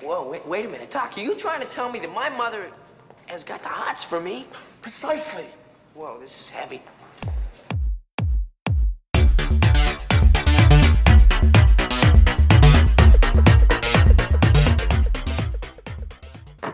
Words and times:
Whoa, 0.00 0.28
wait, 0.28 0.46
wait 0.46 0.64
a 0.64 0.68
minute. 0.68 0.92
Doc, 0.92 1.14
are 1.16 1.20
you 1.20 1.34
trying 1.34 1.60
to 1.60 1.66
tell 1.66 1.90
me 1.90 1.98
that 1.98 2.14
my 2.14 2.28
mother 2.28 2.70
has 3.26 3.42
got 3.42 3.64
the 3.64 3.68
hots 3.68 4.04
for 4.04 4.20
me? 4.20 4.46
Precisely. 4.80 5.44
Whoa, 5.94 6.18
this 6.20 6.40
is 6.40 6.48
heavy. 6.48 6.82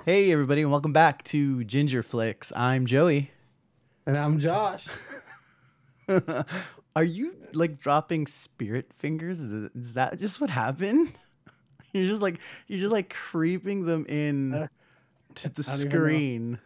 Hey, 0.05 0.31
everybody, 0.31 0.61
and 0.61 0.71
welcome 0.71 0.93
back 0.93 1.23
to 1.25 1.65
Ginger 1.65 2.03
Flicks. 2.03 2.53
I'm 2.55 2.85
Joey. 2.85 3.31
And 4.05 4.19
I'm 4.19 4.39
Josh. 4.39 4.87
Are 6.97 7.05
you 7.05 7.35
like 7.55 7.79
dropping 7.79 8.27
spirit 8.27 8.93
fingers? 8.93 9.41
Is, 9.41 9.95
that 9.95 10.19
just 10.19 10.43
what 10.43 10.51
happened? 10.51 11.13
You're 11.95 12.07
just 12.07 12.21
like 12.23 12.41
you're 12.69 12.81
just 12.81 12.93
like 12.93 13.09
creeping 13.15 13.87
them 13.87 14.05
in 14.09 14.69
to 15.37 15.49
the 15.49 15.63
I 15.67 15.77
don't 15.77 15.81
even 15.81 15.91
know. 15.91 15.99
screen. 15.99 16.59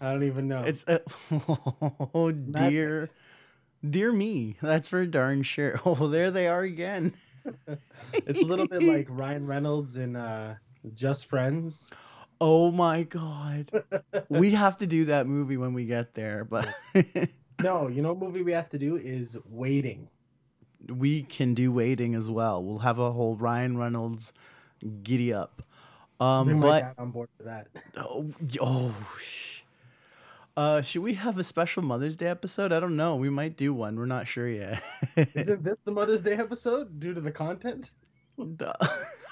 I 0.00 0.12
don't 0.12 0.22
even 0.22 0.48
know. 0.48 0.62
It's 0.62 0.86
uh, 0.88 0.98
oh 2.14 2.30
dear, 2.30 3.08
dear 3.88 4.12
me. 4.12 4.56
That's 4.62 4.88
for 4.88 5.04
darn 5.04 5.42
sure. 5.42 5.78
Oh, 5.84 6.06
there 6.06 6.30
they 6.30 6.46
are 6.46 6.62
again. 6.62 7.12
It's 8.12 8.40
a 8.40 8.44
little 8.46 8.68
bit 8.68 8.82
like 8.82 9.06
Ryan 9.10 9.46
Reynolds 9.46 9.96
in 9.96 10.14
uh, 10.16 10.54
Just 10.94 11.26
Friends. 11.26 11.90
Oh 12.40 12.70
my 12.70 13.02
god, 13.02 13.68
we 14.28 14.52
have 14.52 14.76
to 14.78 14.86
do 14.86 15.06
that 15.06 15.26
movie 15.26 15.56
when 15.56 15.72
we 15.74 15.84
get 15.84 16.14
there, 16.14 16.44
but 16.44 16.68
No, 17.60 17.88
you 17.88 18.00
know 18.02 18.12
what 18.12 18.28
movie 18.28 18.42
we 18.44 18.52
have 18.52 18.68
to 18.70 18.78
do 18.78 18.94
is 18.96 19.36
Waiting. 19.46 20.08
we 20.88 21.22
can 21.22 21.54
do 21.54 21.72
waiting 21.72 22.14
as 22.14 22.30
well. 22.30 22.62
We'll 22.62 22.78
have 22.78 23.00
a 23.00 23.10
whole 23.10 23.34
Ryan 23.34 23.76
Reynolds 23.76 24.32
giddy 25.02 25.32
up. 25.32 25.62
Um, 26.20 26.60
but 26.60 26.94
on 26.98 27.10
board 27.10 27.28
for 27.36 27.44
that. 27.44 27.68
Oh, 27.96 28.26
oh 28.60 29.08
sh- 29.20 29.62
uh, 30.56 30.82
should 30.82 31.02
we 31.02 31.14
have 31.14 31.38
a 31.38 31.44
special 31.44 31.84
Mother's 31.84 32.16
Day 32.16 32.26
episode? 32.26 32.72
I 32.72 32.80
don't 32.80 32.96
know. 32.96 33.14
We 33.14 33.30
might 33.30 33.56
do 33.56 33.72
one. 33.72 33.96
We're 33.96 34.06
not 34.06 34.26
sure 34.26 34.48
yet. 34.48 34.82
Isn't 35.16 35.62
this 35.62 35.76
the 35.84 35.92
Mother's 35.92 36.20
Day 36.20 36.32
episode 36.34 36.98
due 36.98 37.14
to 37.14 37.20
the 37.20 37.30
content? 37.30 37.92
Duh. 38.56 38.72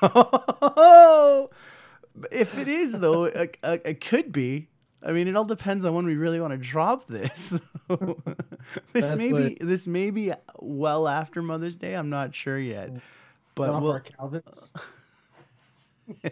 if 2.31 2.59
it 2.59 2.69
is, 2.69 3.01
though, 3.01 3.25
it, 3.25 3.57
it 3.63 3.83
it 3.85 4.01
could 4.01 4.31
be. 4.31 4.69
I 5.03 5.13
mean, 5.13 5.29
it 5.29 5.37
all 5.37 5.45
depends 5.45 5.85
on 5.85 5.95
when 5.95 6.07
we 6.07 6.15
really 6.17 6.41
want 6.41 6.53
to 6.53 6.59
drop 6.59 7.07
this. 7.07 7.61
this 8.93 9.15
may 9.15 9.33
be 9.33 9.33
what- 9.33 9.59
this 9.61 9.87
may 9.87 10.11
be 10.11 10.33
well 10.61 11.09
after 11.09 11.43
Mother's 11.43 11.77
Day. 11.77 11.95
I'm 11.95 12.09
not 12.11 12.35
sure 12.35 12.59
yet. 12.59 12.91
But 13.55 13.71
we'll. 13.83 14.01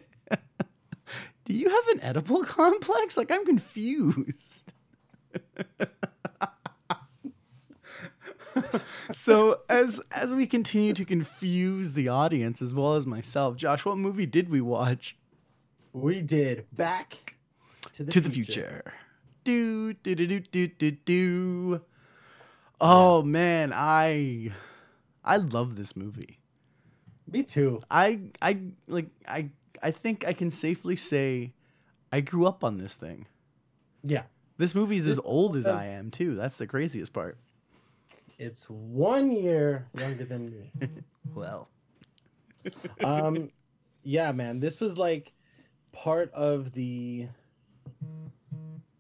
do 1.45 1.53
you 1.53 1.69
have 1.69 1.89
an 1.89 2.01
Oedipal 2.01 2.47
complex? 2.47 3.17
Like 3.17 3.31
I'm 3.31 3.45
confused. 3.45 4.75
so 9.13 9.61
as 9.69 10.01
as 10.13 10.35
we 10.35 10.47
continue 10.47 10.93
to 10.93 11.05
confuse 11.05 11.95
the 11.95 12.09
audience 12.09 12.63
as 12.63 12.75
well 12.75 12.95
as 12.95 13.07
myself, 13.07 13.57
Josh, 13.57 13.85
what 13.85 13.99
movie 13.99 14.27
did 14.27 14.51
we 14.51 14.61
watch? 14.61 15.17
We 15.93 16.23
did 16.23 16.67
Back 16.73 17.35
to 17.95 18.05
the, 18.05 18.13
to 18.13 18.21
the 18.21 18.31
future. 18.31 18.93
Do 19.45 19.93
do 19.93 20.15
do 20.15 20.27
do 20.27 20.41
do 20.41 20.69
do 20.69 20.91
do. 20.91 21.81
Oh 22.81 23.23
man, 23.23 23.73
I 23.75 24.53
I 25.25 25.37
love 25.37 25.77
this 25.77 25.97
movie. 25.97 26.39
Me 27.31 27.43
too. 27.43 27.83
I 27.91 28.21
I 28.43 28.61
like 28.87 29.09
I 29.29 29.51
I 29.83 29.91
think 29.91 30.27
I 30.27 30.33
can 30.33 30.51
safely 30.51 30.97
say 30.97 31.53
I 32.13 32.21
grew 32.21 32.47
up 32.47 32.63
on 32.65 32.79
this 32.79 32.95
thing. 32.95 33.27
Yeah. 34.03 34.23
This 34.57 34.75
movie's 34.75 35.07
as 35.09 35.21
old 35.25 35.57
as 35.57 35.67
I 35.67 35.87
am 35.87 36.11
too. 36.11 36.35
That's 36.35 36.57
the 36.57 36.67
craziest 36.67 37.13
part. 37.13 37.39
It's 38.39 38.69
one 38.69 39.31
year 39.33 39.87
younger 39.99 40.25
than 40.25 40.51
me. 40.51 40.71
Well, 41.35 41.69
um 43.03 43.51
yeah 44.05 44.31
man 44.31 44.61
this 44.61 44.79
was 44.81 44.97
like 44.97 45.33
part 45.93 46.33
of 46.33 46.73
the 46.73 47.27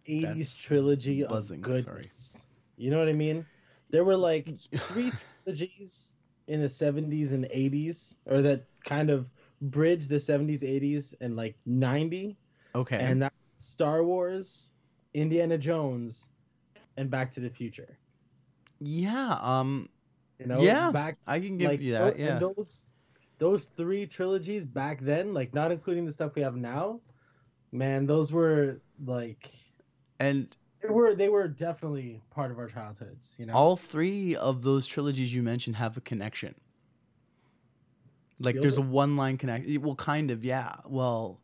80s 0.09 0.23
That's 0.23 0.57
trilogy 0.57 1.25
buzzing, 1.25 1.65
of 1.65 1.83
sorry. 1.85 2.11
you 2.77 2.91
know 2.91 2.99
what 2.99 3.09
i 3.09 3.13
mean 3.13 3.47
there 3.91 4.05
were 4.05 4.17
like 4.17 4.49
three 4.89 5.13
trilogies 5.45 6.13
in 6.49 6.61
the 6.61 6.67
70s 6.67 7.33
and 7.33 7.45
80s 7.45 8.17
or 8.27 8.43
that 8.43 8.65
kind 8.85 9.11
of 9.11 9.27
bridged 9.63 10.09
the 10.09 10.19
70s 10.21 10.63
80s 10.63 11.15
and 11.21 11.37
like 11.37 11.57
90 11.67 12.37
okay. 12.75 12.99
and 12.99 13.23
that's 13.23 13.35
star 13.59 14.03
wars 14.05 14.71
indiana 15.15 15.57
jones 15.57 16.29
and 16.97 17.11
back 17.11 17.33
to 17.33 17.41
the 17.41 17.51
future 17.51 17.99
yeah, 18.81 19.39
um 19.41 19.89
you 20.39 20.47
know 20.47 20.61
Yeah, 20.61 20.91
back 20.91 21.17
I 21.27 21.41
can 21.41 21.57
give 21.59 21.71
like 21.71 21.81
you 21.81 21.93
that. 21.93 22.17
and 22.17 22.21
Yeah. 22.21 22.39
those 22.39 22.91
those 23.39 23.67
three 23.77 24.07
trilogies 24.07 24.65
back 24.65 25.01
then, 25.01 25.33
like 25.35 25.55
not 25.55 25.73
including 25.73 26.05
the 26.05 26.13
stuff 26.13 26.35
we 26.35 26.43
have 26.43 26.57
now, 26.57 27.01
man, 27.73 28.07
those 28.07 28.33
were 28.33 28.81
like 29.05 29.51
And 30.21 30.55
they 30.83 30.89
were 30.91 31.15
they 31.15 31.29
were 31.29 31.49
definitely 31.49 32.21
part 32.31 32.51
of 32.51 32.59
our 32.59 32.69
childhoods, 32.69 33.37
you 33.39 33.47
know. 33.47 33.55
all 33.55 33.77
three 33.77 34.37
of 34.37 34.63
those 34.63 34.87
trilogies 34.87 35.35
you 35.35 35.43
mentioned 35.43 35.77
have 35.77 35.97
a 35.97 36.01
connection. 36.01 36.55
Like 38.39 38.61
there's 38.61 38.79
a 38.79 38.83
one 38.83 39.17
line 39.17 39.39
connection. 39.39 39.81
Well, 39.83 39.95
kind 39.95 40.31
of, 40.31 40.45
yeah. 40.45 40.75
Well, 40.87 41.41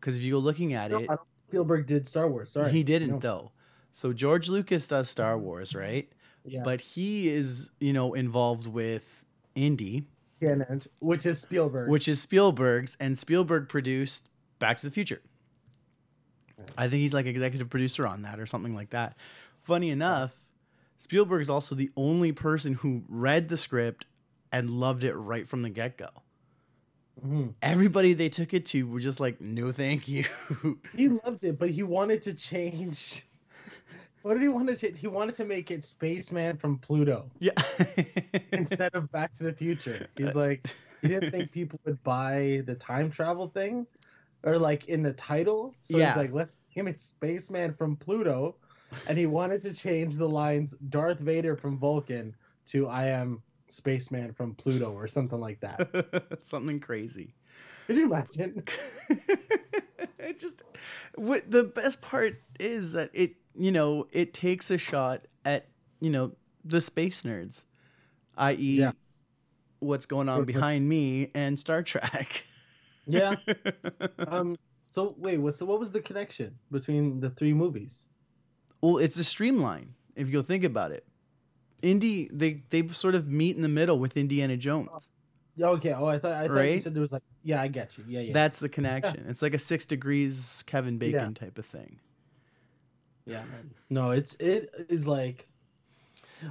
because 0.00 0.18
if 0.18 0.24
you 0.24 0.32
go 0.32 0.38
looking 0.38 0.74
at 0.74 0.90
No, 0.90 0.98
it, 0.98 1.10
Spielberg 1.48 1.86
did 1.86 2.06
Star 2.08 2.28
Wars. 2.28 2.50
Sorry, 2.50 2.70
he 2.70 2.82
didn't 2.82 3.10
No. 3.10 3.18
though. 3.18 3.52
So 3.92 4.12
George 4.12 4.48
Lucas 4.48 4.86
does 4.88 5.08
Star 5.08 5.38
Wars, 5.38 5.74
right? 5.74 6.08
Yeah, 6.44 6.62
But 6.64 6.80
he 6.80 7.28
is, 7.28 7.70
you 7.80 7.92
know, 7.92 8.14
involved 8.14 8.66
with 8.66 9.24
Indy, 9.54 10.04
Canon, 10.40 10.82
which 11.00 11.26
is 11.26 11.40
Spielberg. 11.40 11.88
which 11.90 12.06
is 12.08 12.20
Spielberg's, 12.22 12.96
and 13.00 13.18
Spielberg 13.18 13.68
produced 13.68 14.28
Back 14.58 14.78
to 14.78 14.86
the 14.86 14.92
Future. 14.92 15.20
I 16.76 16.88
think 16.88 17.00
he's 17.00 17.14
like 17.14 17.26
executive 17.26 17.70
producer 17.70 18.06
on 18.06 18.22
that 18.22 18.38
or 18.40 18.46
something 18.46 18.74
like 18.74 18.90
that. 18.90 19.16
Funny 19.60 19.90
enough, 19.90 20.50
Spielberg 20.96 21.40
is 21.40 21.50
also 21.50 21.74
the 21.74 21.90
only 21.96 22.32
person 22.32 22.74
who 22.74 23.04
read 23.08 23.48
the 23.48 23.56
script 23.56 24.06
and 24.52 24.70
loved 24.70 25.04
it 25.04 25.14
right 25.14 25.48
from 25.48 25.62
the 25.62 25.70
get 25.70 25.96
go. 25.96 26.08
Mhm. 27.24 27.54
Everybody 27.62 28.14
they 28.14 28.28
took 28.28 28.54
it 28.54 28.64
to 28.66 28.86
were 28.86 29.00
just 29.00 29.20
like, 29.20 29.40
no, 29.40 29.72
thank 29.72 30.08
you. 30.08 30.24
he 30.96 31.08
loved 31.08 31.44
it, 31.44 31.58
but 31.58 31.70
he 31.70 31.82
wanted 31.82 32.22
to 32.22 32.34
change. 32.34 33.24
What 34.22 34.34
did 34.34 34.42
he 34.42 34.48
want 34.48 34.68
to 34.68 34.76
change? 34.76 34.98
He 34.98 35.06
wanted 35.06 35.36
to 35.36 35.44
make 35.44 35.70
it 35.70 35.84
Spaceman 35.84 36.56
from 36.58 36.76
Pluto 36.78 37.30
yeah. 37.38 37.52
instead 38.52 38.92
of 38.94 39.10
Back 39.12 39.32
to 39.36 39.44
the 39.44 39.52
Future. 39.52 40.08
He's 40.16 40.34
like, 40.34 40.66
he 41.00 41.08
didn't 41.08 41.30
think 41.30 41.52
people 41.52 41.78
would 41.84 42.02
buy 42.02 42.62
the 42.66 42.74
time 42.74 43.10
travel 43.10 43.46
thing, 43.46 43.86
or 44.42 44.58
like 44.58 44.86
in 44.88 45.04
the 45.04 45.12
title. 45.12 45.72
So 45.82 45.96
Yeah. 45.96 46.08
he's 46.08 46.16
like, 46.16 46.32
let's 46.32 46.58
give 46.74 46.88
it 46.88 46.98
Spaceman 47.00 47.72
from 47.74 47.94
Pluto, 47.96 48.56
and 49.06 49.16
he 49.16 49.26
wanted 49.26 49.62
to 49.62 49.72
change 49.72 50.16
the 50.16 50.28
lines 50.28 50.74
Darth 50.90 51.20
Vader 51.20 51.56
from 51.56 51.78
Vulcan 51.78 52.34
to 52.66 52.88
I 52.88 53.06
am 53.06 53.40
Spaceman 53.68 54.32
from 54.32 54.54
Pluto 54.54 54.92
or 54.92 55.06
something 55.06 55.40
like 55.40 55.60
that. 55.60 56.38
something 56.42 56.80
crazy. 56.80 57.34
Could 57.86 57.96
you 57.96 58.04
imagine? 58.06 58.64
it 60.18 60.38
just 60.38 60.62
what 61.14 61.50
the 61.50 61.64
best 61.64 62.02
part 62.02 62.40
is 62.60 62.92
that 62.92 63.10
it 63.12 63.32
you 63.54 63.70
know 63.70 64.06
it 64.12 64.34
takes 64.34 64.70
a 64.70 64.78
shot 64.78 65.22
at 65.44 65.66
you 66.00 66.10
know 66.10 66.32
the 66.64 66.80
space 66.80 67.22
nerds 67.22 67.64
i.e 68.36 68.56
Yeah. 68.78 68.92
what's 69.78 70.04
going 70.06 70.28
on 70.28 70.44
behind 70.44 70.88
me 70.88 71.30
and 71.34 71.58
star 71.58 71.82
trek 71.82 72.44
Yeah. 73.06 73.36
Um. 74.26 74.56
So 74.90 75.14
wait, 75.16 75.38
what? 75.38 75.54
So 75.54 75.64
what 75.64 75.80
was 75.80 75.90
the 75.90 76.00
connection 76.00 76.54
between 76.70 77.20
the 77.20 77.30
three 77.30 77.54
movies? 77.54 78.08
well 78.82 78.98
it's 78.98 79.18
a 79.18 79.24
streamline 79.24 79.94
if 80.14 80.26
you 80.28 80.32
go 80.34 80.42
think 80.42 80.62
about 80.62 80.92
it 80.92 81.06
indy 81.82 82.28
they 82.32 82.62
they 82.70 82.86
sort 82.88 83.14
of 83.14 83.28
meet 83.28 83.56
in 83.56 83.62
the 83.62 83.68
middle 83.68 83.98
with 83.98 84.16
indiana 84.16 84.56
jones 84.56 85.10
Yeah. 85.56 85.68
Okay. 85.70 85.92
Oh, 85.92 86.06
I 86.06 86.18
thought 86.20 86.32
I 86.32 86.46
thought 86.46 86.60
you 86.60 86.80
said 86.80 86.94
there 86.94 87.00
was 87.00 87.10
like. 87.10 87.22
Yeah, 87.42 87.60
I 87.60 87.66
get 87.66 87.98
you. 87.98 88.04
Yeah, 88.06 88.20
yeah. 88.20 88.32
that's 88.32 88.60
the 88.60 88.68
connection 88.78 89.26
it's 89.28 89.42
like 89.42 89.54
a 89.54 89.58
six 89.58 89.84
degrees 89.86 90.62
kevin 90.66 90.98
bacon 90.98 91.34
type 91.34 91.58
of 91.58 91.66
thing 91.66 91.98
Yeah, 93.26 93.42
man. 93.50 93.74
No, 93.90 94.10
it's 94.12 94.34
it 94.36 94.70
is 94.88 95.06
like 95.06 95.48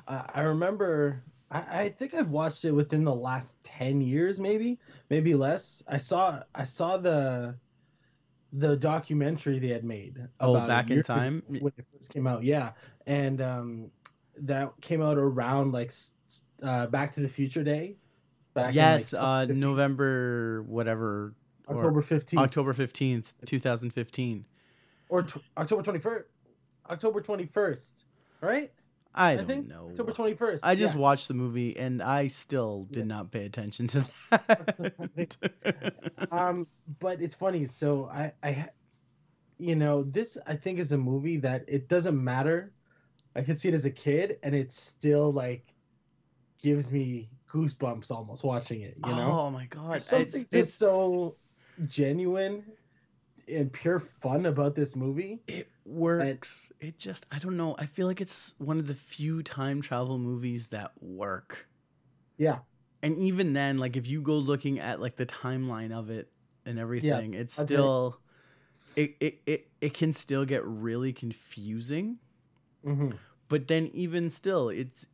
I, 0.07 0.29
I 0.35 0.41
remember 0.41 1.23
I, 1.49 1.59
I 1.59 1.89
think 1.89 2.13
I've 2.13 2.29
watched 2.29 2.65
it 2.65 2.71
within 2.71 3.03
the 3.03 3.13
last 3.15 3.61
ten 3.63 4.01
years, 4.01 4.39
maybe, 4.39 4.77
maybe 5.09 5.33
less. 5.35 5.83
I 5.87 5.97
saw 5.97 6.41
I 6.53 6.65
saw 6.65 6.97
the 6.97 7.55
the 8.53 8.75
documentary 8.77 9.59
they 9.59 9.69
had 9.69 9.83
made. 9.83 10.17
Oh, 10.39 10.65
Back 10.67 10.89
in 10.89 11.03
Time? 11.03 11.43
when 11.47 11.71
it 11.77 11.85
first 11.93 12.13
came 12.13 12.27
out. 12.27 12.43
Yeah, 12.43 12.71
and 13.05 13.41
um, 13.41 13.91
that 14.41 14.73
came 14.81 15.01
out 15.01 15.17
around 15.17 15.71
like 15.71 15.91
uh, 16.63 16.87
Back 16.87 17.11
to 17.13 17.19
the 17.21 17.29
Future 17.29 17.63
Day. 17.63 17.95
Back 18.53 18.69
in, 18.69 18.75
yes 18.75 19.13
like, 19.13 19.21
uh 19.49 19.53
november 19.53 20.63
whatever 20.63 21.35
October 21.69 22.01
15th. 22.01 22.37
October 22.39 22.73
15th, 22.73 23.33
2015. 23.45 24.45
or 25.09 25.21
tw- 25.23 25.37
October 25.57 25.83
21st. 25.83 26.23
October 26.89 27.21
21st, 27.21 28.03
right? 28.41 28.71
I 29.13 29.31
I 29.31 29.35
don't 29.35 29.45
think 29.47 29.67
know. 29.67 29.87
October 29.91 30.11
21st. 30.11 30.59
I 30.63 30.75
just 30.75 30.95
yeah. 30.95 31.01
watched 31.01 31.27
the 31.27 31.33
movie 31.33 31.75
and 31.77 32.01
I 32.01 32.27
still 32.27 32.87
did 32.89 32.99
Yeah. 33.01 33.05
not 33.15 33.31
pay 33.31 33.45
attention 33.45 33.87
to 33.87 34.09
that. 34.31 36.27
um 36.31 36.67
but 36.99 37.21
it's 37.21 37.35
funny 37.35 37.67
so 37.67 38.05
i 38.11 38.31
i 38.43 38.67
you 39.59 39.75
know 39.75 40.03
this 40.03 40.37
i 40.47 40.55
think 40.55 40.79
is 40.79 40.91
a 40.91 40.97
movie 40.97 41.37
that 41.37 41.63
it 41.67 41.87
doesn't 41.89 42.21
matter 42.23 42.71
i 43.37 43.41
could 43.41 43.57
see 43.57 43.69
it 43.69 43.73
as 43.73 43.85
a 43.85 43.91
kid 43.91 44.37
and 44.43 44.55
it 44.55 44.71
still 44.71 45.31
like 45.31 45.73
gives 46.61 46.91
me 46.91 47.29
goosebumps 47.51 48.11
almost 48.11 48.43
watching 48.43 48.81
it 48.81 48.95
you 48.97 49.13
know 49.13 49.31
oh 49.31 49.49
my 49.49 49.65
god. 49.67 50.01
Something 50.01 50.41
It's, 50.41 50.43
just 50.43 50.53
it's 50.53 50.73
so 50.75 51.35
genuine 51.87 52.63
and 53.47 53.71
pure 53.71 53.99
fun 53.99 54.47
about 54.47 54.75
this 54.75 54.95
movie 54.95 55.39
it 55.47 55.69
works. 55.85 56.71
It 56.81 56.97
just 56.97 57.25
I 57.31 57.39
don't 57.39 57.57
know. 57.57 57.75
I 57.79 57.85
feel 57.85 58.07
like 58.07 58.21
it's 58.21 58.53
one 58.57 58.79
of 58.79 58.87
the 58.87 58.93
few 58.93 59.41
time 59.43 59.81
travel 59.81 60.17
movies 60.17 60.67
that 60.69 60.91
work. 61.01 61.67
yeah 62.37 62.59
And 63.03 63.17
even 63.19 63.53
then, 63.53 63.77
like 63.77 63.95
if 63.95 64.07
you 64.07 64.21
go 64.21 64.35
looking 64.35 64.79
at 64.79 64.99
like 64.99 65.15
the 65.15 65.25
timeline 65.25 65.91
of 65.91 66.09
it 66.09 66.29
and 66.65 66.79
everything, 66.79 67.33
it's 67.33 67.55
that's 67.55 67.69
it. 67.71 67.73
still 67.73 68.19
it, 68.95 69.15
it 69.19 69.39
it 69.45 69.67
it 69.81 69.93
can 69.93 70.11
still 70.13 70.45
get 70.45 70.65
really 70.65 71.13
confusing. 71.13 72.17
hmm 72.83 73.11
But 73.49 73.67
then 73.67 73.89
even 73.93 74.29
still, 74.29 74.69
it's 74.69 75.07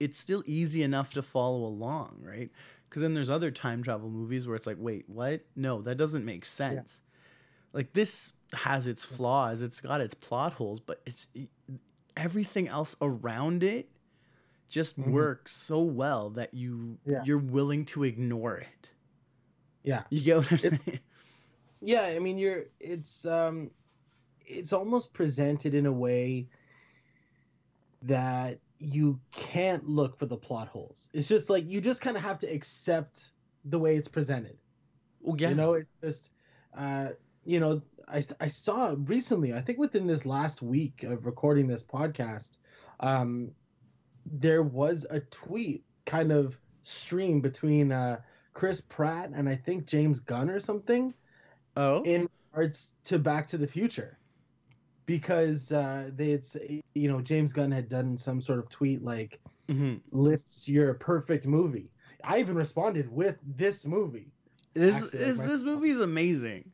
it's 0.00 0.18
still 0.18 0.42
easy 0.46 0.82
enough 0.82 1.12
to 1.14 1.22
follow 1.22 1.64
along, 1.64 2.18
right? 2.20 2.50
Because 2.88 3.02
then 3.02 3.14
there's 3.14 3.30
other 3.30 3.50
time 3.50 3.82
travel 3.82 4.08
movies 4.10 4.46
where 4.46 4.56
it's 4.56 4.66
like, 4.66 4.76
wait, 4.80 5.04
what? 5.08 5.42
No, 5.54 5.82
that 5.82 5.96
doesn't 5.96 6.24
make 6.24 6.44
sense. 6.44 7.00
Like 7.72 7.92
this 7.92 8.32
has 8.52 8.86
its 8.86 9.04
flaws, 9.04 9.62
it's 9.62 9.80
got 9.80 10.00
its 10.00 10.14
plot 10.14 10.54
holes, 10.54 10.80
but 10.80 11.00
it's 11.06 11.26
everything 12.16 12.66
else 12.68 12.96
around 13.00 13.62
it 13.62 13.90
just 14.68 14.98
Mhm. 15.00 15.10
works 15.12 15.52
so 15.52 15.80
well 15.82 16.30
that 16.30 16.54
you 16.54 16.98
Yeah. 17.06 17.22
you're 17.24 17.38
willing 17.38 17.84
to 17.86 18.02
ignore 18.04 18.56
it. 18.56 18.90
yeah 19.84 20.02
You 20.10 20.20
get 20.22 20.36
what 20.38 20.50
I'm 20.50 20.54
It- 20.56 20.60
saying? 20.62 21.00
yeah 21.82 22.02
i 22.04 22.18
mean 22.18 22.38
you're 22.38 22.64
it's 22.80 23.24
um 23.26 23.70
it's 24.46 24.72
almost 24.72 25.12
presented 25.12 25.74
in 25.74 25.84
a 25.86 25.92
way 25.92 26.48
that 28.06 28.58
you 28.78 29.18
can't 29.32 29.88
look 29.88 30.18
for 30.18 30.26
the 30.26 30.36
plot 30.36 30.68
holes 30.68 31.08
it's 31.12 31.28
just 31.28 31.48
like 31.48 31.68
you 31.68 31.80
just 31.80 32.00
kind 32.00 32.16
of 32.16 32.22
have 32.22 32.38
to 32.38 32.46
accept 32.46 33.32
the 33.66 33.78
way 33.78 33.96
it's 33.96 34.08
presented 34.08 34.56
Well, 35.20 35.36
yeah. 35.38 35.50
you 35.50 35.54
know 35.54 35.74
it's 35.74 35.90
just 36.02 36.30
uh 36.76 37.08
you 37.44 37.60
know 37.60 37.80
I, 38.08 38.22
I 38.40 38.48
saw 38.48 38.94
recently 39.04 39.54
i 39.54 39.60
think 39.60 39.78
within 39.78 40.06
this 40.06 40.26
last 40.26 40.62
week 40.62 41.02
of 41.04 41.26
recording 41.26 41.66
this 41.66 41.82
podcast 41.82 42.58
um 43.00 43.50
there 44.26 44.62
was 44.62 45.06
a 45.08 45.20
tweet 45.20 45.84
kind 46.04 46.32
of 46.32 46.58
stream 46.82 47.40
between 47.40 47.92
uh 47.92 48.18
chris 48.52 48.80
pratt 48.80 49.30
and 49.34 49.48
i 49.48 49.54
think 49.54 49.86
james 49.86 50.20
gunn 50.20 50.50
or 50.50 50.60
something 50.60 51.14
oh. 51.76 52.02
in 52.02 52.28
regards 52.56 52.94
to 53.04 53.18
Back 53.18 53.46
to 53.48 53.58
the 53.58 53.66
Future, 53.66 54.18
because 55.06 55.72
uh, 55.72 56.10
they 56.14 56.30
had, 56.32 56.44
you 56.94 57.08
know, 57.08 57.20
James 57.20 57.52
Gunn 57.52 57.70
had 57.70 57.88
done 57.88 58.16
some 58.16 58.40
sort 58.40 58.58
of 58.58 58.68
tweet 58.68 59.02
like 59.02 59.40
Mhm. 59.68 60.00
lists 60.12 60.68
your 60.68 60.94
perfect 60.94 61.46
movie. 61.46 61.92
I 62.22 62.38
even 62.38 62.54
responded 62.56 63.10
with 63.10 63.36
this 63.42 63.84
movie. 63.86 64.32
This 64.74 65.04
Actually, 65.04 65.20
is 65.20 65.38
this 65.44 65.62
movie 65.62 65.90
is 65.90 66.00
amazing. 66.00 66.72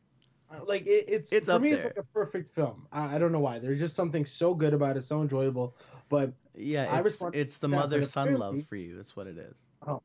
Uh, 0.51 0.63
Like 0.65 0.85
it, 0.85 1.05
it's 1.07 1.31
It's 1.31 1.47
for 1.49 1.59
me, 1.59 1.71
it's 1.71 1.85
like 1.85 1.97
a 1.97 2.03
perfect 2.03 2.49
film. 2.49 2.87
I, 2.91 3.15
I 3.15 3.17
don't 3.17 3.31
know 3.31 3.39
why. 3.39 3.59
There's 3.59 3.79
just 3.79 3.95
something 3.95 4.25
so 4.25 4.53
good 4.53 4.73
about 4.73 4.97
it, 4.97 5.03
so 5.03 5.21
enjoyable. 5.21 5.75
But 6.09 6.33
Yeah, 6.55 6.87
I 6.91 6.99
it's, 6.99 7.21
it's 7.33 7.57
the 7.57 7.69
mother 7.69 8.03
son 8.03 8.37
love 8.37 8.63
for 8.65 8.75
you. 8.75 8.95
That's 8.95 9.15
what 9.15 9.27
it 9.27 9.37
is. 9.37 9.57
Oh. 9.87 10.01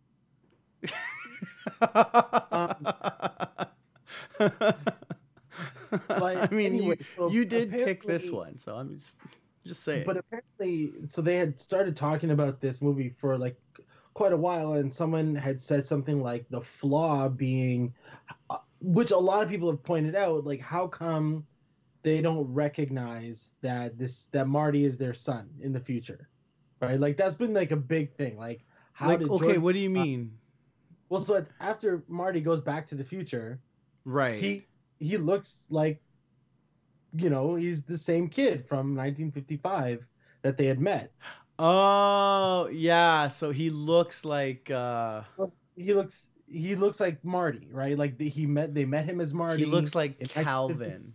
I 6.11 6.49
mean, 6.50 6.75
anyway, 6.75 6.96
you, 6.99 7.05
so 7.17 7.31
you 7.31 7.44
did 7.44 7.73
pick 7.73 8.02
this 8.02 8.31
one, 8.31 8.58
so 8.58 8.76
I'm 8.76 8.94
just 8.94 9.19
just 9.67 9.82
saying. 9.82 10.05
But 10.06 10.17
apparently, 10.17 10.93
so 11.08 11.23
they 11.23 11.37
had 11.37 11.61
started 11.61 11.96
talking 11.96 12.31
about 12.31 12.61
this 12.61 12.81
movie 12.82 13.14
for 13.19 13.37
like 13.37 13.56
quite 14.14 14.32
a 14.32 14.37
while, 14.37 14.75
and 14.75 14.93
someone 14.93 15.35
had 15.35 15.61
said 15.61 15.85
something 15.87 16.23
like 16.23 16.46
the 16.50 16.61
flaw 16.61 17.29
being, 17.29 17.94
uh, 18.50 18.58
which 18.81 19.11
a 19.11 19.19
lot 19.19 19.43
of 19.43 19.49
people 19.49 19.70
have 19.70 19.82
pointed 19.82 20.14
out, 20.14 20.44
like 20.44 20.61
how 20.61 20.87
come 20.87 21.46
they 22.02 22.20
don't 22.20 22.52
recognize 22.52 23.52
that 23.62 23.99
this 23.99 24.26
that 24.32 24.49
Marty 24.49 24.84
is 24.84 24.99
their 24.99 25.14
son 25.14 25.49
in 25.61 25.73
the 25.73 25.81
future, 25.81 26.29
right? 26.81 26.99
Like 26.99 27.17
that's 27.17 27.34
been 27.34 27.55
like 27.55 27.70
a 27.70 27.76
big 27.76 28.14
thing. 28.14 28.38
Like 28.38 28.64
how 28.93 29.08
like, 29.08 29.20
did 29.20 29.31
okay, 29.31 29.58
what 29.58 29.75
do 29.75 29.81
you 29.81 29.91
mean? 29.91 30.32
well, 31.08 31.20
so 31.20 31.44
after 31.61 32.02
Marty 32.08 32.41
goes 32.41 32.61
back 32.61 32.87
to 32.88 32.94
the 32.94 33.05
future, 33.05 33.61
right. 34.05 34.34
he 34.34 34.67
he 34.99 35.17
looks 35.17 35.67
like 35.71 36.00
you 37.15 37.31
know 37.31 37.55
he's 37.55 37.83
the 37.83 37.97
same 37.97 38.29
kid 38.29 38.67
from 38.69 38.95
1955 38.95 40.06
that 40.43 40.56
they 40.56 40.67
had 40.67 40.81
met 40.81 41.12
oh, 41.61 42.69
yeah. 42.73 43.27
So 43.27 43.50
he 43.50 43.71
looks 43.71 44.25
like 44.25 44.71
uh 44.71 45.23
he 45.77 45.93
looks 45.95 46.29
he 46.47 46.77
looks 46.77 47.00
like 47.00 47.23
marty 47.25 47.69
right 47.73 47.99
like 47.99 48.21
he 48.21 48.47
met 48.47 48.75
they 48.75 48.85
met 48.85 49.05
him 49.05 49.21
as 49.21 49.35
marty 49.35 49.65
he 49.65 49.71
looks 49.71 49.95
like 49.95 50.19
in 50.21 50.27
Calvin. 50.29 51.12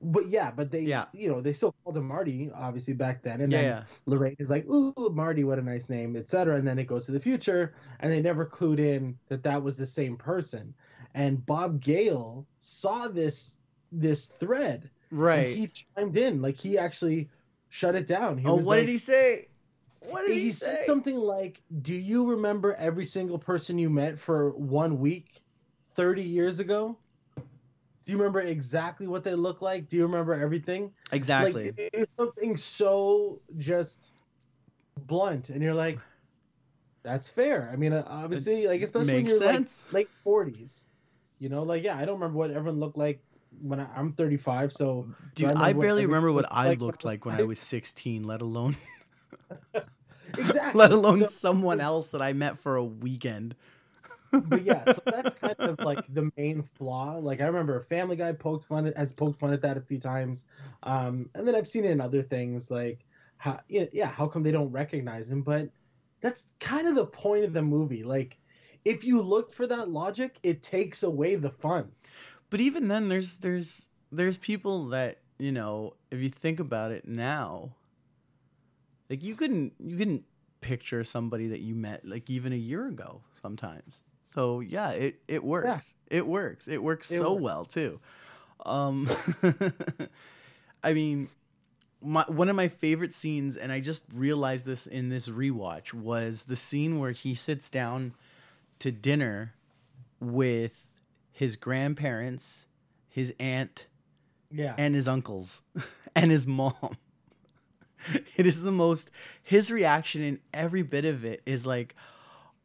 but 0.00 0.28
yeah 0.28 0.50
but 0.50 0.70
they 0.70 0.80
Yeah. 0.80 1.04
you 1.12 1.28
know 1.28 1.40
they 1.42 1.52
still 1.52 1.74
called 1.84 1.96
him 1.98 2.06
marty 2.08 2.50
obviously 2.54 2.94
back 2.94 3.22
then 3.22 3.40
and 3.42 3.52
Yeah, 3.52 3.58
then 3.60 3.68
yeah. 3.70 3.82
lorraine 4.06 4.36
is 4.38 4.48
like 4.48 4.66
ooh 4.66 4.94
marty 5.14 5.44
what 5.44 5.58
a 5.58 5.62
nice 5.62 5.90
name 5.90 6.16
etc 6.16 6.56
and 6.56 6.66
then 6.66 6.78
it 6.78 6.84
goes 6.86 7.04
to 7.06 7.12
the 7.12 7.20
future 7.20 7.74
and 8.00 8.10
they 8.10 8.20
never 8.22 8.46
clued 8.46 8.78
in 8.78 9.18
that 9.28 9.42
that 9.42 9.62
was 9.62 9.76
the 9.76 9.84
same 9.86 10.16
person 10.16 10.72
and 11.14 11.44
bob 11.46 11.80
gale 11.80 12.46
saw 12.58 13.08
this 13.08 13.56
this 13.92 14.26
thread 14.26 14.90
Right. 15.10 15.48
And 15.48 15.56
he 15.56 15.68
chimed 15.68 16.16
in, 16.16 16.40
like 16.40 16.56
he 16.56 16.78
actually 16.78 17.28
shut 17.68 17.94
it 17.94 18.06
down. 18.06 18.38
He 18.38 18.46
oh, 18.46 18.54
what 18.54 18.64
like, 18.64 18.80
did 18.80 18.88
he 18.88 18.98
say? 18.98 19.48
What 20.00 20.26
did 20.26 20.34
he, 20.34 20.38
say 20.38 20.42
he 20.42 20.48
say? 20.50 20.66
said 20.76 20.84
something 20.84 21.16
like, 21.16 21.62
"Do 21.82 21.94
you 21.94 22.30
remember 22.30 22.74
every 22.74 23.04
single 23.04 23.38
person 23.38 23.78
you 23.78 23.90
met 23.90 24.18
for 24.18 24.50
one 24.50 25.00
week, 25.00 25.42
thirty 25.94 26.22
years 26.22 26.60
ago? 26.60 26.96
Do 27.36 28.12
you 28.12 28.18
remember 28.18 28.40
exactly 28.40 29.06
what 29.06 29.24
they 29.24 29.34
look 29.34 29.60
like? 29.62 29.88
Do 29.88 29.96
you 29.96 30.04
remember 30.04 30.32
everything? 30.32 30.92
Exactly. 31.12 31.66
Like 31.66 31.78
it- 31.78 31.90
it's 31.92 32.12
something 32.16 32.56
so 32.56 33.40
just 33.58 34.12
blunt, 35.06 35.50
and 35.50 35.62
you're 35.62 35.74
like, 35.74 35.98
that's 37.02 37.28
fair. 37.28 37.68
I 37.72 37.76
mean, 37.76 37.92
uh, 37.92 38.04
obviously, 38.06 38.68
like 38.68 38.82
especially 38.82 39.14
when 39.14 39.26
you're 39.26 39.38
sense. 39.38 39.86
like 39.86 39.92
late 39.92 40.08
forties, 40.08 40.86
you 41.40 41.48
know, 41.48 41.64
like 41.64 41.82
yeah, 41.82 41.96
I 41.96 42.04
don't 42.04 42.20
remember 42.20 42.38
what 42.38 42.50
everyone 42.52 42.78
looked 42.78 42.96
like 42.96 43.20
when 43.60 43.80
I, 43.80 43.86
I'm 43.96 44.12
35, 44.12 44.72
so 44.72 45.08
Dude, 45.34 45.48
I 45.56 45.70
I, 45.70 45.72
what 45.72 45.80
barely 45.82 46.06
remember 46.06 46.32
what 46.32 46.46
I 46.50 46.68
like 46.68 46.80
looked 46.80 47.04
like 47.04 47.24
when 47.24 47.34
I 47.34 47.42
was 47.42 47.58
16, 47.58 48.22
let 48.22 48.42
alone 48.42 48.76
exactly. 50.38 50.78
let 50.78 50.92
alone 50.92 51.20
So- 51.20 51.24
someone 51.26 51.80
else 51.80 52.10
that 52.12 52.22
I 52.22 52.32
met 52.32 52.58
for 52.58 52.76
a 52.76 52.84
weekend. 52.84 53.56
but 54.32 54.62
yeah, 54.62 54.84
so 54.92 55.02
that's 55.06 55.34
kind 55.34 55.56
of 55.58 55.80
like 55.80 56.04
the 56.14 56.30
main 56.36 56.62
flaw. 56.62 57.16
Like 57.18 57.40
I 57.40 57.46
remember 57.46 57.76
a 57.76 57.82
Family 57.82 58.14
Guy 58.14 58.32
poked 58.32 58.64
fun 58.66 58.86
at, 58.86 58.96
has 58.96 59.12
poked 59.12 59.40
fun 59.40 59.52
at 59.52 59.60
that 59.62 59.76
a 59.76 59.80
few 59.80 59.98
times, 59.98 60.44
um, 60.84 61.28
and 61.34 61.46
then 61.46 61.54
I've 61.56 61.66
seen 61.66 61.84
it 61.84 61.90
in 61.90 62.00
other 62.00 62.22
things 62.22 62.70
like 62.70 63.04
how 63.38 63.58
yeah, 63.68 63.86
yeah 63.92 64.06
how 64.06 64.26
come 64.28 64.42
they 64.44 64.52
don't 64.52 64.70
recognize 64.70 65.30
him? 65.30 65.42
But 65.42 65.70
that's 66.20 66.46
kind 66.60 66.86
of 66.86 66.94
the 66.94 67.06
point 67.06 67.44
of 67.44 67.52
the 67.52 67.62
movie. 67.62 68.04
Like 68.04 68.38
if 68.84 69.04
you 69.04 69.20
look 69.20 69.52
for 69.52 69.66
that 69.66 69.90
logic, 69.90 70.38
it 70.42 70.62
takes 70.62 71.02
away 71.02 71.34
the 71.36 71.50
fun. 71.50 71.92
But 72.48 72.60
even 72.60 72.88
then, 72.88 73.08
there's 73.08 73.38
there's 73.38 73.88
there's 74.10 74.38
people 74.38 74.86
that 74.88 75.18
you 75.38 75.52
know 75.52 75.94
if 76.10 76.20
you 76.20 76.28
think 76.28 76.60
about 76.60 76.90
it 76.92 77.06
now, 77.06 77.74
like 79.08 79.22
you 79.24 79.34
couldn't 79.34 79.74
you 79.78 79.96
couldn't 79.96 80.24
picture 80.60 81.02
somebody 81.04 81.46
that 81.48 81.60
you 81.60 81.74
met 81.74 82.04
like 82.04 82.28
even 82.28 82.52
a 82.52 82.56
year 82.56 82.86
ago 82.86 83.22
sometimes. 83.34 84.02
So 84.24 84.60
yeah, 84.60 84.90
it 84.90 85.20
it 85.28 85.44
works. 85.44 85.96
It 86.08 86.26
works. 86.26 86.68
It 86.68 86.82
works 86.82 87.10
It 87.10 87.18
so 87.18 87.32
works. 87.32 87.42
well 87.42 87.64
too. 87.64 88.00
Um, 88.66 89.08
I 90.82 90.92
mean, 90.92 91.28
my 92.02 92.24
one 92.28 92.48
of 92.48 92.56
my 92.56 92.68
favorite 92.68 93.12
scenes, 93.14 93.56
and 93.56 93.72
I 93.72 93.80
just 93.80 94.04
realized 94.14 94.66
this 94.66 94.86
in 94.86 95.08
this 95.08 95.28
rewatch, 95.28 95.92
was 95.94 96.44
the 96.44 96.56
scene 96.56 96.98
where 96.98 97.12
he 97.12 97.34
sits 97.34 97.70
down 97.70 98.14
to 98.80 98.90
dinner 98.92 99.54
with 100.20 100.98
his 101.32 101.56
grandparents, 101.56 102.66
his 103.08 103.34
aunt, 103.40 103.86
Yeah, 104.50 104.74
and 104.76 104.94
his 104.94 105.08
uncles, 105.08 105.62
and 106.16 106.30
his 106.30 106.46
mom. 106.46 106.74
It 108.36 108.46
is 108.46 108.62
the 108.62 108.72
most. 108.72 109.10
His 109.42 109.70
reaction 109.70 110.22
in 110.22 110.40
every 110.54 110.82
bit 110.82 111.04
of 111.04 111.22
it 111.24 111.42
is 111.44 111.66
like, 111.66 111.94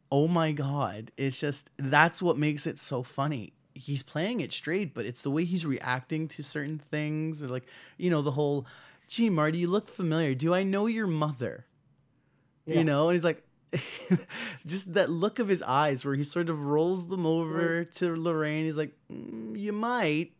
"Oh 0.10 0.27
my 0.29 0.53
god!" 0.53 1.12
It's 1.17 1.39
just 1.39 1.72
that's 1.77 2.22
what 2.22 2.38
makes 2.38 2.65
it 2.65 2.79
so 2.79 3.03
funny. 3.03 3.51
he's 3.74 4.01
playing 4.03 4.39
it 4.39 4.53
straight, 4.53 4.93
but 4.93 5.05
it's 5.05 5.22
the 5.24 5.29
way 5.29 5.43
he's 5.43 5.65
reacting 5.65 6.29
to 6.29 6.41
certain 6.41 6.79
things, 6.79 7.43
or 7.43 7.50
like 7.50 7.65
you 7.98 8.10
know 8.10 8.22
the 8.22 8.31
whole, 8.31 8.65
"Gee, 9.10 9.29
Marty, 9.29 9.57
you 9.60 9.69
look 9.69 9.89
familiar. 9.89 10.34
Do 10.36 10.53
I 10.53 10.63
know 10.63 10.86
your 10.88 11.07
mother?" 11.07 11.65
Yeah. 12.65 12.77
You 12.77 12.84
know, 12.86 13.10
and 13.10 13.15
he's 13.15 13.25
like, 13.25 13.43
just 14.65 14.94
that 14.94 15.10
look 15.10 15.39
of 15.39 15.48
his 15.48 15.62
eyes 15.62 16.05
where 16.05 16.15
he 16.15 16.24
sort 16.24 16.50
of 16.50 16.65
rolls 16.65 17.08
them 17.08 17.25
over 17.25 17.84
to 17.86 18.15
Lorraine. 18.15 18.65
He's 18.65 18.77
like, 18.77 18.94
"Mm, 19.12 19.58
"You 19.60 19.74
might, 19.74 20.32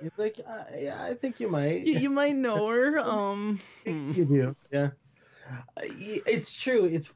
He's 0.00 0.18
like, 0.18 0.40
uh, 0.46 0.64
yeah, 0.76 1.02
I 1.02 1.14
think 1.14 1.40
you 1.40 1.48
might. 1.48 1.86
you, 1.86 1.98
you 1.98 2.10
might 2.10 2.34
know 2.34 2.68
her." 2.68 2.98
Um, 3.04 3.60
hmm. 3.84 4.12
You 4.12 4.24
do, 4.24 4.56
yeah. 4.70 4.90
Uh, 5.76 5.82
It's 6.26 6.54
true. 6.54 6.84
It's 6.84 7.10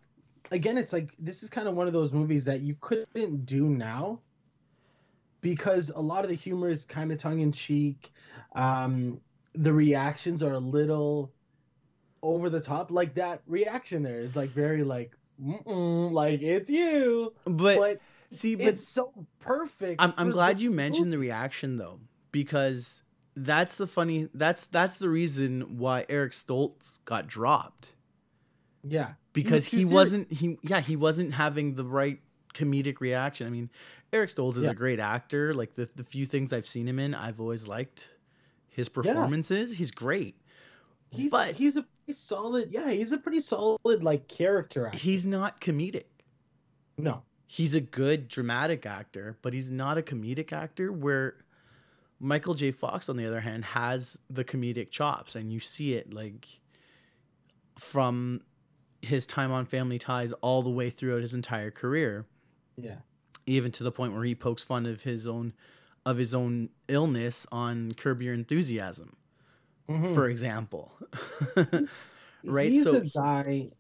again, 0.50 0.78
it's 0.78 0.92
like 0.92 1.10
this 1.18 1.42
is 1.42 1.50
kind 1.50 1.68
of 1.68 1.74
one 1.74 1.86
of 1.86 1.92
those 1.92 2.12
movies 2.12 2.44
that 2.44 2.60
you 2.60 2.76
couldn't 2.80 3.46
do 3.46 3.68
now 3.68 4.20
because 5.40 5.90
a 5.90 6.00
lot 6.00 6.24
of 6.24 6.30
the 6.30 6.36
humor 6.36 6.68
is 6.68 6.84
kind 6.84 7.12
of 7.12 7.18
tongue 7.18 7.40
in 7.40 7.52
cheek. 7.52 8.10
Um, 8.54 9.20
the 9.54 9.72
reactions 9.72 10.42
are 10.42 10.52
a 10.52 10.58
little 10.58 11.32
over 12.22 12.50
the 12.50 12.60
top. 12.60 12.90
Like 12.90 13.14
that 13.14 13.42
reaction 13.46 14.02
there 14.02 14.20
is 14.20 14.36
like 14.36 14.50
very 14.50 14.82
like, 14.84 15.12
like 15.38 16.42
it's 16.42 16.68
you, 16.70 17.32
but, 17.44 17.76
but 17.78 17.98
see, 18.30 18.56
but 18.56 18.66
it's 18.66 18.86
so 18.86 19.12
perfect. 19.40 20.00
I'm 20.02 20.12
I'm 20.16 20.30
glad 20.30 20.60
you 20.60 20.70
mentioned 20.70 21.06
movie. 21.06 21.16
the 21.16 21.18
reaction 21.30 21.76
though, 21.76 22.00
because 22.32 23.02
that's 23.36 23.76
the 23.76 23.86
funny 23.86 24.28
that's 24.34 24.66
that's 24.66 24.98
the 24.98 25.08
reason 25.08 25.78
why 25.78 26.04
Eric 26.08 26.32
Stoltz 26.32 26.98
got 27.04 27.26
dropped 27.28 27.94
Yeah, 28.82 29.12
because 29.32 29.70
too 29.70 29.76
he 29.78 29.84
wasn't 29.84 30.32
he 30.32 30.58
yeah 30.62 30.80
he 30.80 30.96
wasn't 30.96 31.34
having 31.34 31.74
the 31.76 31.84
right 31.84 32.20
comedic 32.54 33.00
reaction. 33.00 33.46
I 33.46 33.50
mean, 33.50 33.70
Eric 34.12 34.30
Stoltz 34.30 34.56
is 34.56 34.64
Yeah. 34.64 34.70
a 34.72 34.74
great 34.74 34.98
actor. 34.98 35.54
Like 35.54 35.74
the 35.74 35.88
the 35.94 36.02
few 36.04 36.26
things 36.26 36.52
I've 36.52 36.66
seen 36.66 36.88
him 36.88 36.98
in, 36.98 37.14
I've 37.14 37.40
always 37.40 37.68
liked 37.68 38.10
his 38.68 38.88
performances. 38.88 39.76
He's 39.78 39.92
great. 39.92 40.34
He's 41.10 41.30
But- 41.30 41.54
he's 41.54 41.76
a 41.76 41.86
solid. 42.12 42.70
Yeah, 42.70 42.90
he's 42.90 43.12
a 43.12 43.18
pretty 43.18 43.40
solid 43.40 44.02
like 44.02 44.28
character 44.28 44.86
actor. 44.86 44.98
He's 44.98 45.26
not 45.26 45.60
comedic. 45.60 46.04
No, 46.96 47.22
He's 47.50 47.74
a 47.74 47.80
good 47.80 48.28
dramatic 48.28 48.84
actor, 48.84 49.38
but 49.40 49.54
he's 49.54 49.70
not 49.70 49.96
a 49.96 50.02
comedic 50.02 50.52
actor 50.52 50.92
where 50.92 51.36
Michael 52.20 52.52
J. 52.52 52.70
Fox, 52.70 53.08
on 53.08 53.16
the 53.16 53.24
other 53.24 53.40
hand, 53.40 53.64
has 53.64 54.18
the 54.28 54.44
comedic 54.44 54.90
chops, 54.90 55.34
and 55.34 55.50
you 55.50 55.58
see 55.58 55.94
it 55.94 56.12
like 56.12 56.60
from 57.78 58.42
his 59.00 59.26
time 59.26 59.50
on 59.50 59.64
Family 59.64 59.98
Ties 59.98 60.34
all 60.34 60.62
the 60.62 60.68
way 60.68 60.90
throughout 60.90 61.22
his 61.22 61.32
entire 61.32 61.70
career, 61.70 62.26
yeah, 62.76 62.98
even 63.46 63.70
to 63.72 63.82
the 63.82 63.92
point 63.92 64.12
where 64.12 64.24
he 64.24 64.34
pokes 64.34 64.62
fun 64.62 64.84
of 64.84 65.02
his 65.02 65.26
own 65.26 65.54
of 66.04 66.18
his 66.18 66.34
own 66.34 66.68
illness 66.86 67.46
on 67.50 67.92
Curb 67.92 68.20
Your 68.20 68.34
Enthusiasm, 68.34 69.16
Mhm. 69.88 70.14
for 70.14 70.28
example. 70.28 70.92
right? 72.44 72.70
He's 72.70 72.84
so 72.84 72.96
a 72.96 73.00
guy. 73.00 73.70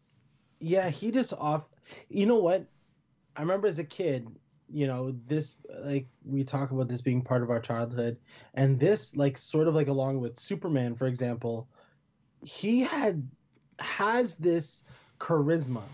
Yeah, 0.60 0.88
he 0.88 1.10
just 1.10 1.32
off. 1.34 1.64
You 2.08 2.26
know 2.26 2.38
what? 2.38 2.66
I 3.36 3.42
remember 3.42 3.68
as 3.68 3.78
a 3.78 3.84
kid. 3.84 4.28
You 4.70 4.86
know 4.86 5.14
this 5.26 5.54
like 5.80 6.06
we 6.26 6.44
talk 6.44 6.72
about 6.72 6.88
this 6.88 7.00
being 7.00 7.22
part 7.22 7.42
of 7.42 7.48
our 7.50 7.60
childhood, 7.60 8.18
and 8.52 8.78
this 8.78 9.16
like 9.16 9.38
sort 9.38 9.66
of 9.66 9.74
like 9.74 9.88
along 9.88 10.20
with 10.20 10.38
Superman, 10.38 10.94
for 10.94 11.06
example, 11.06 11.68
he 12.42 12.80
had 12.80 13.26
has 13.78 14.36
this 14.36 14.84
charisma 15.20 15.84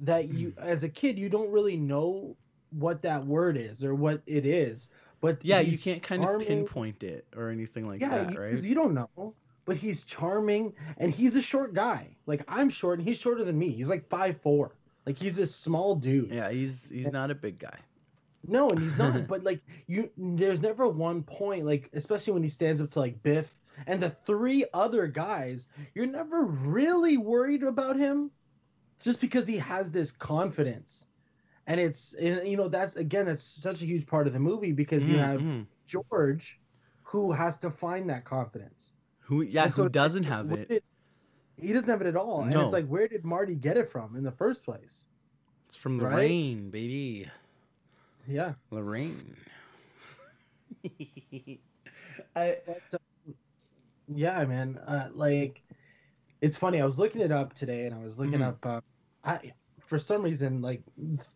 that 0.00 0.28
you 0.28 0.52
as 0.58 0.82
a 0.82 0.88
kid 0.88 1.18
you 1.18 1.28
don't 1.28 1.50
really 1.50 1.76
know 1.76 2.36
what 2.70 3.02
that 3.02 3.24
word 3.24 3.56
is 3.56 3.84
or 3.84 3.94
what 3.94 4.22
it 4.26 4.46
is 4.46 4.88
but 5.20 5.44
yeah, 5.44 5.60
you 5.60 5.76
can't 5.76 6.02
kind 6.02 6.24
of 6.24 6.40
pinpoint 6.40 7.02
it 7.02 7.26
or 7.36 7.50
anything 7.50 7.86
like 7.86 8.00
yeah, 8.00 8.24
that, 8.24 8.38
right? 8.38 8.56
you 8.62 8.74
don't 8.74 8.94
know. 8.94 9.34
But 9.66 9.76
he's 9.76 10.04
charming 10.04 10.72
and 10.96 11.10
he's 11.10 11.36
a 11.36 11.42
short 11.42 11.74
guy. 11.74 12.16
Like 12.26 12.42
I'm 12.48 12.70
short 12.70 12.98
and 12.98 13.06
he's 13.06 13.18
shorter 13.18 13.44
than 13.44 13.58
me. 13.58 13.70
He's 13.70 13.90
like 13.90 14.08
five 14.08 14.40
four. 14.40 14.72
Like 15.06 15.18
he's 15.18 15.38
a 15.38 15.46
small 15.46 15.94
dude. 15.94 16.30
Yeah, 16.30 16.50
he's 16.50 16.88
he's 16.88 17.12
not 17.12 17.30
a 17.30 17.34
big 17.34 17.58
guy. 17.58 17.78
No, 18.46 18.70
and 18.70 18.78
he's 18.78 18.96
not. 18.96 19.26
but 19.28 19.44
like 19.44 19.60
you, 19.86 20.10
there's 20.16 20.62
never 20.62 20.88
one 20.88 21.22
point. 21.22 21.66
Like 21.66 21.90
especially 21.92 22.32
when 22.32 22.42
he 22.42 22.48
stands 22.48 22.80
up 22.80 22.90
to 22.92 23.00
like 23.00 23.22
Biff 23.22 23.60
and 23.86 24.00
the 24.00 24.10
three 24.10 24.64
other 24.72 25.06
guys, 25.06 25.68
you're 25.94 26.06
never 26.06 26.42
really 26.44 27.18
worried 27.18 27.62
about 27.62 27.96
him, 27.96 28.30
just 29.00 29.20
because 29.20 29.46
he 29.46 29.58
has 29.58 29.90
this 29.90 30.10
confidence. 30.10 31.06
And 31.70 31.78
it's 31.78 32.14
and, 32.14 32.48
you 32.48 32.56
know 32.56 32.66
that's 32.66 32.96
again 32.96 33.26
that's 33.26 33.44
such 33.44 33.80
a 33.80 33.86
huge 33.86 34.04
part 34.04 34.26
of 34.26 34.32
the 34.32 34.40
movie 34.40 34.72
because 34.72 35.08
you 35.08 35.18
have 35.18 35.40
Mhm. 35.40 35.66
George, 35.86 36.58
who 37.04 37.30
has 37.30 37.58
to 37.58 37.70
find 37.70 38.10
that 38.10 38.24
confidence. 38.24 38.94
who 39.20 39.42
yeah 39.42 39.64
And 39.66 39.74
so 39.74 39.82
who 39.82 39.86
it's 39.86 39.92
doesn't 39.94 40.24
like, 40.24 40.32
have 40.32 40.50
it? 40.50 40.68
did- 40.68 40.82
he 41.56 41.72
doesn't 41.72 41.88
have 41.88 42.00
it 42.00 42.08
at 42.08 42.16
all. 42.16 42.40
And 42.42 42.50
No. 42.50 42.62
it's 42.64 42.72
like, 42.72 42.88
where 42.88 43.06
did 43.06 43.24
Marty 43.24 43.54
get 43.54 43.76
it 43.76 43.86
from 43.86 44.16
in 44.16 44.24
the 44.24 44.32
first 44.32 44.64
place? 44.64 45.06
It's 45.66 45.76
from 45.76 46.00
right? 46.00 46.14
Lorraine, 46.14 46.70
baby. 46.70 47.28
Yeah. 48.26 48.54
Lorraine. 48.72 49.36
I, 52.34 52.56
But, 52.66 52.82
uh, 52.94 52.98
yeah, 54.08 54.44
man. 54.44 54.78
Uh, 54.78 55.10
like, 55.12 55.62
it's 56.40 56.56
funny. 56.56 56.80
I 56.80 56.84
was 56.84 56.98
looking 56.98 57.20
it 57.20 57.30
up 57.30 57.52
today, 57.52 57.86
and 57.86 57.94
I 57.94 57.98
was 57.98 58.18
looking 58.18 58.40
Mhm. 58.40 58.48
up. 58.48 58.66
Uh, 58.66 58.80
I 59.22 59.52
for 59.90 59.98
some 59.98 60.22
reason, 60.22 60.62
like 60.62 60.82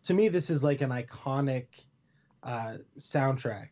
to 0.05 0.13
me, 0.13 0.29
this 0.29 0.49
is 0.49 0.63
like 0.63 0.79
an 0.79 0.89
iconic 0.89 1.65
uh, 2.41 2.75
soundtrack. 2.97 3.67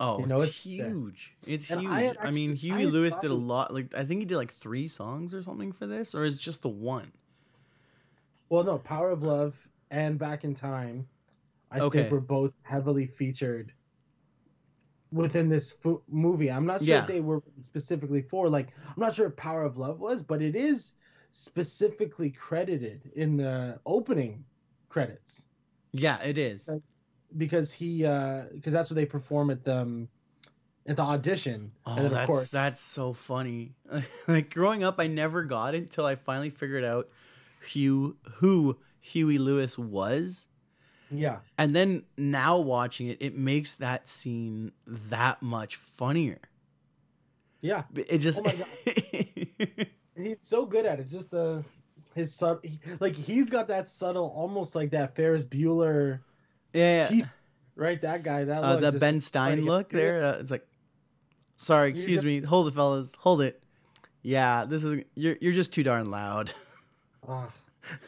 oh, 0.00 0.18
You 0.18 0.26
know, 0.26 0.34
it's, 0.34 0.44
it's- 0.46 0.62
huge. 0.64 1.36
It's 1.46 1.70
And 1.70 1.82
huge. 1.82 1.92
I 1.92 2.12
I, 2.20 2.30
mean, 2.32 2.50
actually- 2.50 2.72
I 2.72 2.74
Huey 2.78 2.86
Lewis 2.86 3.14
did 3.14 3.30
a 3.30 3.34
lot. 3.34 3.72
Like, 3.72 3.94
I 3.96 4.02
think 4.04 4.18
he 4.18 4.26
did 4.26 4.36
like 4.36 4.50
three 4.52 4.88
songs 4.88 5.32
or 5.32 5.44
something 5.44 5.70
for 5.70 5.86
this, 5.86 6.12
or 6.12 6.24
is 6.24 6.34
it 6.34 6.40
just 6.40 6.62
the 6.62 6.68
one? 6.68 7.12
Well, 8.48 8.64
no, 8.64 8.78
Power 8.78 9.10
of 9.10 9.22
Love 9.22 9.54
and 9.92 10.18
Back 10.18 10.42
in 10.42 10.56
Time, 10.56 11.06
I 11.70 11.78
Okay. 11.78 12.00
think 12.00 12.10
were 12.10 12.20
both 12.20 12.54
heavily 12.62 13.06
featured 13.06 13.72
within 15.12 15.48
this 15.48 15.70
fo- 15.70 16.02
movie. 16.08 16.50
I'm 16.50 16.66
not 16.66 16.80
sure 16.80 16.88
Yeah. 16.96 17.02
if 17.02 17.06
they 17.06 17.20
were 17.20 17.42
specifically 17.60 18.22
for 18.22 18.48
like 18.48 18.70
I'm 18.88 19.00
not 19.00 19.14
sure 19.14 19.28
if 19.28 19.36
Power 19.36 19.62
of 19.62 19.76
Love 19.76 20.00
was, 20.00 20.24
but 20.24 20.42
it 20.42 20.56
is 20.56 20.94
specifically 21.30 22.30
credited 22.30 23.10
in 23.14 23.36
the 23.36 23.78
opening 23.86 24.44
credits 24.88 25.46
Yeah, 25.92 26.18
it 26.22 26.38
is. 26.38 26.68
Uh, 26.68 26.78
because 27.36 27.72
he 27.72 28.06
uh 28.06 28.44
because 28.54 28.72
that's 28.72 28.90
what 28.90 28.94
they 28.96 29.04
perform 29.04 29.50
at 29.50 29.64
the 29.64 29.78
um, 29.80 30.08
at 30.86 30.96
the 30.96 31.02
audition. 31.02 31.70
Oh, 31.86 31.96
and 31.96 32.06
of 32.06 32.12
that's 32.12 32.26
course, 32.26 32.50
that's 32.50 32.80
so 32.80 33.12
funny. 33.12 33.74
like 34.28 34.52
growing 34.52 34.82
up, 34.82 34.96
I 34.98 35.06
never 35.06 35.42
got 35.44 35.74
it 35.74 35.78
until 35.78 36.06
I 36.06 36.14
finally 36.14 36.50
figured 36.50 36.84
out 36.84 37.08
Hugh 37.62 38.16
who 38.36 38.78
Huey 39.00 39.38
Lewis 39.38 39.78
was. 39.78 40.48
yeah. 41.10 41.38
And 41.58 41.74
then 41.74 42.04
now 42.16 42.58
watching 42.58 43.08
it, 43.08 43.18
it 43.20 43.36
makes 43.36 43.74
that 43.76 44.08
scene 44.08 44.72
that 44.86 45.42
much 45.42 45.76
funnier. 45.76 46.40
Yeah. 47.60 47.84
It 47.94 48.18
just 48.18 48.40
Oh 48.44 48.52
he's 50.18 50.36
so 50.40 50.66
good 50.66 50.86
at 50.86 51.00
it. 51.00 51.08
Just 51.08 51.30
the 51.30 51.64
his 52.14 52.34
sub 52.34 52.64
he, 52.64 52.78
like 53.00 53.14
he's 53.14 53.48
got 53.48 53.68
that 53.68 53.86
subtle 53.86 54.32
almost 54.34 54.74
like 54.74 54.90
that 54.90 55.14
Ferris 55.14 55.44
Bueller 55.44 56.20
yeah, 56.72 57.06
teeth, 57.06 57.28
right? 57.76 58.00
That 58.02 58.22
guy, 58.22 58.44
that 58.44 58.62
uh, 58.62 58.76
the 58.76 58.92
Ben 58.92 59.20
Stein 59.20 59.64
look 59.64 59.88
there. 59.88 60.24
Uh, 60.24 60.38
it's 60.38 60.50
like, 60.50 60.66
sorry, 61.56 61.88
excuse 61.90 62.24
me, 62.24 62.40
hold 62.40 62.68
it, 62.68 62.74
fellas, 62.74 63.14
hold 63.20 63.40
it. 63.40 63.62
Yeah, 64.22 64.64
this 64.66 64.84
is 64.84 65.04
you're 65.14 65.36
you're 65.40 65.52
just 65.52 65.72
too 65.72 65.82
darn 65.82 66.10
loud. 66.10 66.52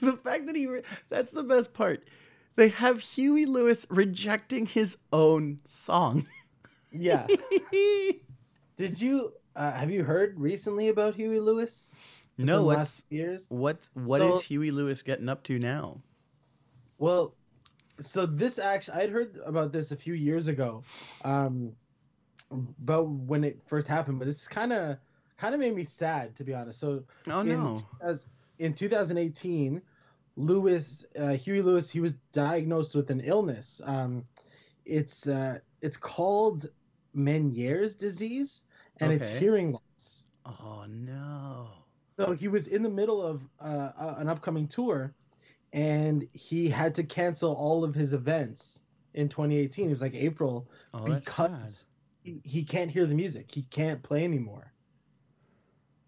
The 0.03 0.13
fact 0.13 0.47
that 0.47 0.57
he 0.57 0.67
re- 0.67 0.83
that's 1.09 1.31
the 1.31 1.43
best 1.43 1.73
part. 1.73 2.07
They 2.57 2.69
have 2.69 3.01
Huey 3.01 3.47
Lewis 3.47 3.87
rejecting 3.89 4.67
his 4.67 4.99
own 5.11 5.59
song. 5.65 6.27
yeah. 6.93 7.27
Did 8.77 9.01
you 9.01 9.33
uh, 9.57 9.73
have 9.73 9.91
you 9.91 10.05
heard 10.05 10.39
recently 10.39 10.89
about 10.89 11.15
Huey 11.15 11.41
Lewis? 11.41 11.95
no, 12.39 12.63
what's 12.63 13.05
years? 13.11 13.47
what 13.49 13.89
what 13.95 14.23
is 14.23 14.37
So- 14.43 14.49
Huey 14.49 14.71
Lewis 14.71 15.03
getting 15.03 15.29
up 15.29 15.43
to 15.45 15.59
now? 15.59 16.01
Well, 16.99 17.35
so 17.99 18.27
this 18.27 18.59
actually 18.59 19.03
I'd 19.03 19.11
heard 19.11 19.39
about 19.45 19.73
this 19.73 19.91
a 19.93 19.97
few 19.97 20.15
years 20.15 20.47
ago, 20.47 20.83
um, 21.25 21.73
about 22.51 23.09
when 23.09 23.45
it 23.45 23.61
first 23.67 23.87
happened. 23.89 24.19
But 24.19 24.27
this 24.27 24.47
kind 24.49 24.73
of 24.73 24.97
kind 25.39 25.55
of 25.55 25.61
made 25.61 25.75
me 25.75 25.85
sad 25.85 26.35
to 26.37 26.45
be 26.45 26.55
honest. 26.55 26.79
So 26.79 27.03
Oh 27.29 27.41
in, 27.41 27.49
no. 27.49 27.79
as, 28.03 28.27
in 28.59 28.75
2018, 28.75 29.81
Lewis, 30.37 31.05
uh, 31.19 31.29
Huey 31.31 31.61
Lewis, 31.63 31.91
he 31.91 32.01
was 32.01 32.15
diagnosed 32.33 32.95
with 32.95 33.11
an 33.11 33.21
illness. 33.21 33.81
Um, 33.85 34.25
it's 34.87 35.27
uh, 35.27 35.59
it's 35.83 35.97
called 35.97 36.67
Meniere's 37.17 37.95
disease, 37.95 38.63
and 39.01 39.13
it's 39.13 39.29
hearing 39.29 39.73
loss. 39.73 40.25
Oh 40.47 40.85
no. 40.89 41.69
So 42.19 42.33
he 42.33 42.49
was 42.49 42.67
in 42.67 42.83
the 42.83 42.91
middle 42.91 43.23
of 43.23 43.43
uh, 43.61 43.91
uh, 43.99 44.15
an 44.19 44.29
upcoming 44.29 44.69
tour, 44.69 45.15
and 45.73 46.27
he 46.33 46.69
had 46.69 46.95
to 46.97 47.03
cancel 47.05 47.53
all 47.55 47.83
of 47.85 47.95
his 47.95 48.13
events 48.13 48.83
in 49.15 49.29
2018. 49.29 49.87
It 49.87 49.91
was 49.91 50.03
like 50.03 50.15
April 50.15 50.69
Oh, 50.93 51.05
because 51.05 51.87
he, 52.23 52.41
he 52.45 52.63
can't 52.63 52.91
hear 52.91 53.07
the 53.07 53.15
music. 53.15 53.51
He 53.51 53.63
can't 53.63 54.03
play 54.03 54.25
anymore. 54.25 54.73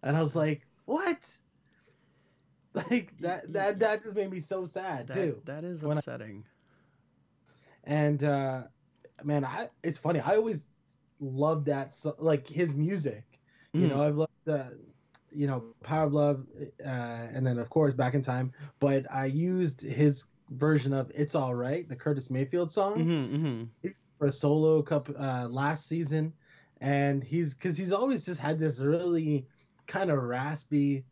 And 0.02 0.16
I 0.16 0.20
was 0.20 0.36
like, 0.36 0.66
what? 0.84 1.18
Like 2.74 3.14
that 3.18 3.52
that 3.52 3.78
that 3.80 4.02
just 4.02 4.16
made 4.16 4.30
me 4.30 4.40
so 4.40 4.64
sad 4.64 5.06
too. 5.06 5.42
That, 5.44 5.60
that 5.60 5.64
is 5.64 5.82
When 5.82 5.98
I- 5.98 6.00
upsetting. 6.00 6.42
And 7.84 8.24
uh 8.24 8.62
man, 9.22 9.44
I 9.44 9.68
it's 9.82 9.98
funny. 9.98 10.20
I 10.20 10.36
always 10.36 10.66
loved 11.22 11.66
that 11.66 11.94
like 12.18 12.46
his 12.46 12.74
music. 12.74 13.24
You 13.72 13.86
Mm. 13.86 13.88
know, 13.90 14.02
I've 14.06 14.16
loved 14.16 14.32
the 14.44 14.78
you 15.34 15.46
know, 15.46 15.64
Power 15.82 16.06
of 16.08 16.12
Love 16.12 16.46
uh 16.84 16.88
and 17.34 17.46
then 17.46 17.58
of 17.58 17.70
course 17.70 17.94
Back 17.94 18.12
in 18.14 18.20
Time, 18.22 18.52
but 18.80 19.10
I 19.10 19.24
used 19.26 19.80
his 19.80 20.24
version 20.50 20.92
of 20.92 21.10
It's 21.14 21.34
All 21.34 21.54
Right, 21.54 21.88
the 21.88 21.96
Curtis 21.96 22.28
Mayfield 22.30 22.70
song. 22.70 22.98
Mhm, 22.98 23.68
mhm. 23.82 23.94
for 24.18 24.26
a 24.26 24.32
solo 24.32 24.82
cup 24.82 25.08
uh, 25.18 25.48
last 25.48 25.86
season, 25.88 26.32
and 26.80 27.24
he's 27.24 27.54
because 27.54 27.76
he's 27.76 27.92
always 27.92 28.24
just 28.24 28.38
had 28.38 28.56
this 28.58 28.78
really 28.78 29.46
kind 29.88 30.10
of 30.10 30.18
raspy, 30.22 31.04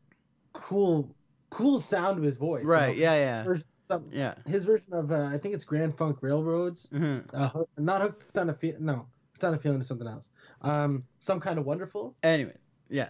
cool, 0.53 1.17
cool 1.51 1.81
sound 1.81 2.19
of 2.19 2.25
his 2.25 2.37
voice. 2.37 2.63
you 2.65 2.71
Right. 2.71 2.97
know? 2.97 3.03
Yeah. 3.03 3.45
Yeah. 3.89 3.99
Yeah. 4.13 4.35
His 4.47 4.65
version 4.65 4.93
of 4.93 5.11
uh, 5.11 5.25
I 5.33 5.39
think 5.39 5.55
it's 5.55 5.65
Grand 5.65 5.97
Funk 5.97 6.19
Railroads. 6.21 6.89
Mhm. 6.93 7.25
Uh, 7.35 7.65
not 7.79 8.01
hooked 8.03 8.39
on 8.39 8.51
a 8.51 8.55
feel. 8.55 8.77
No, 8.79 9.07
on 9.45 9.55
a 9.55 9.59
feeling 9.59 9.83
something 9.83 10.07
else. 10.07 10.31
Um, 10.63 11.03
some 11.19 11.41
kind 11.41 11.59
of 11.59 11.67
wonderful. 11.67 12.15
Anyway. 12.23 12.57
Yeah. 12.89 13.09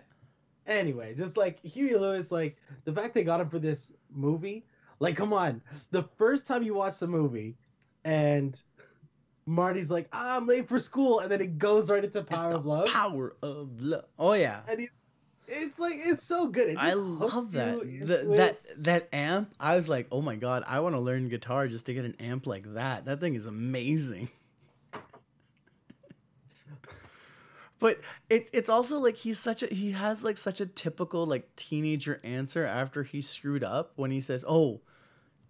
Anyway, 0.66 1.14
just 1.14 1.36
like 1.36 1.60
Huey 1.64 1.96
Lewis, 1.96 2.30
like 2.30 2.56
the 2.84 2.92
fact 2.92 3.14
they 3.14 3.24
got 3.24 3.40
him 3.40 3.48
for 3.48 3.58
this 3.58 3.92
movie, 4.12 4.66
like 5.00 5.16
come 5.16 5.32
on, 5.32 5.62
the 5.90 6.04
first 6.16 6.46
time 6.46 6.62
you 6.62 6.74
watch 6.74 6.98
the 6.98 7.08
movie, 7.08 7.56
and 8.04 8.62
Marty's 9.46 9.90
like, 9.90 10.08
ah, 10.12 10.36
I'm 10.36 10.46
late 10.46 10.68
for 10.68 10.78
school, 10.78 11.20
and 11.20 11.30
then 11.30 11.40
it 11.40 11.58
goes 11.58 11.90
right 11.90 12.04
into 12.04 12.22
Power 12.22 12.52
of 12.52 12.66
Love, 12.66 12.88
Power 12.88 13.34
of 13.42 13.80
love. 13.80 14.04
Oh 14.18 14.34
yeah. 14.34 14.60
he, 14.78 14.88
it's 15.48 15.78
like 15.78 16.00
it's 16.04 16.22
so 16.22 16.46
good. 16.46 16.68
It 16.68 16.76
I 16.78 16.94
love 16.94 17.52
that. 17.52 17.80
The, 17.80 18.36
that 18.36 18.58
that 18.84 19.08
amp. 19.12 19.52
I 19.58 19.76
was 19.76 19.88
like, 19.88 20.06
oh 20.12 20.22
my 20.22 20.36
god, 20.36 20.62
I 20.66 20.80
want 20.80 20.94
to 20.94 21.00
learn 21.00 21.28
guitar 21.28 21.66
just 21.66 21.86
to 21.86 21.94
get 21.94 22.04
an 22.04 22.14
amp 22.20 22.46
like 22.46 22.74
that. 22.74 23.06
That 23.06 23.18
thing 23.20 23.34
is 23.34 23.46
amazing. 23.46 24.28
But 27.80 27.98
it's 28.28 28.50
it's 28.52 28.68
also 28.68 28.98
like 28.98 29.16
he's 29.16 29.38
such 29.38 29.62
a 29.62 29.66
he 29.66 29.92
has 29.92 30.22
like 30.24 30.36
such 30.38 30.60
a 30.60 30.66
typical 30.66 31.26
like 31.26 31.56
teenager 31.56 32.20
answer 32.22 32.64
after 32.64 33.02
he 33.02 33.20
screwed 33.22 33.64
up 33.64 33.92
when 33.96 34.10
he 34.10 34.20
says, 34.20 34.44
"Oh, 34.46 34.82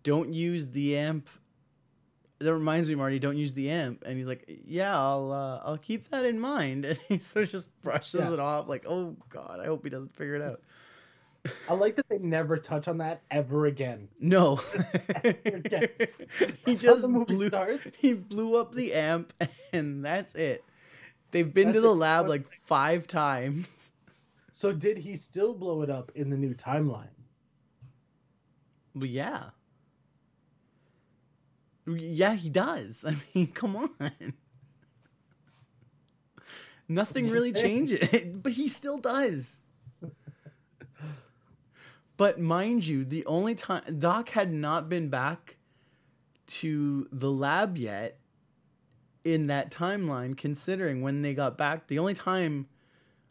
don't 0.05 0.33
use 0.33 0.71
the 0.71 0.97
amp." 0.97 1.29
That 2.39 2.55
reminds 2.55 2.89
me, 2.89 2.95
Marty. 2.95 3.19
Don't 3.19 3.37
use 3.37 3.53
the 3.53 3.69
amp, 3.69 4.03
and 4.07 4.17
he's 4.17 4.27
like, 4.29 4.45
"Yeah, 4.65 4.97
I'll 4.99 5.31
uh, 5.33 5.61
I'll 5.69 5.77
keep 5.77 6.09
that 6.11 6.25
in 6.25 6.39
mind." 6.41 6.85
And 6.87 6.99
he 7.09 7.19
sort 7.19 7.45
of 7.45 7.51
just 7.51 7.83
brushes 7.83 8.21
Yeah. 8.21 8.33
it 8.33 8.39
off, 8.41 8.69
like, 8.69 8.87
"Oh 8.89 9.17
God, 9.29 9.61
I 9.61 9.67
hope 9.67 9.85
he 9.85 9.91
doesn't 9.91 10.15
figure 10.17 10.37
it 10.37 10.43
out." 10.43 10.63
I 11.69 11.73
like 11.73 11.97
that 11.97 12.09
they 12.09 12.19
never 12.19 12.59
touch 12.59 12.87
on 12.87 12.99
that 12.99 13.23
ever 13.31 13.67
again. 13.67 14.09
No. 14.21 14.61
Okay. 15.25 15.89
he 16.67 16.77
just 16.77 17.07
blew 17.27 17.49
starts. 17.49 17.83
he 17.99 18.13
blew 18.15 18.57
up 18.57 18.73
the 18.75 18.93
amp 18.95 19.33
and 19.73 20.05
that's 20.05 20.35
it. 20.35 20.65
They've 21.31 21.53
been 21.53 21.73
to 21.73 21.81
the 21.81 21.95
lab 21.95 22.29
like 22.29 22.47
5 22.47 23.07
times. 23.07 23.93
So 24.53 24.73
did 24.73 24.99
he 24.99 25.17
still 25.17 25.55
blow 25.55 25.83
it 25.83 25.91
up 25.91 26.13
in 26.15 26.31
the 26.31 26.37
new 26.37 26.55
timeline? 26.55 27.09
But 28.95 29.09
yeah. 29.09 29.51
Yeah, 31.87 32.35
he 32.35 32.51
does. 32.51 33.05
I 33.09 33.17
mean, 33.35 33.49
come 33.49 33.77
on. 33.77 33.91
Nothing 36.89 37.31
really 37.31 37.53
changes, 37.55 38.09
but 38.43 38.53
he 38.53 38.69
still 38.69 38.99
does. 38.99 39.63
But 42.17 42.39
mind 42.39 42.87
you, 42.87 43.05
the 43.05 43.25
only 43.25 43.55
time 43.55 43.99
Doc 43.99 44.31
had 44.31 44.53
not 44.53 44.91
been 44.91 45.09
back 45.09 45.57
to 46.49 47.09
the 47.11 47.31
lab 47.31 47.79
yet 47.79 48.20
in 49.25 49.47
that 49.49 49.71
timeline, 49.71 50.37
considering 50.37 51.03
when 51.03 51.23
they 51.23 51.35
got 51.35 51.59
back, 51.59 51.87
the 51.89 51.99
only 51.99 52.15
time, 52.15 52.67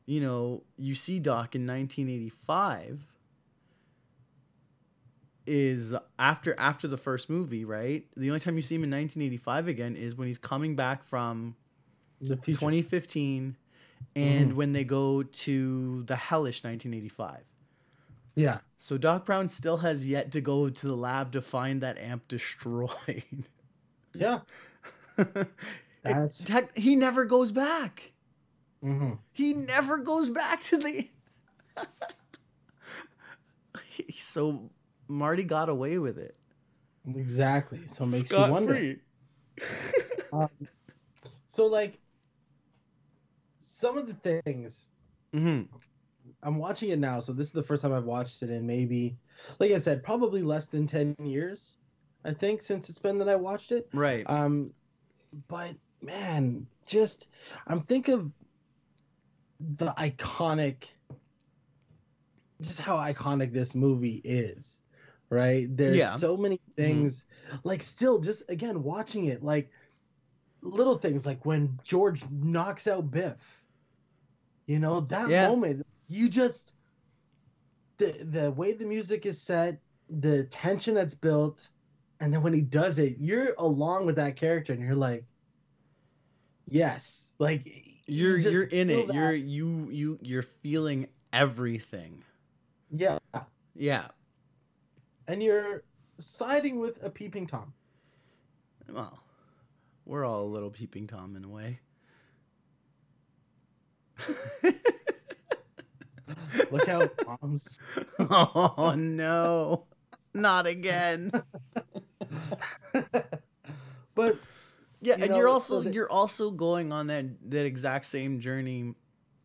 you 0.06 0.21
know, 0.21 0.63
you 0.78 0.95
see 0.95 1.19
Doc 1.19 1.56
in 1.56 1.65
1985 1.65 3.06
is 5.47 5.95
after 6.19 6.56
after 6.60 6.88
the 6.88 6.97
first 6.97 7.30
movie, 7.30 7.65
right? 7.65 8.06
The 8.15 8.30
only 8.30 8.39
time 8.39 8.56
you 8.56 8.62
see 8.62 8.75
him 8.75 8.84
in 8.84 8.91
1985 8.91 9.67
again 9.67 9.95
is 9.95 10.15
when 10.15 10.28
he's 10.28 10.38
coming 10.38 10.75
back 10.75 11.04
from 11.04 11.56
The 12.21 12.38
future. 12.38 12.60
2015 12.60 13.58
and 14.15 14.49
mm-hmm. 14.49 14.58
when 14.58 14.73
they 14.73 14.84
go 14.84 15.23
to 15.23 16.04
the 16.04 16.15
hellish 16.15 16.63
1985. 16.63 17.41
Yeah. 18.36 18.60
So 18.78 18.97
Doc 18.97 19.25
Brown 19.25 19.49
still 19.49 19.78
has 19.78 20.06
yet 20.06 20.32
to 20.32 20.41
go 20.41 20.69
to 20.69 20.88
the 20.88 20.95
lab 20.95 21.32
to 21.34 21.41
find 21.41 21.82
that 21.82 21.97
amp 21.97 22.28
destroyed. 22.28 23.45
Yeah. 24.13 24.39
That's 26.03 26.43
Tech- 26.45 26.77
he 26.77 26.95
never 26.95 27.25
goes 27.25 27.51
back. 27.51 28.13
hmm 28.82 29.13
He 29.34 29.53
never 29.53 29.97
goes 29.97 30.29
back 30.29 30.62
to 30.63 30.77
the. 30.77 31.08
so 34.12 34.69
Marty 35.08 35.43
got 35.43 35.69
away 35.69 35.97
with 35.97 36.17
it. 36.17 36.36
exactly. 37.15 37.79
So 37.88 38.03
it 38.03 38.08
makes 38.08 38.38
you 38.38 38.45
wonder. 38.45 38.95
Um, 40.32 40.47
so 41.47 41.65
like 41.65 41.99
some 43.62 43.97
of 43.97 44.08
the 44.08 44.41
things 44.43 44.86
hmm 45.34 45.62
I'm 46.43 46.58
watching 46.58 46.89
it 46.89 46.99
now, 46.99 47.19
so 47.19 47.34
this 47.34 47.47
is 47.47 47.51
the 47.53 47.63
first 47.63 47.82
time 47.82 47.93
I've 47.93 48.05
watched 48.05 48.43
it 48.43 48.49
in 48.49 48.65
maybe, 48.65 49.17
like 49.60 49.71
I 49.71 49.77
said, 49.77 50.03
probably 50.03 50.41
less 50.43 50.67
than 50.67 50.86
ten 50.88 51.15
years. 51.23 51.77
I 52.23 52.34
think 52.34 52.62
since 52.62 52.89
it's 52.89 52.99
been 52.99 53.17
that 53.19 53.29
I 53.29 53.36
watched 53.36 53.71
it. 53.71 53.89
Right. 53.93 54.29
Um, 54.29 54.71
but 55.48 55.76
man, 56.02 56.68
just 56.88 57.28
I'm 57.68 57.82
thinking 57.82 58.13
of 58.15 58.32
the 59.60 59.94
iconic, 59.98 60.86
just 62.62 62.80
how 62.80 62.98
iconic 62.98 63.54
this 63.54 63.76
movie 63.76 64.22
is, 64.24 64.82
right? 65.30 65.68
There's 65.76 65.98
Yeah. 65.98 66.15
so 66.15 66.38
many 66.38 66.58
mm-hmm. 66.58 66.82
things, 66.82 67.26
like 67.63 67.82
still 67.82 68.20
just 68.20 68.44
again 68.50 68.84
watching 68.84 69.26
it, 69.26 69.44
like 69.44 69.72
little 70.62 70.98
things 70.98 71.26
like 71.26 71.46
when 71.46 71.80
George 71.84 72.24
knocks 72.30 72.88
out 72.88 73.12
Biff. 73.12 73.65
You 74.68 74.80
know 74.80 75.02
that 75.02 75.30
Yeah. 75.30 75.48
moment, 75.48 75.86
you 76.08 76.30
just 76.30 76.74
the 77.98 78.12
the 78.24 78.52
way 78.52 78.74
the 78.74 78.86
music 78.86 79.26
is 79.26 79.42
set, 79.42 79.80
the 80.10 80.46
tension 80.46 80.96
that's 80.96 81.15
built, 81.15 81.70
and 82.19 82.34
then 82.34 82.41
when 82.41 82.53
he 82.53 82.62
does 82.62 82.99
it, 82.99 83.17
you're 83.19 83.53
along 83.58 84.05
with 84.05 84.15
that 84.17 84.36
character, 84.36 84.73
and 84.73 84.82
you're 84.82 84.95
like, 84.95 85.23
yes, 86.65 87.34
like 87.39 87.65
you 88.08 88.27
You're 88.27 88.38
just 88.39 88.51
you're 88.53 88.63
in 88.63 88.89
it. 88.89 89.08
that. 89.08 89.13
You're 89.15 89.34
you 89.34 89.89
you 89.91 90.19
you're 90.21 90.41
feeling 90.43 91.08
everything. 91.32 92.23
yeah, 92.91 93.19
Yeah. 93.75 94.08
and 95.27 95.41
you're 95.43 95.84
siding 96.17 96.79
with 96.79 97.01
a 97.03 97.10
peeping 97.10 97.47
tom. 97.47 97.73
Well, 98.91 99.19
we're 100.05 100.25
all 100.25 100.43
a 100.43 100.49
little 100.51 100.71
peeping 100.71 101.05
tom 101.08 101.36
in 101.36 101.43
a 101.45 101.49
way. 101.49 101.79
Look 106.71 106.86
how 106.88 107.05
Tom's 107.08 107.79
oh 108.19 108.93
no. 108.97 109.86
Not 110.34 110.67
again. 110.67 111.32
but 114.15 114.36
Yeah, 115.02 115.15
You 115.18 115.24
and 115.24 115.30
know, 115.32 115.38
you're 115.38 115.48
so 115.48 115.54
also 115.54 115.82
that- 115.82 115.94
you're 115.94 116.12
also 116.12 116.52
going 116.52 116.92
on 116.92 117.08
that 117.08 117.26
that 117.52 117.65
exact 117.65 118.06
same 118.06 118.39
journey 118.39 118.94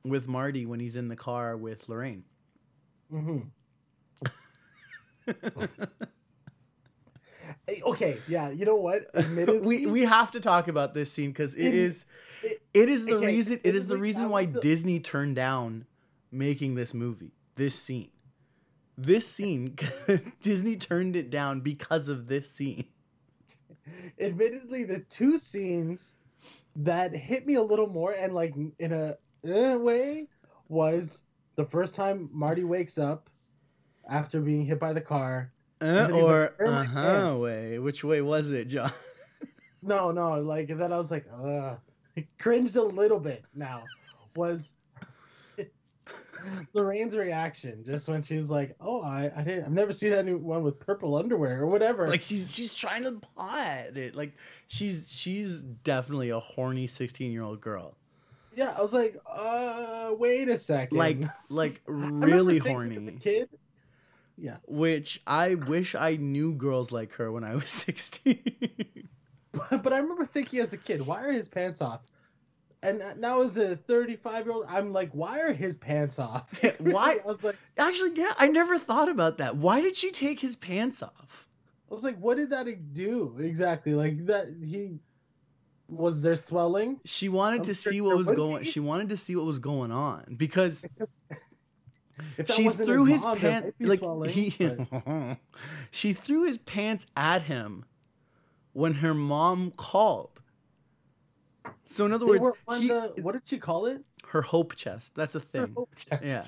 with 0.05 0.27
Marty 0.29 0.67
when 0.67 0.81
he's 0.81 0.97
in 0.97 1.09
the 1.09 1.17
car 1.17 1.57
with 1.57 1.89
Lorraine. 1.89 2.25
mhm. 3.13 3.51
Eh, 7.69 7.77
okay, 7.85 8.19
yeah, 8.29 8.51
you 8.51 8.65
know 8.65 8.77
what? 8.77 9.07
Admittedly, 9.15 9.61
we 9.67 9.87
we 9.87 10.03
have 10.05 10.31
to 10.33 10.41
talk 10.41 10.69
about 10.69 10.95
this 10.95 11.13
scene 11.13 11.31
because 11.31 11.55
it 11.55 11.67
In- 11.69 11.73
is 11.75 12.07
it- 12.43 12.63
it 12.75 12.89
is 12.89 13.07
the 13.07 13.17
okay, 13.17 13.27
reason 13.27 13.61
it 13.65 13.75
is 13.75 13.89
the 13.89 13.97
reason 13.99 14.29
why 14.31 14.47
the- 14.47 14.61
Disney 14.61 14.99
turned 15.01 15.37
down 15.37 15.87
making 16.31 16.75
this 16.75 16.93
movie. 16.95 17.33
This 17.57 17.75
scene. 17.75 18.11
This 18.97 19.27
scene 19.27 19.77
Disney 20.43 20.77
turned 20.77 21.17
it 21.17 21.31
down 21.31 21.61
because 21.61 22.09
of 22.09 22.29
this 22.29 22.51
scene. 22.51 22.87
admittedly 24.21 24.85
the 24.85 25.01
two 25.01 25.37
scenes 25.37 26.17
that 26.77 27.15
hit 27.15 27.47
me 27.47 27.55
a 27.55 27.63
little 27.63 27.87
more 27.87 28.13
and 28.13 28.33
like 28.35 28.55
in 28.79 28.93
a 28.93 29.15
eh, 29.47 29.75
way 29.75 30.29
was 30.69 31.25
the 31.57 31.65
first 31.65 31.95
time 31.95 32.29
Marty 32.33 32.65
wakes 32.65 32.99
up 32.99 33.29
after 34.09 34.41
being 34.41 34.65
hit 34.65 34.79
by 34.79 34.93
the 34.93 35.01
car 35.01 35.53
Uh, 35.81 36.09
like, 36.11 36.23
or 36.23 36.55
"Where 36.57 36.69
are 36.69 36.71
my 36.71 36.83
uh 36.83 36.85
huh 36.85 37.35
pants?" 37.35 37.41
way. 37.43 37.79
Which 37.79 38.05
way 38.05 38.21
was 38.23 38.53
it, 38.53 38.67
John? 38.67 38.93
no, 39.83 40.11
no, 40.13 40.41
like 40.41 40.69
then 40.69 40.93
I 40.93 40.99
was 40.99 41.11
like, 41.11 41.27
uh, 41.33 41.77
cringed 42.39 42.77
a 42.77 42.83
little 42.83 43.21
bit. 43.21 43.45
Now 43.55 43.85
was 44.37 44.73
Lorraine's 46.75 47.17
reaction 47.17 47.85
just 47.85 48.09
when 48.09 48.23
she's 48.23 48.51
like, 48.51 48.75
"Oh, 48.81 49.03
I, 49.03 49.31
I 49.37 49.43
didn't, 49.43 49.65
I've 49.65 49.73
never 49.73 49.93
seen 49.93 50.13
anyone 50.13 50.63
with 50.63 50.79
purple 50.81 51.17
underwear 51.17 51.61
or 51.63 51.67
whatever." 51.67 52.07
Like 52.09 52.21
she's 52.23 52.55
she's 52.55 52.75
trying 52.75 53.05
to 53.05 53.21
pot 53.37 53.97
it. 53.97 54.15
Like 54.15 54.33
she's 54.67 55.11
she's 55.11 55.63
definitely 55.63 56.31
a 56.31 56.41
horny 56.41 56.87
sixteen 56.87 57.33
year 57.33 57.43
old 57.43 57.61
girl. 57.61 57.97
yeah, 58.55 58.75
I 58.77 58.83
was 58.83 58.93
like, 58.93 59.17
"Uh, 59.31 60.11
wait 60.19 60.49
a 60.49 60.57
second. 60.57 60.97
Like 60.99 61.19
like 61.49 61.81
really 61.87 62.61
thinking 62.61 62.61
as 62.61 62.67
a 62.67 62.73
horny. 62.73 63.19
kid. 63.21 63.49
Yeah, 64.37 64.57
Which 64.67 65.23
I 65.29 65.55
wish 65.55 65.95
I 65.95 66.17
knew 66.17 66.55
girls 66.55 66.91
like 66.91 67.13
her 67.15 67.31
when 67.31 67.45
I 67.45 67.55
was 67.55 67.69
sixteen. 67.71 68.41
but, 69.53 69.83
but 69.83 69.93
I 69.93 69.99
remember 69.99 70.25
thinking 70.25 70.59
as 70.61 70.73
a 70.73 70.77
kid, 70.77 71.07
why 71.07 71.23
are 71.25 71.31
his 71.31 71.47
pants 71.49 71.81
off? 71.81 72.01
And 72.85 73.03
now 73.19 73.41
as 73.41 73.57
a 73.57 73.77
35 73.77 74.45
year 74.45 74.55
old, 74.55 74.67
I'm 74.69 74.93
like, 74.93 75.11
why 75.13 75.41
are 75.41 75.53
his 75.55 75.75
pants 75.77 76.19
off? 76.19 76.63
Why- 76.79 77.17
I 77.25 77.27
was 77.27 77.43
like, 77.43 77.57
Actually, 77.79 78.11
yeah, 78.17 78.33
I 78.39 78.49
never 78.49 78.79
thought 78.79 79.09
about 79.09 79.39
that. 79.39 79.57
Why 79.57 79.81
did 79.81 79.97
she 79.97 80.11
take 80.13 80.41
his 80.41 80.55
pants 80.55 81.03
off? 81.03 81.49
I 81.91 81.95
was 81.95 82.05
like, 82.05 82.19
what 82.19 82.37
did 82.37 82.51
that 82.51 82.93
do 82.93 83.37
exactly? 83.39 83.95
Like 83.95 84.27
that 84.27 84.49
he 84.63 84.99
was 85.89 86.23
there 86.23 86.35
swelling? 86.37 87.01
She 87.05 87.29
wanted 87.29 87.61
I'm 87.61 87.63
to 87.65 87.75
sure 87.75 87.93
see 87.93 88.01
what 88.03 88.17
was 88.17 88.31
going. 88.31 88.63
be. 88.65 88.69
She 88.69 88.81
wanted 88.81 89.09
to 89.09 89.17
see 89.17 89.35
what 89.37 89.47
was 89.47 89.59
going 89.59 89.91
on 89.91 90.35
because 90.37 90.85
If 92.39 92.51
she 92.51 92.69
threw 92.69 93.07
his 93.07 93.25
pants 93.25 93.73
like 93.81 93.99
swelling, 94.01 94.31
he. 94.31 94.55
but- 94.59 95.39
she 95.91 96.13
threw 96.13 96.45
his 96.45 96.59
pants 96.59 97.07
at 97.17 97.43
him 97.43 97.85
when 98.73 98.95
her 98.95 99.15
mom 99.15 99.71
called. 99.73 100.43
So 101.85 102.07
in 102.07 102.13
other 102.13 102.27
They 102.27 102.39
words, 102.39 102.57
he, 102.79 102.89
the 102.89 103.13
what 103.23 103.33
did 103.33 103.43
she 103.45 103.59
call 103.59 103.87
it? 103.87 104.03
her 104.29 104.43
hope 104.43 104.75
chest. 104.75 105.15
That's 105.17 105.35
a 105.35 105.41
thing. 105.41 105.73
hope 105.77 105.95
chest. 105.97 106.25
Yeah. 106.25 106.43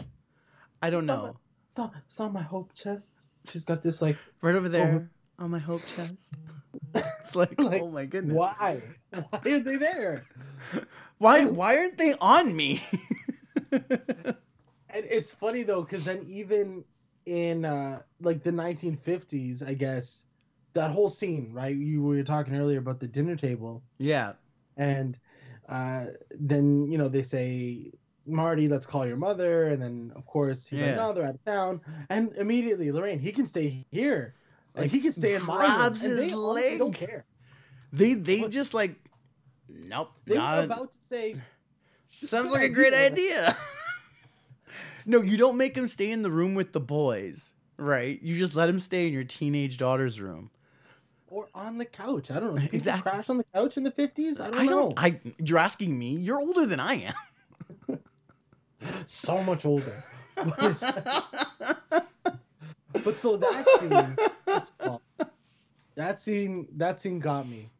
I 0.82 0.90
don't 0.90 1.06
know. 1.06 1.36
It's 1.68 1.76
not, 1.76 1.92
it's 2.06 2.18
not 2.18 2.32
my 2.32 2.42
hope 2.42 2.72
chest. 2.74 3.10
She's 3.50 3.64
got 3.64 3.82
this 3.82 4.00
like, 4.02 4.16
Right 4.42 4.54
over 4.54 4.68
there 4.68 5.10
on 5.38 5.50
my 5.50 5.58
hope 5.58 5.82
chest. 5.86 6.34
It's 6.94 7.36
like, 7.36 7.60
Like, 7.60 7.82
oh 7.82 7.90
my 7.90 8.06
goodness. 8.06 8.34
why? 8.34 8.82
Why 9.10 9.40
are 9.52 9.60
they 9.60 9.76
there? 9.76 10.24
Why 11.18 11.44
why 11.46 11.76
aren't 11.78 11.98
they 11.98 12.14
on 12.20 12.54
me? 12.56 12.80
And 14.88 15.04
it's 15.10 15.30
funny 15.30 15.62
though, 15.62 15.82
because 15.82 16.04
then 16.04 16.24
even 16.26 16.84
in 17.26 17.64
uh 17.64 18.00
like 18.20 18.42
the 18.42 18.50
1950s, 18.50 19.66
I 19.66 19.74
guess 19.74 20.24
that 20.72 20.90
whole 20.90 21.08
scene, 21.08 21.50
right? 21.52 21.76
You 21.76 22.02
were 22.02 22.22
talking 22.22 22.54
earlier 22.56 22.78
about 22.78 23.00
the 23.00 23.08
dinner 23.08 23.36
table, 23.36 23.82
yeah. 23.98 24.32
and 24.76 25.18
uh 25.68 26.06
then 26.30 26.90
you 26.90 26.98
know 26.98 27.08
they 27.08 27.22
say 27.22 27.92
Marty, 28.28 28.66
let's 28.68 28.86
call 28.86 29.06
your 29.06 29.16
mother, 29.16 29.68
and 29.68 29.80
then 29.80 30.12
of 30.16 30.26
course 30.26 30.66
he's 30.66 30.80
Yeah. 30.80 30.86
like, 30.88 30.96
no, 30.96 31.12
they're 31.12 31.24
out 31.28 31.34
of 31.36 31.44
town, 31.44 31.80
and 32.10 32.32
immediately 32.36 32.90
Lorraine, 32.90 33.20
he 33.20 33.30
can 33.32 33.46
stay 33.46 33.84
here, 33.92 34.34
like, 34.74 34.82
Like, 34.84 34.90
he 34.90 35.00
can 35.00 35.12
stay 35.12 35.34
in 35.34 35.44
my 35.46 35.60
room, 35.62 35.70
and 35.70 35.94
his 35.94 36.26
they 36.26 36.32
honestly 36.34 36.78
don't 36.78 36.92
care. 36.92 37.24
They 37.92 38.14
they 38.14 38.48
just 38.48 38.74
like 38.74 38.96
nope. 39.68 40.10
They 40.24 40.34
not- 40.34 40.58
were 40.58 40.64
about 40.64 40.92
to 40.92 40.98
say, 41.02 41.36
Sounds 42.08 42.52
like 42.52 42.62
a 42.62 42.68
great 42.68 42.92
idea." 42.94 43.42
idea. 43.46 43.56
no, 45.06 45.22
you 45.22 45.36
don't 45.36 45.56
make 45.56 45.76
him 45.76 45.86
stay 45.88 46.10
in 46.10 46.22
the 46.22 46.30
room 46.30 46.54
with 46.54 46.72
the 46.72 46.80
boys, 46.80 47.54
right? 47.78 48.20
You 48.22 48.36
just 48.38 48.56
let 48.56 48.68
him 48.68 48.78
stay 48.78 49.06
in 49.06 49.12
your 49.12 49.24
teenage 49.24 49.76
daughter's 49.78 50.20
room. 50.20 50.50
Or 51.36 51.48
on 51.54 51.76
the 51.76 51.84
couch. 51.84 52.30
I 52.30 52.40
don't 52.40 52.54
know. 52.54 52.62
Exactly. 52.72 53.10
Crash 53.12 53.28
on 53.28 53.36
the 53.36 53.44
couch 53.54 53.76
in 53.76 53.82
the 53.82 53.90
50s. 53.90 54.40
I 54.40 54.50
don't 54.50 54.58
I 54.60 54.64
know. 54.64 54.70
don't. 54.86 54.98
I. 54.98 55.20
You're 55.44 55.58
asking 55.58 55.98
me. 55.98 56.12
You're 56.12 56.38
older 56.38 56.64
than 56.64 56.80
I 56.80 57.12
am. 57.88 57.98
so 59.04 59.42
much 59.44 59.66
older. 59.66 60.02
but 63.04 63.14
so 63.14 63.36
that 63.36 63.64
scene, 63.78 64.16
first 64.46 64.72
of 64.80 64.88
all, 64.90 65.02
that 65.94 66.20
scene, 66.20 66.66
that 66.76 66.98
scene 66.98 67.18
got 67.20 67.46
me. 67.48 67.70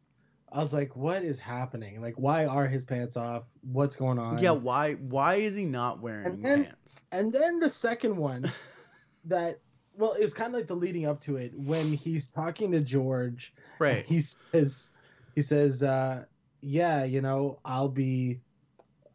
I 0.51 0.59
was 0.59 0.71
like, 0.73 0.95
"What 0.95 1.23
is 1.23 1.39
happening? 1.39 1.99
Like, 2.01 2.15
why 2.17 2.45
are 2.45 2.67
his 2.67 2.85
pants 2.85 3.17
off? 3.17 3.43
What's 3.71 3.95
going 3.95 4.19
on?" 4.19 4.37
yeah. 4.39 4.51
Why? 4.51 4.93
Why 4.93 5.35
is 5.35 5.55
he 5.55 5.65
not 5.65 5.99
wearing 6.01 6.25
And 6.27 6.45
then- 6.45 6.63
pants? 6.65 7.01
And 7.11 7.33
then 7.33 7.59
the 7.59 7.69
second 7.69 8.15
one, 8.17 8.51
that 9.25 9.59
well, 9.97 10.13
it 10.13 10.21
was 10.21 10.33
kind 10.33 10.53
of 10.53 10.59
like 10.59 10.67
the 10.67 10.75
leading 10.75 11.05
up 11.05 11.19
to 11.21 11.37
it 11.37 11.51
when 11.55 11.91
he's 11.91 12.27
talking 12.27 12.71
to 12.71 12.79
George. 12.81 13.53
Right. 13.79 14.05
He 14.05 14.19
says, 14.21 14.91
he 15.35 15.41
says, 15.41 15.83
uh, 15.83 16.25
"Yeah, 16.61 17.03
you 17.03 17.21
know, 17.21 17.59
I'll 17.65 17.89
be." 17.89 18.39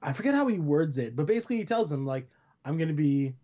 I 0.03 0.13
forget 0.13 0.35
how 0.35 0.47
he 0.49 0.59
words 0.59 0.99
it, 0.99 1.15
but 1.15 1.27
basically 1.27 1.59
he 1.59 1.65
tells 1.65 1.91
him 1.91 2.05
like, 2.05 2.29
"I'm 2.65 2.77
gonna 2.77 2.93
be 2.93 3.35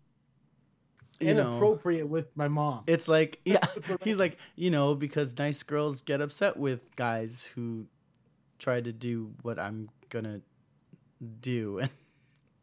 You 1.21 1.33
know. 1.33 1.51
inappropriate 1.51 2.07
with 2.07 2.27
my 2.35 2.47
mom." 2.49 2.83
It's 2.87 3.07
like 3.07 3.39
yeah. 3.45 3.59
He's 4.03 4.19
like 4.19 4.37
you 4.55 4.69
know 4.69 4.93
because 4.95 5.37
nice 5.37 5.63
girls 5.63 6.01
get 6.01 6.19
upset 6.21 6.57
with 6.57 6.95
guys 6.97 7.45
who 7.55 7.85
try 8.57 8.81
to 8.81 8.91
do 8.91 9.33
what 9.41 9.57
I'm 9.57 9.89
gonna 10.09 10.41
do. 11.41 11.81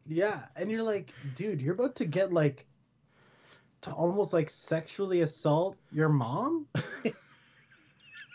Yeah, 0.09 0.45
and 0.55 0.71
you're 0.71 0.83
like, 0.83 1.11
dude, 1.35 1.61
you're 1.61 1.73
about 1.73 1.97
to 1.97 2.05
get 2.05 2.31
like 2.31 2.65
to 3.81 3.91
almost 3.91 4.33
like 4.33 4.49
sexually 4.49 5.21
assault 5.21 5.77
your 5.91 6.09
mom. 6.09 6.67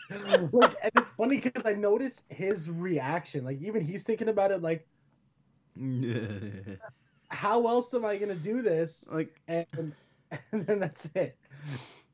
like, 0.51 0.75
and 0.83 0.91
it's 0.97 1.11
funny 1.11 1.39
because 1.39 1.65
I 1.65 1.73
noticed 1.73 2.25
his 2.29 2.69
reaction. 2.69 3.43
Like, 3.45 3.61
even 3.61 3.81
he's 3.83 4.03
thinking 4.03 4.29
about 4.29 4.51
it. 4.51 4.61
Like, 4.61 4.87
how 7.29 7.67
else 7.67 7.93
am 7.93 8.05
I 8.05 8.17
gonna 8.17 8.35
do 8.35 8.61
this? 8.61 9.05
like 9.11 9.41
And 9.47 9.93
and 10.51 10.65
then 10.67 10.79
that's 10.79 11.09
it. 11.15 11.37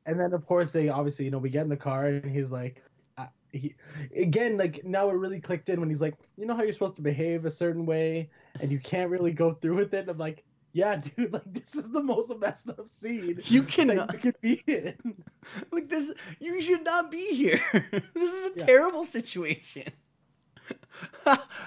And 0.06 0.18
then 0.18 0.32
of 0.32 0.46
course 0.46 0.72
they 0.72 0.88
obviously 0.88 1.24
you 1.26 1.30
know 1.30 1.38
we 1.38 1.50
get 1.50 1.62
in 1.64 1.68
the 1.68 1.76
car 1.76 2.06
and 2.06 2.30
he's 2.30 2.50
like. 2.50 2.82
uh, 3.18 3.26
He, 3.52 3.74
again, 4.16 4.56
like 4.56 4.84
now 4.84 5.08
it 5.10 5.14
really 5.14 5.40
clicked 5.40 5.68
in 5.68 5.80
when 5.80 5.88
he's 5.88 6.00
like, 6.00 6.14
you 6.36 6.46
know 6.46 6.54
how 6.54 6.62
you're 6.62 6.72
supposed 6.72 6.96
to 6.96 7.02
behave 7.02 7.44
a 7.44 7.50
certain 7.50 7.84
way, 7.86 8.30
and 8.60 8.70
you 8.72 8.78
can't 8.80 9.10
really 9.10 9.32
go 9.32 9.52
through 9.54 9.76
with 9.76 9.94
it. 9.94 10.00
And 10.00 10.10
I'm 10.10 10.18
like, 10.18 10.44
yeah, 10.72 10.96
dude, 11.16 11.32
like 11.32 11.42
this 11.46 11.74
is 11.74 11.90
the 11.90 12.02
most 12.02 12.32
messed 12.38 12.70
up 12.70 12.88
scene 12.88 13.40
you 13.46 13.62
cannot. 13.64 14.12
you 14.12 14.18
could 14.18 14.40
be 14.40 14.62
in. 14.66 14.94
like 15.72 15.88
this 15.88 16.12
you 16.38 16.60
should 16.60 16.84
not 16.84 17.10
be 17.10 17.34
here 17.34 17.60
this 18.14 18.32
is 18.34 18.50
a 18.50 18.58
Yeah. 18.58 18.66
terrible 18.66 19.04
situation 19.04 19.92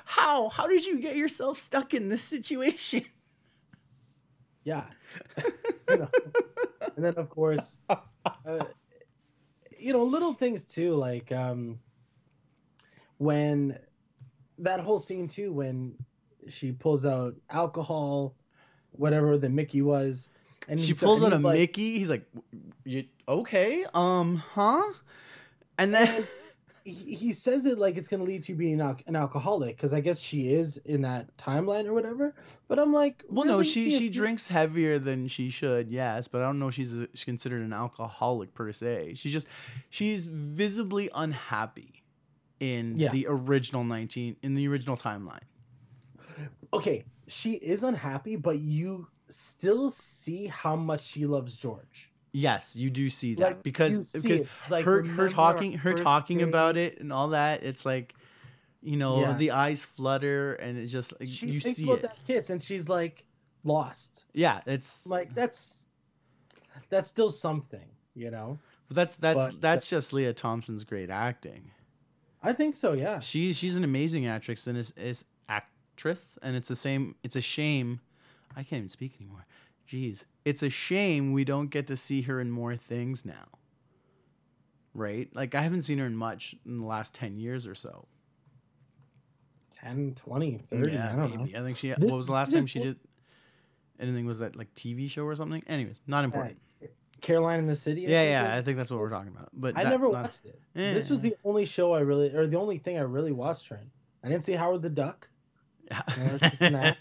how 0.06 0.50
how 0.50 0.68
did 0.68 0.86
you 0.86 1.00
get 1.00 1.16
yourself 1.16 1.58
stuck 1.58 1.94
in 1.94 2.10
this 2.10 2.22
situation 2.24 3.04
Yeah. 4.64 4.86
You 5.90 5.98
know. 5.98 6.10
And 6.96 7.04
then 7.04 7.16
of 7.18 7.30
course, 7.30 7.78
uh, 7.90 8.66
you 9.78 9.92
know, 9.92 10.04
little 10.04 10.34
things 10.34 10.64
too, 10.64 10.94
like 10.96 11.32
um, 11.34 11.80
when 13.18 13.78
that 14.60 14.80
whole 14.80 15.00
scene 15.00 15.28
too, 15.28 15.52
when 15.52 15.96
she 16.48 16.72
pulls 16.72 17.06
out 17.06 17.34
alcohol, 17.50 18.36
whatever 18.94 19.38
the 19.38 19.50
Mickey 19.50 19.82
was, 19.82 20.28
and 20.68 20.80
she 20.80 20.94
pulls 20.94 21.22
out 21.24 21.34
a 21.34 21.38
like- 21.38 21.60
mickey. 21.60 21.98
He's 21.98 22.10
like 22.10 22.26
you, 22.86 23.06
okay 23.28 23.86
um 23.94 24.38
huh? 24.54 24.82
And 25.78 25.94
then 25.94 26.24
he, 26.86 26.92
he 26.94 27.34
says 27.34 27.66
it 27.66 27.80
like 27.80 27.96
it's 27.98 28.08
gonna 28.10 28.24
lead 28.24 28.44
to 28.44 28.54
being 28.54 28.82
al- 28.82 29.00
an 29.08 29.16
alcoholic 29.16 29.76
because 29.78 29.94
I 29.94 30.02
guess 30.02 30.20
she 30.20 30.54
is 30.54 30.78
in 30.86 31.02
that 31.04 31.36
timeline 31.38 31.86
or 31.86 31.94
whatever. 31.94 32.36
But 32.68 32.78
I'm 32.80 32.92
like, 32.94 33.24
well 33.30 33.46
no 33.46 33.64
she 33.64 33.90
she 33.90 34.10
drinks 34.10 34.50
heavier 34.50 35.00
than 35.00 35.28
she 35.30 35.50
should 35.50 35.90
yes. 35.90 36.28
But 36.28 36.42
i 36.42 36.46
don't 36.46 36.60
know 36.60 36.68
if 36.68 36.74
she's, 36.76 36.98
a, 37.00 37.08
she's 37.14 37.24
considered 37.26 37.62
an 37.64 37.72
alcoholic 37.74 38.54
per 38.54 38.72
se. 38.74 39.14
She's 39.16 39.32
just 39.32 39.48
she's 39.90 40.26
visibly 40.28 41.10
unhappy 41.16 42.04
in 42.60 42.98
Yeah. 42.98 43.10
the 43.12 43.26
original 43.30 43.84
19 43.84 44.36
in 44.44 44.56
the 44.56 44.68
original 44.68 44.96
timeline. 44.98 45.40
Okay, 46.74 47.04
she 47.34 47.54
is 47.54 47.84
unhappy, 47.84 48.36
but 48.36 48.60
you 48.60 49.08
still 49.30 49.92
see 49.92 50.48
how 50.48 50.76
much 50.76 51.02
she 51.04 51.26
loves 51.26 51.56
George. 51.56 52.10
Yes, 52.32 52.76
you 52.76 52.90
do 52.90 53.10
see 53.10 53.36
that 53.36 53.44
Like, 53.44 53.64
because 53.64 54.12
because 54.12 54.58
like, 54.70 54.86
her 54.86 55.04
her 55.04 55.30
talking 55.30 55.74
her 55.74 55.94
talking 55.94 56.42
about 56.42 56.78
it 56.78 57.00
and 57.00 57.14
all 57.14 57.30
that. 57.30 57.64
It's 57.64 57.86
like, 57.86 58.16
you 58.82 58.98
know, 58.98 59.22
Yeah. 59.22 59.34
the 59.34 59.52
eyes 59.52 59.86
flutter 59.86 60.54
and 60.56 60.78
it's 60.78 60.92
just 60.92 61.14
like 61.20 61.30
She 61.30 61.48
you 61.48 61.60
see 61.60 61.90
it. 61.92 62.02
that 62.02 62.18
kiss 62.26 62.50
and 62.50 62.62
she's 62.64 62.90
like 62.90 63.26
lost. 63.64 64.26
Yeah, 64.34 64.62
it's 64.66 65.06
like 65.06 65.36
that's 65.36 65.86
that's 66.90 67.08
still 67.10 67.30
something, 67.30 67.88
you 68.16 68.32
know. 68.32 68.58
that's 68.90 69.18
that's 69.18 69.48
but- 69.54 69.62
that's 69.62 69.88
just 69.88 70.12
Lea 70.14 70.34
Thompson's 70.34 70.84
great 70.84 71.10
acting. 71.12 71.72
I 72.42 72.52
think 72.54 72.76
so, 72.76 72.94
yeah. 72.94 73.20
She 73.20 73.54
she's 73.54 73.78
an 73.78 73.84
amazing 73.84 74.26
actress 74.26 74.66
and 74.68 74.78
is 74.78 74.92
is 74.98 75.24
actress 76.04 76.38
and 76.42 76.56
it's 76.56 76.68
the 76.68 76.76
same. 76.76 77.16
It's 77.24 77.36
a 77.36 77.42
shame. 77.42 78.02
I 78.56 78.64
can't 78.64 78.80
even 78.80 78.90
speak 78.90 79.14
anymore. 79.20 79.46
Jeez, 79.90 80.26
it's 80.46 80.62
a 80.64 80.70
shame 80.70 81.32
we 81.34 81.44
don't 81.46 81.70
get 81.70 81.88
to 81.88 81.96
see 81.98 82.24
her 82.24 82.40
in 82.42 82.52
more 82.52 82.76
things 82.76 83.26
now. 83.26 83.48
Right? 84.94 85.30
Like 85.34 85.56
I 85.56 85.62
haven't 85.62 85.84
seen 85.84 85.98
her 86.00 86.06
in 86.06 86.16
much 86.16 86.56
in 86.66 86.78
the 86.80 86.86
last 86.86 87.16
ten 87.16 87.38
years 87.38 87.66
or 87.66 87.76
so. 87.76 88.08
10, 89.82 90.16
20, 90.16 90.64
30. 90.70 90.92
yeah, 90.92 91.10
I 91.12 91.16
don't 91.16 91.30
maybe. 91.38 91.52
know. 91.54 91.60
I 91.60 91.66
think 91.66 91.78
she. 91.78 91.90
What 91.92 92.12
was 92.12 92.28
the 92.28 92.34
last 92.34 92.54
time 92.54 92.66
she 92.66 92.80
did 92.80 92.98
anything? 94.00 94.26
Was 94.26 94.40
that 94.40 94.56
like 94.56 94.74
TV 94.76 95.10
show 95.10 95.24
or 95.26 95.36
something? 95.36 95.62
Anyways, 95.68 96.02
not 96.08 96.24
important. 96.26 96.58
Caroline 97.22 97.60
in 97.60 97.68
the 97.68 97.76
City. 97.76 98.06
I 98.06 98.10
Yeah, 98.10 98.24
yeah. 98.24 98.44
was- 98.50 98.60
I 98.60 98.62
think 98.62 98.78
that's 98.78 98.92
what 98.92 99.00
we're 99.00 99.10
talking 99.10 99.32
about. 99.34 99.50
But 99.54 99.78
I 99.78 99.84
that- 99.84 99.90
never 99.90 100.06
not- 100.12 100.24
watched 100.24 100.46
it. 100.46 100.60
Yeah, 100.76 100.94
this 100.94 101.10
was 101.10 101.22
the 101.22 101.36
only 101.46 101.64
show 101.66 101.94
I 101.94 102.02
really, 102.02 102.34
or 102.36 102.48
the 102.48 102.58
only 102.58 102.78
thing 102.78 102.98
I 102.98 103.02
really 103.02 103.32
watched. 103.32 103.66
Trent. 103.68 103.88
I 104.24 104.30
didn't 104.30 104.44
see 104.44 104.54
Howard 104.54 104.82
the 104.82 104.90
Duck. 104.90 105.30
It's 106.16 106.50
just 106.50 106.62
an 106.64 106.96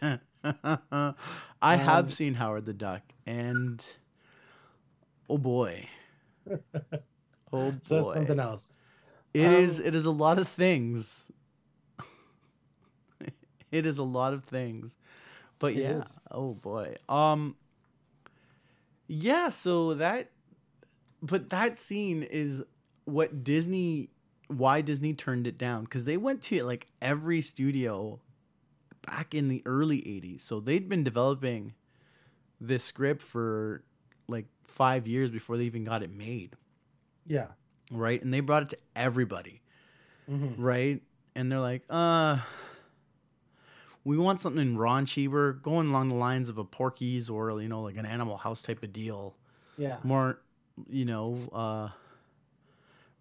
I 1.62 1.76
have 1.76 2.04
Um, 2.04 2.08
seen 2.10 2.34
Howard 2.34 2.66
the 2.66 2.72
Duck, 2.74 3.02
and 3.26 3.84
oh 5.28 5.38
boy, 5.38 5.88
oh 7.52 7.72
boy, 7.72 7.78
So 7.82 7.96
that's 7.96 8.12
something 8.12 8.38
else. 8.40 8.78
It 9.34 9.52
is. 9.52 9.78
Um, 9.78 9.86
It 9.86 9.94
is 9.94 10.04
a 10.04 10.10
lot 10.10 10.38
of 10.38 10.48
things. 10.48 11.30
it 13.70 13.86
is 13.86 13.98
a 13.98 14.02
lot 14.02 14.32
of 14.32 14.44
things, 14.44 14.96
but 15.58 15.74
yeah. 15.74 16.02
is. 16.02 16.18
Oh 16.30 16.54
boy. 16.54 16.96
Um. 17.08 17.56
Yeah. 19.06 19.48
So 19.48 19.94
that, 19.94 20.30
but 21.22 21.50
that 21.50 21.76
scene 21.78 22.22
is 22.22 22.62
what 23.04 23.44
Disney. 23.44 24.10
Why 24.48 24.82
Disney 24.82 25.14
turned 25.14 25.46
it 25.46 25.56
down 25.58 25.84
because 25.84 26.04
they 26.04 26.16
went 26.16 26.42
to 26.42 26.62
like 26.64 26.86
every 27.00 27.40
studio 27.40 28.20
back 29.06 29.34
in 29.34 29.48
the 29.48 29.62
early 29.66 29.98
80s. 29.98 30.40
So 30.42 30.60
they'd 30.60 30.88
been 30.88 31.02
developing 31.04 31.74
this 32.60 32.84
script 32.84 33.22
for 33.22 33.82
like 34.28 34.46
five 34.62 35.06
years 35.06 35.30
before 35.30 35.56
they 35.56 35.64
even 35.64 35.84
got 35.84 36.02
it 36.02 36.10
made 36.10 36.54
Yeah. 37.26 37.48
right? 37.90 38.22
And 38.22 38.32
they 38.32 38.40
brought 38.40 38.62
it 38.62 38.68
to 38.70 38.78
everybody, 38.94 39.60
Mhm. 40.30 40.54
right? 40.58 41.02
And 41.34 41.50
they're 41.50 41.60
like, 41.60 41.82
uh, 41.90 42.38
we 44.04 44.16
want 44.18 44.40
something 44.40 44.74
raunchy. 44.76 45.28
We're 45.28 45.52
going 45.52 45.88
along 45.90 46.08
the 46.08 46.14
lines 46.14 46.48
of 46.48 46.58
a 46.58 46.64
Porky's 46.64 47.28
or, 47.30 47.60
you 47.60 47.68
know, 47.68 47.82
like 47.82 47.96
an 47.96 48.06
Animal 48.06 48.36
House 48.36 48.62
type 48.62 48.82
of 48.82 48.92
deal. 48.92 49.36
Yeah. 49.78 49.98
More, 50.02 50.40
you 50.88 51.04
know, 51.04 51.48
uh, 51.52 51.90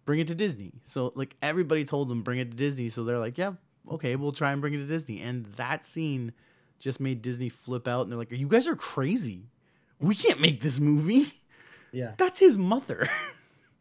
bring 0.04 0.20
it 0.20 0.28
to 0.28 0.34
Disney. 0.34 0.72
So, 0.84 1.12
like, 1.14 1.36
everybody 1.42 1.84
told 1.84 2.08
them, 2.08 2.22
bring 2.22 2.38
it 2.40 2.50
to 2.50 2.56
Disney. 2.56 2.88
So 2.88 3.04
they're 3.04 3.18
like, 3.20 3.38
yeah, 3.38 3.54
okay, 3.90 4.16
we'll 4.16 4.32
try 4.32 4.52
and 4.52 4.60
bring 4.60 4.74
it 4.74 4.78
to 4.78 4.86
Disney. 4.86 5.20
And 5.20 5.46
that 5.56 5.84
scene 5.84 6.32
just 6.78 7.00
made 7.00 7.22
Disney 7.22 7.48
flip 7.48 7.86
out. 7.86 8.02
And 8.02 8.12
they're 8.12 8.18
like, 8.18 8.32
you 8.32 8.48
guys 8.48 8.66
are 8.66 8.76
crazy. 8.76 9.48
We 10.00 10.14
can't 10.14 10.40
make 10.40 10.60
this 10.60 10.80
movie. 10.80 11.26
Yeah. 11.92 12.12
That's 12.16 12.38
his 12.38 12.56
mother. 12.58 13.06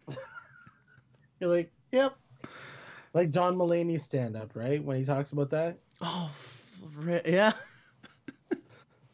You're 1.40 1.50
like, 1.50 1.72
yep. 1.92 2.16
Like 3.14 3.32
John 3.32 3.56
Mulaney's 3.56 4.04
stand 4.04 4.38
up, 4.38 4.56
right? 4.56 4.84
When 4.84 4.98
he 4.98 5.04
talks 5.04 5.32
about 5.32 5.50
that. 5.50 5.78
oh, 6.02 6.32
yeah. 7.26 7.54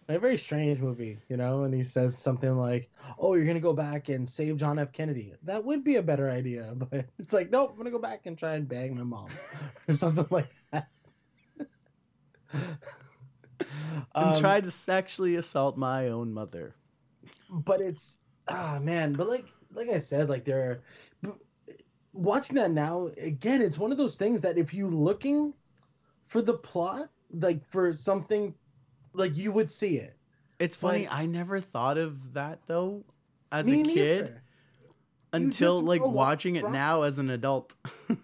A 0.10 0.18
very 0.18 0.38
strange 0.38 0.80
movie, 0.80 1.20
you 1.28 1.36
know, 1.36 1.64
and 1.64 1.74
he 1.74 1.84
says 1.84 2.18
something 2.18 2.58
like, 2.58 2.90
"Oh, 3.20 3.34
you're 3.36 3.46
gonna 3.46 3.60
go 3.60 3.74
back 3.74 4.08
and 4.10 4.30
save 4.30 4.56
John 4.58 4.80
F. 4.80 4.94
Kennedy." 4.94 5.34
That 5.44 5.66
would 5.66 5.84
be 5.84 5.98
a 5.98 6.02
better 6.02 6.30
idea, 6.30 6.74
but 6.78 7.08
it's 7.20 7.34
like, 7.34 7.52
nope, 7.52 7.72
I'm 7.72 7.78
gonna 7.78 7.92
go 7.92 8.00
back 8.00 8.26
and 8.26 8.38
try 8.38 8.56
and 8.56 8.68
bang 8.68 8.96
my 8.96 9.04
mom, 9.04 9.28
or 9.88 9.94
something 9.94 10.28
like 10.30 10.50
that. 10.72 10.88
and 14.20 14.34
Um, 14.34 14.34
tried 14.34 14.64
to 14.64 14.72
sexually 14.72 15.36
assault 15.36 15.78
my 15.78 16.08
own 16.08 16.34
mother. 16.34 16.76
but 17.50 17.82
it's 17.82 18.20
ah 18.48 18.80
man, 18.82 19.14
but 19.14 19.28
like 19.28 19.46
like 19.74 19.90
I 19.90 20.00
said, 20.00 20.30
like 20.30 20.46
there, 20.46 20.82
b- 21.22 21.32
watching 22.14 22.56
that 22.56 22.72
now 22.72 23.10
again, 23.18 23.62
it's 23.62 23.78
one 23.78 23.92
of 23.92 23.98
those 23.98 24.16
things 24.16 24.42
that 24.42 24.58
if 24.58 24.74
you 24.74 24.88
looking 24.90 25.54
for 26.28 26.42
the 26.42 26.54
plot, 26.58 27.10
like 27.32 27.66
for 27.66 27.92
something, 27.94 28.54
like 29.18 29.36
you 29.38 29.52
would 29.52 29.70
see 29.70 29.98
it. 29.98 30.16
It's 30.60 30.78
funny. 30.78 31.00
Like- 31.06 31.14
I 31.14 31.26
never 31.26 31.60
thought 31.60 31.98
of 31.98 32.34
that 32.34 32.66
though, 32.68 33.04
as 33.52 33.70
a 33.70 33.84
kid, 33.84 34.40
until 35.34 35.82
like 35.82 36.04
watching 36.06 36.56
it 36.56 36.70
now 36.70 37.02
as 37.04 37.20
an 37.20 37.30
adult. 37.30 37.76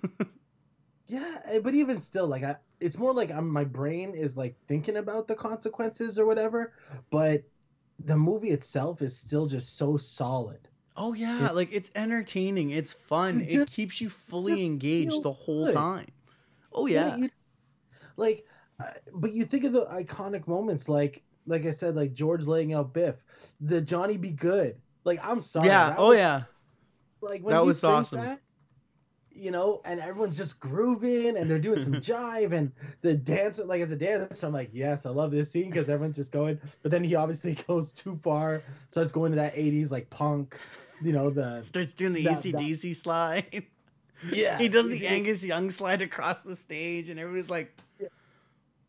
Yeah, 1.07 1.37
eh, 1.45 1.59
but 1.59 1.75
even 1.75 1.99
still, 1.99 2.27
like 2.27 2.43
I, 2.43 2.55
it's 2.79 2.97
more 2.97 3.13
like 3.13 3.29
I'm 3.29 3.47
my 3.47 3.65
brain 3.65 4.13
is 4.15 4.35
like 4.35 4.55
thinking 4.67 4.97
about 4.97 5.27
the 5.27 5.35
consequences 5.35 6.17
or 6.17 6.25
whatever, 6.25 6.73
but 7.11 7.43
the 8.03 8.15
movie 8.17 8.49
itself 8.49 9.01
is 9.01 9.15
still 9.15 9.45
just 9.45 9.77
so 9.77 9.97
solid. 9.97 10.67
oh 10.97 11.13
yeah, 11.13 11.35
It's- 11.35 11.53
like 11.53 11.69
it's 11.71 11.91
entertaining. 11.93 12.71
It's 12.71 12.93
fun. 12.93 13.41
It 13.41 13.49
just- 13.49 13.73
keeps 13.75 14.01
you 14.01 14.09
fully 14.09 14.63
engaged 14.65 15.21
the 15.23 15.33
whole 15.33 15.65
good. 15.65 15.73
time. 15.75 16.07
Oh 16.71 16.87
yeah. 16.87 17.15
you, 17.17 17.29
like, 18.17 18.47
but 19.13 19.33
you 19.33 19.45
think 19.45 19.63
of 19.65 19.73
the 19.73 19.85
iconic 19.85 20.47
moments, 20.47 20.89
like 20.89 21.23
like 21.45 21.65
I 21.65 21.71
said, 21.71 21.95
like 21.95 22.13
George 22.13 22.45
laying 22.45 22.73
out 22.73 22.93
Biff, 22.93 23.15
the 23.61 23.81
Johnny 23.81 24.17
B. 24.17 24.31
Goode. 24.31 24.75
Like 25.03 25.19
I'm 25.25 25.39
sorry. 25.41 25.67
yeah. 25.67 25.95
Oh 25.97 26.09
was- 26.09 26.17
yeah. 26.19 26.43
like 27.21 27.41
when 27.43 27.53
That 27.55 27.65
was 27.65 27.83
awesome. 27.83 28.21
that, 28.21 28.39
you 29.35 29.51
know, 29.51 29.81
and 29.83 29.99
everyone's 29.99 30.37
just 30.37 30.59
grooving 30.59 31.35
and 31.37 31.49
they're 31.49 31.59
doing 31.59 31.79
some 31.81 31.93
jive 32.09 32.53
and 32.53 32.71
the 33.01 33.13
dance. 33.13 33.59
Like 33.59 33.81
as 33.81 33.91
a 33.91 33.95
dancer, 33.95 34.45
I'm 34.47 34.53
like, 34.53 34.69
yes, 34.71 35.05
I 35.05 35.09
love 35.09 35.31
this 35.31 35.51
scene 35.51 35.69
because 35.69 35.89
everyone's 35.89 36.15
just 36.17 36.31
going. 36.31 36.59
But 36.81 36.91
then 36.91 37.03
he 37.03 37.15
obviously 37.15 37.55
goes 37.67 37.91
too 37.91 38.17
far, 38.23 38.61
starts 38.91 39.11
going 39.11 39.31
to 39.31 39.35
that 39.37 39.55
'80s 39.55 39.91
like 39.91 40.09
punk, 40.09 40.57
you 41.01 41.11
know, 41.13 41.29
the 41.29 41.59
Starts 41.61 41.93
doing 41.93 42.13
the 42.13 42.23
that- 42.23 42.93
slide. 42.95 43.65
yeah. 44.31 44.57
he 44.57 44.69
does 44.69 44.87
the 44.89 45.05
Angus 45.07 45.45
Young 45.45 45.69
slide 45.69 46.01
across 46.01 46.41
the 46.41 46.55
stage, 46.55 47.09
and 47.09 47.19
everybody's 47.19 47.49
like, 47.49 47.75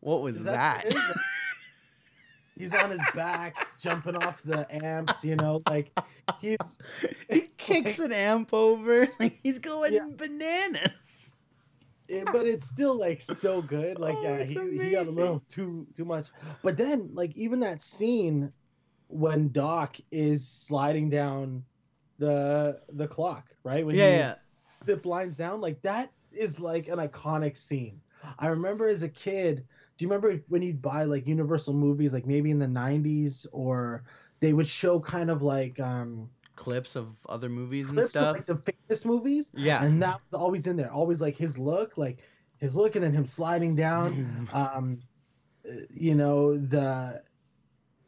"What 0.05 0.21
was 0.21 0.43
that?" 0.43 0.85
what? 0.85 1.17
He's 2.57 2.73
on 2.73 2.91
his 2.91 3.01
back, 3.13 3.67
jumping 3.77 4.15
off 4.15 4.41
the 4.43 4.65
amps, 4.73 5.25
you 5.25 5.35
know, 5.35 5.61
like 5.67 5.91
he's 6.39 6.57
he 7.29 7.49
kicks 7.57 7.99
an 7.99 8.13
amp 8.13 8.53
over. 8.53 9.07
Like 9.19 9.39
he's 9.43 9.59
going 9.59 9.93
Yeah. 9.93 10.07
bananas. 10.15 11.33
it, 12.07 12.25
but 12.31 12.45
it's 12.45 12.65
still 12.69 12.97
like 12.97 13.19
so 13.21 13.61
good. 13.61 13.99
Like 13.99 14.15
Oh, 14.19 14.23
yeah, 14.23 14.43
he, 14.43 14.79
he 14.79 14.91
got 14.91 15.07
a 15.07 15.11
little 15.11 15.43
too 15.49 15.85
too 15.97 16.05
much. 16.05 16.27
But 16.63 16.77
then 16.77 17.09
like 17.13 17.35
even 17.35 17.59
that 17.59 17.81
scene 17.81 18.53
when 19.07 19.51
Doc 19.51 19.97
is 20.11 20.47
sliding 20.47 21.09
down 21.09 21.65
the 22.19 22.79
the 22.93 23.07
clock, 23.07 23.49
right? 23.65 23.85
When 23.85 23.95
Yeah, 23.97 24.09
he 24.11 24.15
yeah. 24.17 24.35
zip 24.85 25.05
lines 25.05 25.35
down, 25.35 25.59
like 25.59 25.81
that 25.81 26.09
is 26.31 26.57
like 26.61 26.87
an 26.87 26.99
iconic 26.99 27.57
scene. 27.57 27.99
I 28.39 28.47
remember 28.47 28.85
as 28.87 29.03
a 29.03 29.09
kid. 29.09 29.65
Do 29.97 30.05
you 30.05 30.09
remember 30.09 30.41
when 30.49 30.61
you'd 30.61 30.81
buy 30.81 31.03
like 31.05 31.25
Universal 31.27 31.73
movies, 31.73 32.11
like 32.13 32.25
maybe 32.25 32.51
in 32.51 32.59
the 32.59 32.67
'90s, 32.67 33.47
or 33.51 34.03
they 34.39 34.53
would 34.53 34.67
show 34.67 34.99
kind 34.99 35.29
of 35.29 35.41
like 35.41 35.79
um 35.79 36.29
Clips 36.55 36.95
of 36.95 37.15
other 37.27 37.49
movies 37.49 37.89
and 37.89 37.97
clips 37.97 38.15
of 38.15 38.21
stuff. 38.21 38.35
like 38.35 38.45
the 38.45 38.55
famous 38.55 39.03
movies? 39.03 39.51
yeah. 39.55 39.83
and 39.83 40.01
that 40.01 40.21
was 40.31 40.39
always 40.39 40.67
in 40.67 40.77
there 40.77 40.91
always 40.91 41.19
like 41.19 41.35
his 41.35 41.57
look 41.57 41.97
like 41.97 42.19
his 42.59 42.77
look 42.77 42.95
and 42.95 43.03
then 43.03 43.11
him 43.11 43.25
sliding 43.25 43.75
down 43.75 44.47
um 44.53 44.97
you 45.89 46.15
know 46.15 46.55
the 46.57 47.21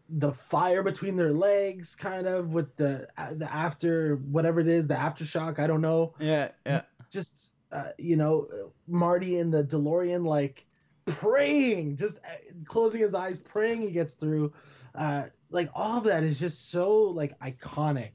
the 0.10 0.32
fire 0.32 0.82
between 0.82 1.18
their 1.18 1.34
legs 1.34 1.94
kind 1.94 2.26
of 2.26 2.54
with 2.54 2.74
the 2.78 3.06
uh, 3.18 3.34
the 3.34 3.54
after 3.54 4.16
whatever 4.32 4.62
it 4.62 4.68
is 4.68 4.88
the 4.88 4.94
aftershock 4.96 5.60
i 5.60 5.68
don't 5.68 5.82
know 5.82 6.14
yeah, 6.18 6.48
yeah. 6.66 6.84
just 7.12 7.52
uh, 7.74 7.90
you 7.98 8.16
know 8.16 8.48
marty 8.88 9.40
in 9.40 9.52
the 9.52 9.64
delorean 9.66 10.26
like 10.26 10.66
praying 11.08 11.96
just 11.96 12.18
uh, 12.20 12.30
closing 12.66 13.02
his 13.02 13.14
eyes 13.14 13.42
praying 13.42 13.82
he 13.82 13.92
gets 13.92 14.14
through 14.14 14.52
uh 14.96 15.24
like 15.50 15.70
all 15.74 15.98
of 15.98 16.04
that 16.04 16.24
is 16.24 16.40
just 16.40 16.70
so 16.72 17.02
like 17.02 17.38
iconic 17.40 18.12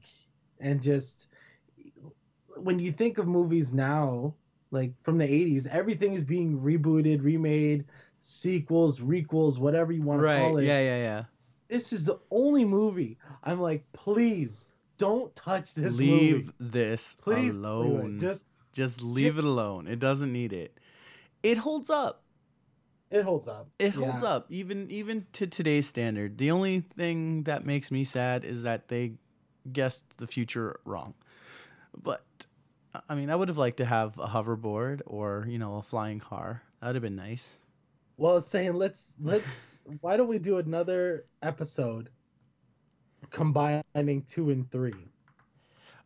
and 0.59 0.81
just 0.81 1.27
when 2.57 2.79
you 2.79 2.91
think 2.91 3.17
of 3.17 3.27
movies 3.27 3.73
now 3.73 4.33
like 4.71 4.93
from 5.03 5.17
the 5.17 5.25
80s 5.25 5.67
everything 5.67 6.13
is 6.13 6.23
being 6.23 6.59
rebooted 6.59 7.23
remade 7.23 7.85
sequels 8.21 8.99
requels 8.99 9.59
whatever 9.59 9.91
you 9.91 10.03
want 10.03 10.21
to 10.21 10.25
call 10.25 10.55
Right. 10.55 10.63
it 10.63 10.67
Yeah, 10.67 10.79
yeah, 10.79 10.97
yeah. 10.97 11.23
this 11.69 11.91
is 11.93 12.05
the 12.05 12.19
only 12.31 12.65
movie 12.65 13.17
i'm 13.43 13.59
like 13.59 13.83
please 13.93 14.67
don't 14.97 15.35
touch 15.35 15.73
this 15.73 15.99
leave 15.99 16.35
movie 16.35 16.53
this 16.59 17.15
please 17.15 17.57
alone. 17.57 18.17
just 18.19 18.45
Just 18.73 19.01
leave 19.03 19.37
it 19.37 19.43
alone. 19.43 19.87
It 19.87 19.99
doesn't 19.99 20.31
need 20.33 20.51
it. 20.53 20.79
It 21.43 21.57
holds 21.59 21.89
up. 21.89 22.22
It 23.13 23.23
holds 23.23 23.47
up 23.47 23.69
It 23.79 23.93
holds 23.95 24.23
Yeah. 24.23 24.29
up 24.35 24.47
even 24.49 24.89
even 24.91 25.27
to 25.33 25.47
today's 25.47 25.87
standard. 25.87 26.37
The 26.37 26.51
only 26.51 26.81
thing 26.81 27.43
that 27.43 27.65
makes 27.65 27.91
me 27.91 28.03
sad 28.03 28.43
is 28.43 28.63
that 28.63 28.87
they 28.89 29.13
guessed 29.71 30.17
the 30.17 30.27
future 30.27 30.79
wrong. 30.83 31.13
But 31.95 32.25
I 33.07 33.15
mean, 33.15 33.29
I 33.29 33.35
would 33.35 33.47
have 33.47 33.57
liked 33.57 33.77
to 33.77 33.85
have 33.85 34.17
a 34.17 34.27
hoverboard 34.27 35.01
or, 35.05 35.45
you 35.47 35.57
know, 35.57 35.77
a 35.77 35.81
flying 35.81 36.19
car. 36.19 36.63
That 36.81 36.87
would 36.87 36.95
have 36.95 37.03
been 37.03 37.15
nice. 37.15 37.57
Well, 38.17 38.35
I 38.35 38.39
saying 38.39 38.73
let's 38.73 39.13
let's 39.21 39.79
why 40.01 40.17
don't 40.17 40.27
we 40.27 40.39
do 40.39 40.57
another 40.57 41.25
episode 41.41 42.09
combining 43.29 44.23
two 44.27 44.49
and 44.49 44.69
three? 44.71 44.93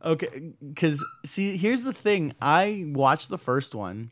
Okay, 0.04 0.54
because 0.74 1.04
see, 1.26 1.58
here's 1.58 1.84
the 1.84 1.93
thing. 1.93 2.34
I 2.41 2.86
watched 2.89 3.30
the 3.30 3.38
first 3.38 3.74
one, 3.74 4.12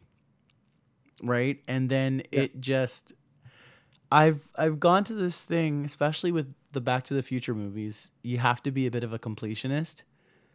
right? 1.24 1.62
And 1.68 1.90
then 1.90 2.24
it 2.32 2.60
just 2.60 3.14
I've 4.12 4.48
I've 4.56 4.80
gone 4.80 5.04
to 5.06 5.14
this 5.14 5.44
thing, 5.44 5.84
especially 5.86 6.32
with 6.32 6.54
the 6.72 6.82
Back 6.82 7.04
to 7.06 7.14
the 7.14 7.24
Future 7.24 7.54
movies, 7.56 8.12
you 8.22 8.38
have 8.40 8.62
to 8.64 8.72
be 8.72 8.86
a 8.86 8.92
bit 8.92 9.04
of 9.04 9.14
a 9.14 9.20
completionist 9.20 10.04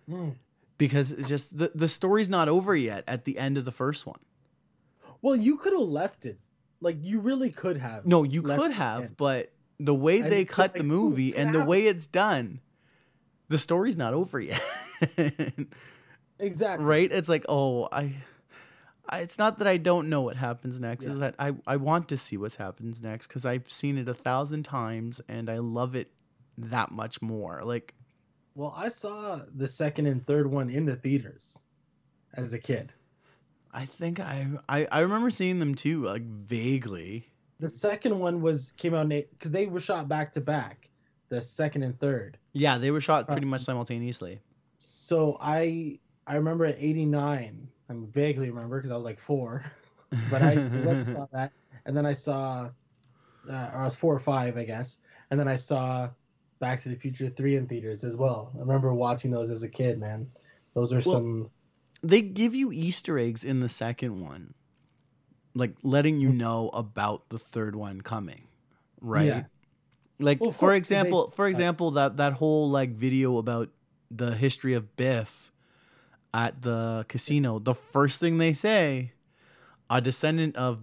Mm. 0.09 0.35
because 0.77 1.13
it's 1.13 1.29
just 1.29 1.57
the, 1.59 1.71
the 1.75 1.87
story's 1.87 2.29
not 2.29 2.49
over 2.49 2.75
yet 2.75 3.05
at 3.07 3.25
the 3.25 3.39
end 3.39 3.57
of 3.57 3.65
the 3.65 3.71
first 3.71 4.07
one. 4.07 4.19
Well, 5.23 5.37
you 5.37 5.57
could 5.57 5.73
have 5.73 5.83
left 5.83 6.27
it. 6.27 6.39
Like 6.81 6.97
you 7.01 7.21
really 7.21 7.51
could 7.51 7.77
have. 7.77 8.07
No, 8.07 8.25
you 8.25 8.43
could 8.43 8.73
have, 8.73 9.17
but 9.17 9.53
the 9.79 9.95
way 9.95 10.21
they 10.21 10.45
cut 10.45 10.73
like, 10.73 10.79
the 10.79 10.83
movie 10.85 11.37
and 11.37 11.55
the 11.55 11.63
way 11.65 11.85
it's 11.87 12.07
done, 12.07 12.61
the 13.49 13.59
story's 13.59 13.97
not 13.97 14.15
over 14.15 14.41
yet. 14.41 14.61
Exactly. 16.39 16.87
right? 16.87 17.13
It's 17.13 17.29
like, 17.29 17.45
oh, 17.49 17.89
I 17.93 18.15
it's 19.13 19.39
not 19.39 19.59
that 19.59 19.67
I 19.67 19.77
don't 19.77 20.09
know 20.09 20.21
what 20.23 20.37
happens 20.37 20.79
next. 20.81 21.05
Is 21.07 21.19
that 21.19 21.35
I 21.39 21.53
I 21.67 21.77
want 21.77 22.09
to 22.09 22.17
see 22.17 22.37
what 22.37 22.55
happens 22.57 23.03
next 23.03 23.27
because 23.27 23.45
I've 23.47 23.71
seen 23.71 23.99
it 23.99 24.09
a 24.09 24.15
thousand 24.15 24.65
times 24.65 25.21
and 25.29 25.49
I 25.51 25.59
love 25.59 25.95
it 25.95 26.11
that 26.59 26.91
much 26.93 27.21
more. 27.23 27.63
Like, 27.65 27.95
Well, 28.55 28.75
I 28.77 28.89
saw 28.89 29.41
the 29.55 29.67
second 29.67 30.07
and 30.07 30.27
third 30.27 30.51
one 30.51 30.71
in 30.71 30.85
the 30.87 30.97
theaters 30.97 31.59
as 32.35 32.53
a 32.53 32.59
kid. 32.59 32.93
I 33.73 33.85
think 33.87 34.21
I 34.21 34.47
I, 34.69 34.87
I 34.91 35.01
remember 35.01 35.31
seeing 35.31 35.59
them 35.59 35.75
too, 35.75 36.05
like 36.05 36.23
vaguely. 36.23 37.27
The 37.61 37.69
second 37.69 38.19
one 38.19 38.41
was 38.41 38.73
came 38.77 38.95
out 38.95 39.09
because 39.09 39.51
they 39.51 39.67
were 39.67 39.81
shot 39.81 40.09
back 40.09 40.33
to 40.33 40.41
back. 40.41 40.89
The 41.29 41.41
second 41.41 41.83
and 41.85 41.99
third. 41.99 42.39
Yeah, 42.53 42.79
they 42.79 42.91
were 42.91 43.01
shot 43.01 43.27
pretty 43.29 43.45
Um, 43.45 43.51
much 43.51 43.61
simultaneously. 43.61 44.41
So 44.79 45.39
I 45.41 46.01
I 46.27 46.37
remember 46.37 46.65
at 46.65 46.77
'89. 46.79 47.69
I 47.91 47.95
vaguely 48.13 48.51
remember 48.51 48.79
because 48.79 48.93
I 48.93 48.97
was 48.97 49.05
like 49.05 49.19
four, 49.19 49.65
but 50.31 50.43
I 50.43 50.55
saw 51.03 51.27
that, 51.33 51.53
and 51.87 51.97
then 51.97 52.07
I 52.07 52.13
saw, 52.13 52.71
uh, 53.51 53.71
or 53.75 53.79
I 53.81 53.85
was 53.85 53.97
four 53.97 54.15
or 54.15 54.21
five, 54.21 54.57
I 54.57 54.65
guess, 54.65 54.99
and 55.31 55.39
then 55.41 55.49
I 55.49 55.57
saw 55.57 56.09
Back 56.61 56.81
to 56.83 56.89
the 56.89 56.97
Future 56.97 57.29
three 57.29 57.57
in 57.57 57.67
theaters 57.67 58.05
as 58.05 58.17
well. 58.17 58.53
I 58.57 58.61
remember 58.61 58.95
watching 58.95 59.31
those 59.31 59.51
as 59.51 59.63
a 59.65 59.69
kid, 59.69 59.99
man. 59.99 60.29
Those 60.75 60.93
are 60.93 60.97
Well, 61.01 61.15
some. 61.15 61.51
they 62.03 62.23
give 62.23 62.55
you 62.55 62.71
Easter 62.71 63.19
eggs 63.19 63.43
in 63.45 63.61
the 63.61 63.69
second 63.69 64.21
one, 64.21 64.55
like 65.55 65.75
letting 65.83 66.21
you 66.21 66.31
know 66.31 66.69
about 66.73 67.29
the 67.31 67.39
third 67.39 67.75
one 67.75 68.03
coming, 68.03 68.45
right? 69.01 69.27
Yeah. 69.27 69.43
Like 70.21 70.41
Well, 70.41 70.53
for 70.53 70.59
course, 70.59 70.71
they- 70.71 70.77
example, 70.77 71.29
for 71.31 71.49
example, 71.49 71.91
that 71.93 72.19
that 72.19 72.35
whole 72.35 72.71
like 72.71 72.91
video 72.91 73.39
about 73.39 73.71
the 74.11 74.37
history 74.37 74.75
of 74.75 74.95
Biff 74.97 75.51
at 76.33 76.63
the 76.63 77.05
casino. 77.09 77.59
The 77.59 77.75
first 77.75 78.21
thing 78.21 78.39
they 78.39 78.53
say, 78.53 79.13
a 79.89 80.01
descendant 80.01 80.57
of 80.57 80.83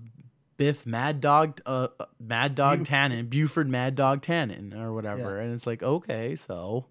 Biff 0.57 0.85
Mad 0.85 1.21
Dog, 1.21 1.59
uh, 1.65 1.87
uh, 1.99 2.05
Mad 2.19 2.55
Dog 2.55 2.83
Tannen, 2.83 3.29
Buford 3.29 3.69
Mad 3.69 3.95
Dog 3.95 4.21
Tannen, 4.21 4.75
or 4.77 4.91
whatever, 4.93 5.39
and 5.39 5.53
it's 5.53 5.67
like 5.67 5.83
okay, 5.83 6.35
so 6.35 6.85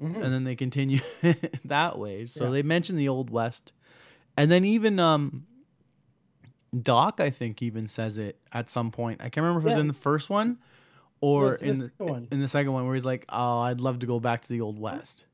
Mhm. 0.00 0.14
and 0.22 0.32
then 0.32 0.44
they 0.44 0.56
continue 0.56 1.00
that 1.64 1.98
way. 1.98 2.24
So 2.24 2.44
Yeah. 2.46 2.50
they 2.50 2.62
mention 2.62 2.96
the 2.96 3.08
old 3.08 3.30
west, 3.30 3.72
and 4.36 4.50
then 4.50 4.64
even 4.64 4.98
um, 4.98 5.46
Doc, 6.80 7.20
I 7.20 7.28
think, 7.28 7.60
even 7.60 7.86
says 7.86 8.16
it 8.18 8.38
at 8.52 8.70
some 8.70 8.90
point. 8.90 9.20
I 9.20 9.24
can't 9.24 9.44
remember 9.44 9.58
if 9.60 9.64
it 9.64 9.68
was 9.68 9.74
Yeah. 9.76 9.80
in 9.82 9.88
the 9.88 9.92
first 9.94 10.30
one 10.30 10.58
or 11.20 11.54
in 11.56 11.78
the 11.80 11.92
one. 11.98 12.28
in 12.32 12.40
the 12.40 12.48
second 12.48 12.72
one, 12.72 12.86
where 12.86 12.94
he's 12.94 13.04
like, 13.04 13.26
"Oh, 13.28 13.58
I'd 13.60 13.80
love 13.80 13.98
to 13.98 14.06
go 14.06 14.18
back 14.20 14.42
to 14.42 14.48
the 14.48 14.60
old 14.62 14.78
west." 14.78 15.26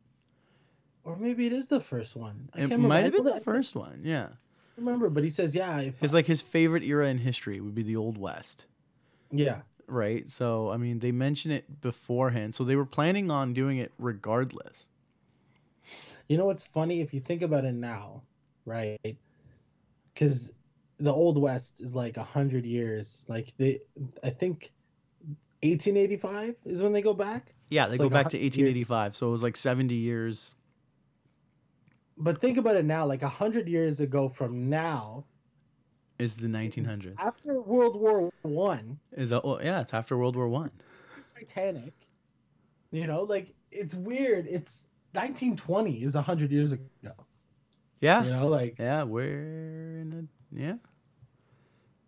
Or 1.09 1.17
maybe 1.17 1.47
it 1.47 1.55
is 1.55 1.69
the 1.69 1.81
first 1.81 2.15
one. 2.15 2.51
I 2.55 2.65
It 2.65 2.79
might 2.79 3.05
have 3.05 3.13
been 3.13 3.25
the 3.25 3.41
first 3.41 3.75
one, 3.75 4.03
yeah. 4.05 4.29
I 4.77 4.81
remember, 4.81 5.09
but 5.09 5.25
he 5.25 5.31
says, 5.31 5.55
"Yeah, 5.55 5.91
It's 6.03 6.13
like 6.13 6.27
his 6.27 6.43
favorite 6.43 6.85
era 6.85 7.09
in 7.09 7.19
history 7.19 7.61
would 7.61 7.75
be 7.75 7.83
the 7.83 7.97
old 7.97 8.19
west, 8.19 8.67
yeah." 9.31 9.63
right? 9.87 10.29
So 10.29 10.71
I 10.71 10.77
mean, 10.77 10.99
they 10.99 11.11
mention 11.11 11.51
it 11.51 11.81
beforehand, 11.81 12.55
so 12.55 12.63
they 12.63 12.77
were 12.77 12.85
planning 12.85 13.31
on 13.31 13.55
doing 13.55 13.79
it 13.79 13.93
regardless. 13.99 14.91
You 16.29 16.37
know 16.37 16.45
what's 16.45 16.65
funny 16.65 17.01
if 17.01 17.15
you 17.15 17.21
think 17.21 17.41
about 17.41 17.65
it 17.65 17.73
now, 17.73 18.23
right? 18.67 19.01
Because 20.13 20.53
the 20.99 21.13
old 21.13 21.41
west 21.41 21.81
is 21.81 21.95
like 21.95 22.19
a 22.19 22.23
hundred 22.23 22.67
years. 22.67 23.25
Like 23.29 23.55
they, 23.57 23.81
I 24.23 24.29
think, 24.29 24.71
1885 25.63 26.59
is 26.67 26.83
when 26.83 26.93
they 26.93 27.01
go 27.01 27.15
back. 27.15 27.55
Yeah, 27.71 27.87
they 27.87 27.93
It's 27.95 27.99
go 27.99 28.05
like 28.05 28.13
back 28.13 28.29
to 28.31 28.37
hundred 28.37 28.57
years. 28.57 28.77
1885, 28.77 29.17
so 29.17 29.29
it 29.29 29.31
was 29.31 29.43
like 29.43 29.57
70 29.57 29.95
years. 29.95 30.55
But 32.19 32.41
think 32.41 32.59
about 32.59 32.77
it 32.77 32.85
now, 32.85 33.07
like 33.07 33.23
a 33.23 33.29
hundred 33.29 33.69
years 33.69 34.01
ago 34.01 34.29
from 34.29 34.69
now, 34.69 35.25
Is 36.19 36.37
the 36.37 36.49
1900s? 36.49 37.15
after 37.19 37.61
World 37.61 37.95
War 38.01 38.31
One, 38.43 38.99
Is 39.13 39.31
that, 39.31 39.45
well, 39.45 39.61
yeah, 39.63 39.81
it's 39.81 39.95
after 39.95 40.17
World 40.19 40.35
War 40.37 40.49
One. 40.49 40.73
Titanic. 41.39 41.93
You 42.91 43.07
know, 43.07 43.23
like 43.23 43.55
it's 43.71 43.95
weird. 43.95 44.47
It's 44.47 44.87
1920 45.13 46.03
is 46.03 46.15
a 46.15 46.23
hundred 46.23 46.51
years 46.51 46.73
ago. 46.73 46.89
Yeah, 48.01 48.25
You 48.25 48.31
know, 48.31 48.47
like 48.49 48.77
yeah, 48.79 49.03
we're 49.05 50.01
in 50.01 50.29
a 50.55 50.57
yeah. 50.59 50.75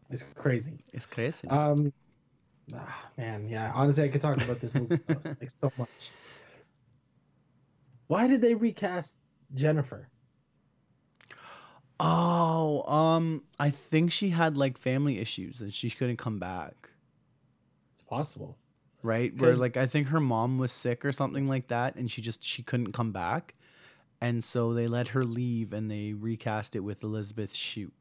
it's 0.08 0.22
crazy. 0.22 0.78
It's 0.92 1.06
crazy. 1.06 1.46
Um, 1.48 1.92
ah, 2.74 3.04
man, 3.18 3.48
yeah. 3.48 3.72
Honestly, 3.74 4.04
I 4.04 4.08
could 4.08 4.20
talk 4.20 4.36
about 4.36 4.60
this 4.60 4.74
movie 4.74 4.98
like 5.08 5.50
so 5.50 5.70
much. 5.76 6.10
Why 8.06 8.26
did 8.26 8.40
they 8.40 8.54
recast 8.54 9.16
Jennifer? 9.54 10.08
oh, 12.00 12.82
um, 12.90 13.44
I 13.58 13.70
think 13.70 14.10
she 14.10 14.30
had 14.30 14.56
like 14.56 14.78
family 14.78 15.18
issues 15.18 15.60
and 15.60 15.72
she 15.72 15.90
couldn't 15.90 16.16
come 16.16 16.38
back. 16.38 16.90
It's 17.94 18.02
possible. 18.02 18.56
Right, 19.02 19.34
where 19.36 19.54
like 19.54 19.78
I 19.78 19.86
think 19.86 20.08
her 20.08 20.20
mom 20.20 20.58
was 20.58 20.72
sick 20.72 21.06
or 21.06 21.12
something 21.12 21.46
like 21.46 21.68
that, 21.68 21.96
and 21.96 22.10
she 22.10 22.20
just 22.20 22.42
she 22.44 22.62
couldn't 22.62 22.92
come 22.92 23.12
back, 23.12 23.54
and 24.20 24.44
so 24.44 24.74
they 24.74 24.86
let 24.86 25.08
her 25.08 25.24
leave 25.24 25.72
and 25.72 25.90
they 25.90 26.12
recast 26.12 26.76
it 26.76 26.80
with 26.80 27.02
Elisabeth 27.02 27.54
Shue. 27.54 27.92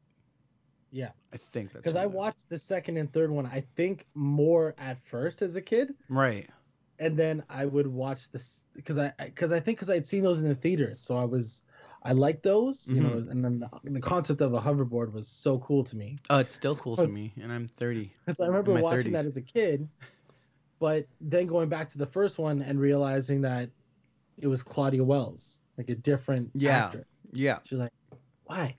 Yeah, 0.90 1.10
I 1.32 1.38
think 1.38 1.72
that's 1.72 1.84
because 1.84 1.96
I 1.96 2.04
watched 2.04 2.50
the 2.50 2.58
second 2.58 2.98
and 2.98 3.10
third 3.10 3.30
one. 3.30 3.46
I 3.46 3.64
think 3.76 4.08
more 4.14 4.74
at 4.76 4.98
first 5.06 5.40
as 5.40 5.56
a 5.56 5.62
kid, 5.62 5.94
right. 6.10 6.46
And 7.00 7.16
then 7.16 7.42
I 7.50 7.64
would 7.64 7.86
watch 7.88 8.30
this 8.30 8.64
because 8.74 8.98
I 8.98 9.12
because 9.24 9.50
I 9.50 9.58
think 9.58 9.78
because 9.78 9.90
I'd 9.90 10.06
seen 10.06 10.22
those 10.22 10.40
in 10.40 10.48
the 10.48 10.54
theaters, 10.54 11.00
so 11.00 11.16
I 11.16 11.24
was 11.24 11.64
I 12.02 12.12
liked 12.12 12.42
those, 12.42 12.88
you 12.88 13.00
know, 13.02 13.10
Mm-hmm. 13.10 13.30
and 13.30 13.44
then 13.44 13.58
the, 13.84 13.90
the 13.90 14.00
concept 14.00 14.40
of 14.40 14.54
a 14.54 14.60
hoverboard 14.60 15.12
was 15.12 15.26
so 15.28 15.58
cool 15.58 15.82
to 15.84 15.96
me. 15.96 16.18
Oh, 16.30 16.38
it's 16.38 16.54
still 16.54 16.74
cool 16.76 16.96
to 16.96 17.08
me, 17.08 17.32
and 17.42 17.52
I'm 17.52 17.66
30. 17.66 18.10
Because 18.26 18.40
I 18.40 18.46
remember 18.46 18.72
watching 18.80 19.12
30s. 19.12 19.16
that 19.16 19.26
as 19.26 19.36
a 19.36 19.42
kid, 19.42 19.86
but 20.78 21.06
then 21.20 21.46
going 21.46 21.68
back 21.68 21.90
to 21.90 21.98
the 21.98 22.06
first 22.06 22.38
one 22.38 22.62
and 22.62 22.80
realizing 22.80 23.42
that 23.42 23.68
it 24.38 24.46
was 24.46 24.62
Claudia 24.62 25.04
Wells, 25.04 25.60
like 25.76 25.90
a 25.90 25.94
different 25.94 26.50
Yeah. 26.54 26.84
actor. 26.86 27.06
Yeah. 27.32 27.58
She's 27.64 27.78
like, 27.78 27.92
why? 28.44 28.76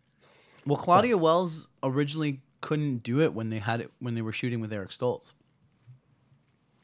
Well, 0.66 0.78
Claudia 0.78 1.16
Wells 1.18 1.68
originally 1.84 2.42
couldn't 2.62 3.04
do 3.04 3.22
it 3.22 3.34
when 3.36 3.50
they 3.52 3.60
had 3.60 3.82
it 3.82 3.92
when 4.00 4.16
they 4.16 4.22
were 4.24 4.32
shooting 4.32 4.60
with 4.62 4.74
Eric 4.74 4.90
Stoltz. 4.90 5.34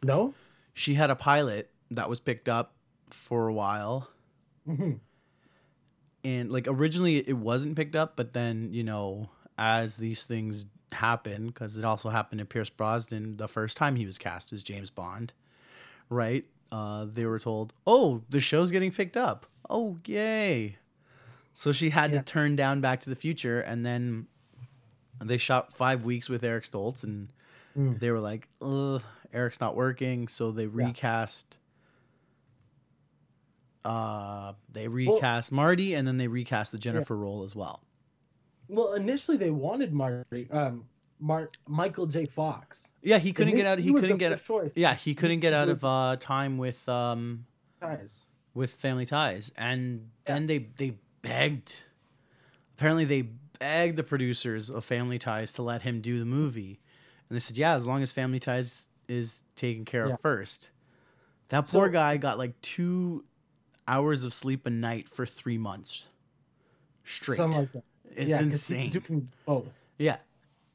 No? 0.03 0.33
She 0.77 0.93
had 0.93 1.09
a 1.09 1.15
pilot 1.15 1.71
that 1.89 2.07
was 2.07 2.19
picked 2.19 2.47
up 2.47 2.73
for 3.09 3.47
a 3.47 3.53
while, 3.53 4.09
hmm 4.65 4.93
and 6.23 6.51
like 6.51 6.67
originally 6.67 7.17
it 7.17 7.37
wasn't 7.37 7.75
picked 7.75 7.95
up, 7.95 8.15
but 8.15 8.33
then 8.33 8.69
you 8.73 8.83
know 8.83 9.29
as 9.57 9.97
these 9.97 10.23
things 10.25 10.67
happen, 10.91 11.47
because 11.47 11.77
it 11.77 11.83
also 11.85 12.09
happened 12.09 12.39
to 12.39 12.45
Pierce 12.45 12.69
Brosnan 12.69 13.37
the 13.37 13.47
first 13.47 13.75
time 13.77 13.95
he 13.95 14.05
was 14.05 14.17
cast 14.17 14.53
as 14.53 14.61
James 14.63 14.89
Bond, 14.89 15.33
right? 16.09 16.45
Uh, 16.71 17.05
they 17.05 17.25
were 17.25 17.39
told, 17.39 17.73
"Oh, 17.87 18.21
the 18.29 18.39
show's 18.39 18.71
getting 18.71 18.91
picked 18.91 19.17
up. 19.17 19.45
Oh, 19.69 19.97
yay!" 20.05 20.77
So 21.53 21.71
she 21.71 21.89
had 21.89 22.11
Yeah. 22.13 22.19
to 22.19 22.23
turn 22.25 22.55
down 22.55 22.81
Back 22.81 22.99
to 23.01 23.09
the 23.09 23.15
Future, 23.15 23.59
and 23.61 23.85
then 23.85 24.27
they 25.23 25.37
shot 25.37 25.73
five 25.73 26.05
weeks 26.05 26.29
with 26.29 26.43
Eric 26.43 26.65
Stoltz, 26.65 27.03
and 27.03 27.33
Mm. 27.77 27.99
they 27.99 28.11
were 28.11 28.19
like, 28.19 28.47
Ugh, 28.61 29.01
"Eric's 29.33 29.59
not 29.61 29.75
working," 29.75 30.27
so 30.27 30.51
they 30.51 30.67
recast. 30.67 31.59
Uh, 33.85 34.53
they 34.71 34.87
recast 34.87 35.51
Marty, 35.51 35.93
and 35.93 36.07
then 36.07 36.17
they 36.17 36.27
recast 36.27 36.71
the 36.71 36.77
Jennifer 36.77 37.15
role 37.15 37.43
as 37.43 37.55
well. 37.55 37.81
Well, 38.67 38.93
initially 38.93 39.37
they 39.37 39.49
wanted 39.49 39.93
Marty, 39.93 40.49
um, 40.51 40.85
Mar- 41.19 41.49
Michael 41.67 42.05
J. 42.05 42.25
Fox. 42.25 42.91
Yeah, 43.01 43.17
he 43.17 43.31
couldn't 43.31 43.51
And 43.53 43.57
get 43.57 43.65
out. 43.65 43.79
He 43.79 43.91
was 43.91 44.01
couldn't 44.01 44.17
get. 44.17 44.43
choice. 44.43 44.73
Yeah, 44.75 44.93
he 44.93 45.15
couldn't 45.15 45.39
get 45.39 45.53
out 45.53 45.69
of 45.69 45.85
uh, 45.85 46.17
time 46.19 46.57
with 46.57 46.87
um 46.89 47.45
Guys. 47.79 48.27
with 48.53 48.73
Family 48.73 49.05
Ties, 49.05 49.53
and 49.57 50.09
then 50.25 50.47
they 50.47 50.57
they 50.75 50.97
begged. 51.21 51.83
Apparently, 52.77 53.05
they 53.05 53.21
begged 53.59 53.95
the 53.95 54.03
producers 54.03 54.69
of 54.69 54.83
Family 54.83 55.17
Ties 55.17 55.53
to 55.53 55.61
let 55.61 55.83
him 55.83 56.01
do 56.01 56.19
the 56.19 56.25
movie, 56.25 56.81
and 57.29 57.35
they 57.37 57.39
said, 57.39 57.57
"Yeah, 57.57 57.75
as 57.75 57.87
long 57.87 58.03
as 58.03 58.11
Family 58.11 58.39
Ties 58.39 58.89
is 59.07 59.43
taken 59.55 59.85
care 59.85 60.07
Yeah. 60.07 60.13
of 60.15 60.21
first. 60.21 60.69
That 61.49 61.67
poor 61.67 61.87
So- 61.87 61.91
guy 61.91 62.17
got 62.17 62.37
like 62.37 62.59
two 62.61 63.23
hours 63.87 64.25
of 64.25 64.33
sleep 64.33 64.65
a 64.65 64.69
night 64.69 65.07
for 65.07 65.25
three 65.25 65.57
months 65.57 66.07
straight. 67.05 67.39
Like 67.39 67.69
it's 68.11 68.29
Yeah, 68.29 68.41
insane. 68.41 68.89
Doing 68.91 69.29
both. 69.45 69.73
yeah, 69.97 70.17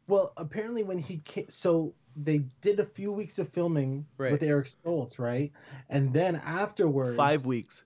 Well, 0.08 0.32
apparently 0.36 0.82
when 0.82 0.98
he 0.98 1.18
came, 1.18 1.48
so 1.48 1.94
they 2.16 2.38
did 2.60 2.80
a 2.80 2.84
few 2.86 3.12
weeks 3.12 3.38
of 3.38 3.48
filming 3.50 4.06
Right. 4.18 4.32
with 4.32 4.42
Eric 4.42 4.66
Stoltz, 4.66 5.18
right? 5.18 5.52
And 5.88 6.12
then 6.12 6.36
afterwards, 6.36 7.16
Five 7.16 7.46
weeks. 7.46 7.84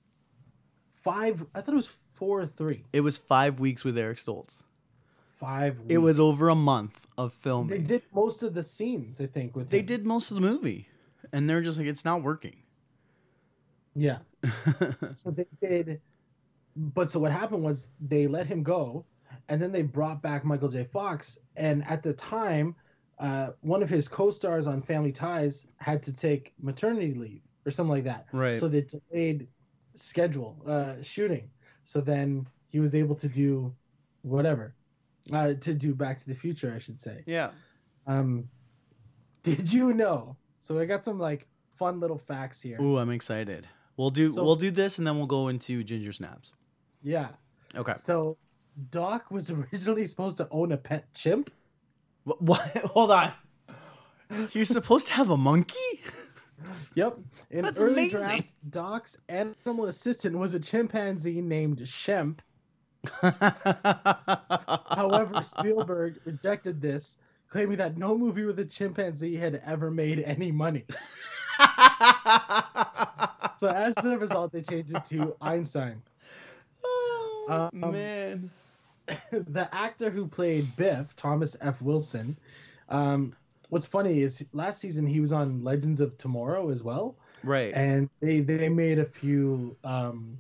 five. 1.02 1.44
I 1.54 1.60
thought 1.60 1.72
it 1.74 1.76
was 1.76 1.92
four 2.14 2.40
or 2.40 2.46
three. 2.46 2.84
It 2.92 3.00
was 3.02 3.18
five 3.18 3.60
weeks 3.60 3.84
with 3.84 3.96
Eric 3.98 4.18
Stoltz. 4.18 4.62
Five. 5.36 5.78
It 5.88 5.98
was 5.98 6.18
over 6.18 6.48
a 6.48 6.54
month 6.54 7.06
of 7.18 7.32
filming. 7.32 7.68
They 7.68 7.84
did 7.84 8.02
most 8.14 8.42
of 8.42 8.54
the 8.54 8.62
scenes, 8.62 9.20
I 9.20 9.26
think. 9.26 9.54
With 9.54 9.68
They 9.68 9.80
him. 9.80 9.86
did 9.86 10.06
most 10.06 10.30
of 10.30 10.34
the 10.36 10.40
movie, 10.40 10.88
and 11.32 11.48
they're 11.48 11.60
just 11.60 11.78
like, 11.78 11.86
it's 11.86 12.04
not 12.04 12.22
working. 12.22 12.56
Yeah. 13.94 14.18
so 15.14 15.30
they 15.30 15.46
did. 15.60 16.00
But 16.76 17.10
so 17.10 17.18
what 17.20 17.32
happened 17.32 17.62
was 17.62 17.88
they 18.00 18.26
let 18.26 18.46
him 18.46 18.62
go, 18.62 19.04
and 19.48 19.60
then 19.60 19.72
they 19.72 19.82
brought 19.82 20.22
back 20.22 20.44
Michael 20.44 20.68
J. 20.68 20.84
Fox. 20.84 21.38
And 21.56 21.86
at 21.86 22.02
the 22.02 22.12
time, 22.12 22.74
uh, 23.18 23.48
one 23.60 23.82
of 23.82 23.88
his 23.88 24.08
co-stars 24.08 24.66
on 24.66 24.82
Family 24.82 25.12
Ties 25.12 25.66
had 25.78 26.02
to 26.04 26.12
take 26.14 26.52
maternity 26.60 27.14
leave 27.14 27.40
or 27.64 27.70
something 27.70 27.92
like 27.92 28.04
that. 28.04 28.26
Right. 28.32 28.58
So 28.58 28.68
they 28.68 28.82
delayed 28.82 29.48
schedule 29.94 30.56
uh, 30.66 31.02
shooting. 31.02 31.48
So 31.84 32.00
then 32.00 32.46
he 32.68 32.80
was 32.80 32.94
able 32.94 33.14
to 33.16 33.28
do 33.28 33.74
whatever, 34.22 34.74
uh, 35.32 35.54
to 35.54 35.74
do 35.74 35.94
Back 35.94 36.18
to 36.18 36.26
the 36.26 36.34
Future, 36.34 36.72
I 36.74 36.78
should 36.78 37.00
say. 37.00 37.22
yeah. 37.26 37.50
Um, 38.06 38.48
did 39.42 39.72
you 39.72 39.92
know? 39.92 40.36
So 40.60 40.78
I 40.78 40.84
got 40.84 41.04
some 41.04 41.18
like 41.18 41.46
fun 41.76 42.00
little 42.00 42.18
facts 42.18 42.60
here. 42.62 42.80
Ooh, 42.80 42.98
I'm 42.98 43.10
excited. 43.10 43.68
We'll 43.96 44.10
do 44.10 44.32
So- 44.32 44.44
we'll 44.44 44.56
do 44.56 44.70
this, 44.70 44.98
and 44.98 45.06
then 45.06 45.16
we'll 45.16 45.26
go 45.26 45.48
into 45.48 45.82
Ginger 45.84 46.12
Snaps. 46.12 46.52
Yeah. 47.02 47.28
Okay. 47.74 47.94
So 47.98 48.36
Doc 48.90 49.30
was 49.30 49.50
originally 49.72 50.06
supposed 50.06 50.38
to 50.38 50.48
own 50.50 50.72
a 50.72 50.76
pet 50.76 51.12
chimp. 51.14 51.50
What? 52.24 52.42
what? 52.42 52.60
Hold 52.94 53.10
on. 53.12 53.32
You're 54.52 54.64
supposed 54.64 55.06
to 55.08 55.12
have 55.12 55.30
a 55.30 55.36
monkey? 55.36 56.00
Yep. 56.94 57.18
In 57.50 57.62
That's 57.62 57.80
early 57.80 57.92
amazing. 58.08 58.26
drafts, 58.26 58.54
Doc's 58.70 59.16
animal 59.28 59.84
assistant 59.86 60.36
was 60.36 60.54
a 60.54 60.60
chimpanzee 60.60 61.40
named 61.40 61.78
Shemp. 61.78 62.38
However, 64.90 65.42
Spielberg 65.42 66.18
rejected 66.24 66.80
this, 66.80 67.18
claiming 67.48 67.78
that 67.78 67.96
no 67.96 68.16
movie 68.16 68.44
with 68.44 68.58
a 68.58 68.64
chimpanzee 68.64 69.36
had 69.36 69.60
ever 69.64 69.90
made 69.90 70.20
any 70.20 70.50
money. 70.52 70.84
So 73.58 73.68
as 73.68 73.96
a 74.04 74.18
result, 74.18 74.52
they 74.52 74.60
changed 74.60 74.94
it 74.94 75.02
to 75.06 75.34
Einstein. 75.40 76.02
oh, 76.84 77.70
Um, 77.72 77.90
man. 77.90 78.50
the 79.30 79.66
actor 79.74 80.10
who 80.10 80.26
played 80.26 80.66
Biff, 80.76 81.16
Thomas 81.16 81.56
F. 81.62 81.80
Wilson, 81.80 82.36
um, 82.90 83.34
what's 83.70 83.86
funny 83.86 84.20
is 84.20 84.44
last 84.52 84.78
season 84.80 85.06
he 85.06 85.20
was 85.20 85.32
on 85.32 85.64
Legends 85.64 86.02
of 86.02 86.18
Tomorrow 86.18 86.68
as 86.68 86.82
well, 86.82 87.14
Right. 87.42 87.72
and 87.74 88.10
they 88.20 88.40
they 88.40 88.68
made 88.68 88.98
a 88.98 89.06
few. 89.06 89.74
Um, 89.84 90.36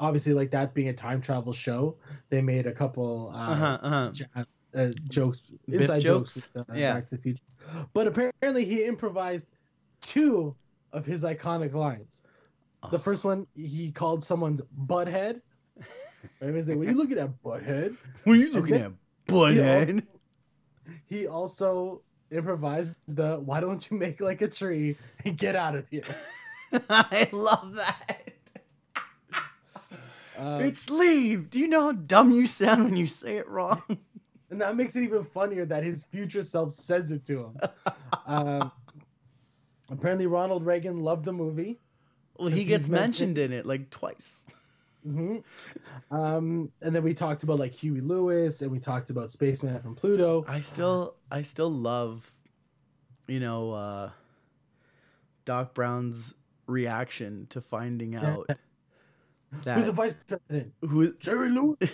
obviously, 0.00 0.34
like 0.34 0.50
that 0.50 0.74
being 0.74 0.88
a 0.88 0.92
time 0.92 1.20
travel 1.20 1.52
show, 1.52 1.96
they 2.30 2.40
made 2.42 2.66
a 2.66 2.72
couple 2.72 3.30
uh, 3.34 3.50
Uh-huh, 3.52 3.78
uh-huh. 3.82 4.10
j- 4.12 4.26
uh, 4.74 4.88
jokes, 5.08 5.40
Biff 5.68 5.80
inside 5.82 6.00
jokes? 6.00 6.34
jokes, 6.34 6.48
with, 6.54 6.70
uh, 6.70 6.72
Yeah. 6.74 6.94
Back 6.94 7.08
to 7.10 7.16
the 7.16 7.22
Future. 7.22 7.42
But 7.92 8.06
apparently, 8.08 8.64
he 8.64 8.84
improvised 8.84 9.46
two 10.00 10.54
of 10.92 11.06
his 11.06 11.22
iconic 11.24 11.74
lines. 11.74 12.22
The 12.90 12.96
Oh. 12.96 12.98
first 12.98 13.24
one, 13.24 13.46
he 13.54 13.92
called 13.92 14.24
someone's 14.24 14.60
butthead. 14.86 15.40
Right? 16.42 16.54
He's 16.54 16.68
like, 16.68 16.76
"What 16.76 16.86
are 16.86 16.90
you 16.90 16.96
looking 16.98 17.18
at, 17.18 17.42
butthead?" 17.42 17.96
What 18.24 18.34
are 18.34 18.38
you 18.40 18.52
looking 18.52 18.74
then- 18.74 18.84
at, 18.84 19.26
butthead? 19.26 20.06
He 21.06 21.26
also 21.26 22.02
improvised 22.30 22.96
the 23.08 23.38
"Why 23.38 23.60
don't 23.60 23.88
you 23.90 23.96
make 23.96 24.20
like 24.20 24.42
a 24.42 24.48
tree 24.48 24.96
and 25.24 25.36
get 25.38 25.56
out 25.56 25.74
of 25.76 25.88
here?" 25.88 26.02
I 26.90 27.28
love 27.32 27.74
that. 27.76 28.29
Um, 30.40 30.62
it's 30.62 30.88
leave. 30.88 31.50
Do 31.50 31.58
you 31.58 31.68
know 31.68 31.82
how 31.86 31.92
dumb 31.92 32.30
you 32.30 32.46
sound 32.46 32.84
when 32.84 32.96
you 32.96 33.06
say 33.06 33.36
it 33.36 33.46
wrong? 33.46 33.82
and 34.50 34.60
that 34.60 34.74
makes 34.74 34.96
it 34.96 35.02
even 35.02 35.22
funnier 35.22 35.66
that 35.66 35.84
his 35.84 36.04
future 36.04 36.42
self 36.42 36.72
says 36.72 37.12
it 37.12 37.26
to 37.26 37.44
him. 37.44 37.56
um, 38.26 38.72
apparently, 39.90 40.26
Ronald 40.26 40.64
Reagan 40.64 41.00
loved 41.02 41.26
the 41.26 41.32
movie. 41.32 41.78
Well, 42.38 42.48
he 42.48 42.64
gets 42.64 42.88
mentioned 42.88 43.36
in 43.36 43.52
it 43.52 43.66
like 43.66 43.90
twice. 43.90 44.46
hmm 45.04 45.36
Um, 46.10 46.72
and 46.80 46.96
then 46.96 47.02
we 47.02 47.12
talked 47.12 47.42
about 47.42 47.58
like 47.58 47.72
Huey 47.72 48.00
Lewis, 48.00 48.62
and 48.62 48.70
we 48.70 48.78
talked 48.78 49.10
about 49.10 49.30
Spaceman 49.30 49.78
from 49.82 49.94
Pluto. 49.94 50.46
I 50.48 50.60
still, 50.60 51.16
I 51.30 51.42
still 51.42 51.70
love, 51.70 52.30
you 53.28 53.40
know, 53.40 53.72
uh, 53.72 54.10
Doc 55.44 55.74
Brown's 55.74 56.34
reaction 56.66 57.46
to 57.50 57.60
finding 57.60 58.14
out 58.16 58.48
Who's 59.52 59.86
the 59.86 59.92
vice 59.92 60.14
president? 60.26 60.72
who 60.82 61.12
Jerry 61.14 61.50
Lewis. 61.50 61.78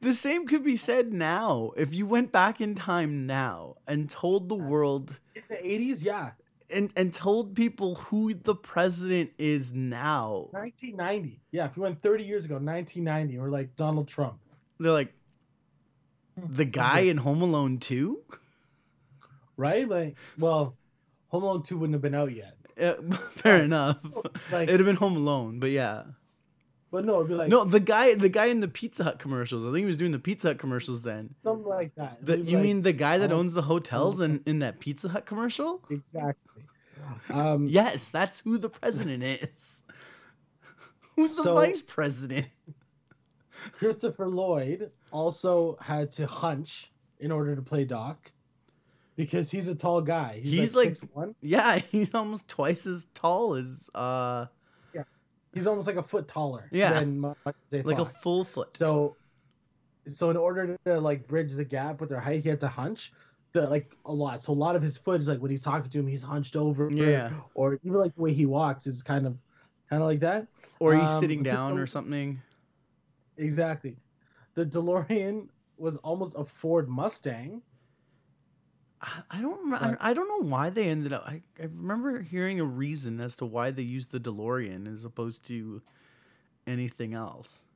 the 0.00 0.14
same 0.14 0.46
could 0.46 0.64
be 0.64 0.76
said 0.76 1.12
now 1.12 1.72
if 1.76 1.94
you 1.94 2.06
went 2.06 2.32
back 2.32 2.60
in 2.60 2.74
time 2.74 3.26
now 3.26 3.76
and 3.86 4.08
told 4.08 4.48
the 4.48 4.54
world 4.54 5.20
In 5.34 5.42
the 5.48 5.66
eighties, 5.66 6.02
yeah, 6.02 6.30
and 6.72 6.92
and 6.96 7.12
told 7.12 7.54
people 7.54 7.96
who 7.96 8.34
the 8.34 8.54
president 8.54 9.32
is 9.38 9.72
now. 9.72 10.48
nineteen 10.52 10.96
ninety. 10.96 11.40
Yeah, 11.50 11.66
if 11.66 11.76
you 11.76 11.82
went 11.82 12.02
thirty 12.02 12.24
years 12.24 12.44
ago, 12.44 12.58
nineteen 12.58 13.04
ninety, 13.04 13.38
or 13.38 13.50
like 13.50 13.76
Donald 13.76 14.08
Trump. 14.08 14.38
They're 14.78 14.92
like 14.92 15.12
the 16.36 16.64
guy 16.64 17.00
in 17.00 17.18
Home 17.18 17.42
Alone 17.42 17.78
2? 17.78 18.18
right? 19.56 19.88
Like, 19.88 20.16
well, 20.38 20.76
Home 21.28 21.42
Alone 21.44 21.62
Two 21.62 21.78
wouldn't 21.78 21.94
have 21.94 22.02
been 22.02 22.14
out 22.14 22.32
yet. 22.32 22.56
Yeah, 22.78 22.94
fair 23.30 23.62
enough. 23.62 23.98
Like- 24.52 24.68
It'd 24.68 24.80
have 24.80 24.86
been 24.86 24.96
Home 24.96 25.16
Alone, 25.16 25.60
but 25.60 25.70
yeah. 25.70 26.02
But 26.90 27.06
no, 27.06 27.16
it'd 27.16 27.28
be 27.28 27.34
like 27.34 27.48
No, 27.48 27.64
the 27.64 27.80
guy, 27.80 28.14
the 28.14 28.28
guy 28.28 28.46
in 28.46 28.60
the 28.60 28.68
Pizza 28.68 29.04
Hut 29.04 29.18
commercials. 29.18 29.64
I 29.66 29.68
think 29.68 29.78
he 29.78 29.84
was 29.86 29.96
doing 29.96 30.12
the 30.12 30.18
Pizza 30.18 30.48
Hut 30.48 30.58
commercials 30.58 31.02
then. 31.02 31.34
something 31.42 31.66
like 31.66 31.94
that. 31.94 32.18
The, 32.24 32.38
you 32.38 32.56
like- 32.58 32.62
mean 32.64 32.82
the 32.82 32.92
guy 32.92 33.16
that 33.18 33.32
owns 33.32 33.54
the 33.54 33.62
hotels 33.62 34.20
in, 34.20 34.42
in 34.46 34.58
that 34.58 34.78
Pizza 34.80 35.08
Hut 35.08 35.24
commercial? 35.24 35.82
exactly? 35.90 36.62
Um, 37.30 37.66
Yes, 37.68 38.10
that's 38.10 38.40
who 38.40 38.58
the 38.58 38.68
president 38.68 39.22
is. 39.22 39.82
Who's 41.16 41.32
the 41.36 41.42
So- 41.44 41.54
vice 41.54 41.80
president? 41.82 42.46
Christopher 43.72 44.28
Lloyd 44.28 44.90
also 45.12 45.76
had 45.80 46.10
to 46.12 46.26
hunch 46.26 46.90
in 47.20 47.30
order 47.30 47.54
to 47.54 47.62
play 47.62 47.84
Doc 47.84 48.31
because 49.16 49.50
he's 49.50 49.68
a 49.68 49.74
tall 49.74 50.00
guy. 50.00 50.40
He's, 50.42 50.52
He's 50.52 50.76
like, 50.76 50.96
like- 51.16 51.28
6'1". 51.28 51.34
Yeah, 51.40 51.78
he's 51.90 52.14
almost 52.14 52.48
twice 52.48 52.86
as 52.86 53.06
tall 53.14 53.54
as 53.54 53.90
uh 53.94 54.46
He's 55.54 55.66
almost 55.66 55.86
like 55.86 55.96
a 55.96 56.02
foot 56.02 56.26
taller. 56.28 56.66
Yeah. 56.72 56.98
than 57.00 57.20
like 57.20 57.98
a 57.98 58.06
full 58.06 58.42
foot. 58.42 58.74
So, 58.74 59.16
so 60.08 60.30
in 60.30 60.36
order 60.38 60.78
to 60.86 60.98
like 60.98 61.28
bridge 61.28 61.52
the 61.52 61.64
gap 61.64 62.00
with 62.00 62.08
their 62.08 62.20
height, 62.20 62.42
he 62.42 62.48
had 62.48 62.58
to 62.60 62.68
hunch. 62.68 63.12
The, 63.52 63.68
like 63.68 63.94
a 64.06 64.12
lot, 64.14 64.40
so 64.40 64.50
a 64.50 64.54
lot 64.54 64.76
of 64.76 64.80
his 64.82 64.96
footage, 64.96 65.28
like 65.28 65.40
when 65.40 65.50
he's 65.50 65.60
talking 65.62 65.90
to 65.90 65.98
him, 65.98 66.06
he's 66.06 66.22
hunched 66.22 66.56
over. 66.56 66.88
Yeah. 66.90 67.32
Or 67.52 67.74
even 67.84 67.98
like 67.98 68.14
the 68.14 68.22
way 68.22 68.32
he 68.32 68.46
walks 68.46 68.86
is 68.86 69.02
kind 69.02 69.26
of, 69.26 69.36
kind 69.90 70.00
of 70.00 70.08
like 70.08 70.20
that. 70.20 70.46
or 70.80 70.94
he's 70.94 71.10
um, 71.10 71.20
sitting 71.20 71.42
down 71.52 71.78
or 71.78 71.86
something. 71.86 72.40
Exactly. 73.36 73.96
The 74.54 74.64
DeLorean 74.64 75.48
was 75.76 75.96
almost 75.98 76.32
a 76.34 76.46
Ford 76.46 76.88
Mustang. 76.88 77.60
I- 79.30 79.40
don't. 79.40 79.96
I 80.00 80.14
don't 80.14 80.28
know 80.28 80.48
why 80.48 80.70
they 80.70 80.88
ended 80.88 81.12
up. 81.12 81.24
I, 81.26 81.42
I 81.60 81.64
remember 81.64 82.20
hearing 82.22 82.60
a 82.60 82.64
reason 82.64 83.20
as 83.20 83.34
to 83.36 83.46
why 83.46 83.70
they 83.70 83.82
used 83.82 84.12
the 84.12 84.20
DeLorean 84.20 84.90
as 84.90 85.04
opposed 85.04 85.44
to 85.46 85.82
anything 86.66 87.12
else. 87.14 87.66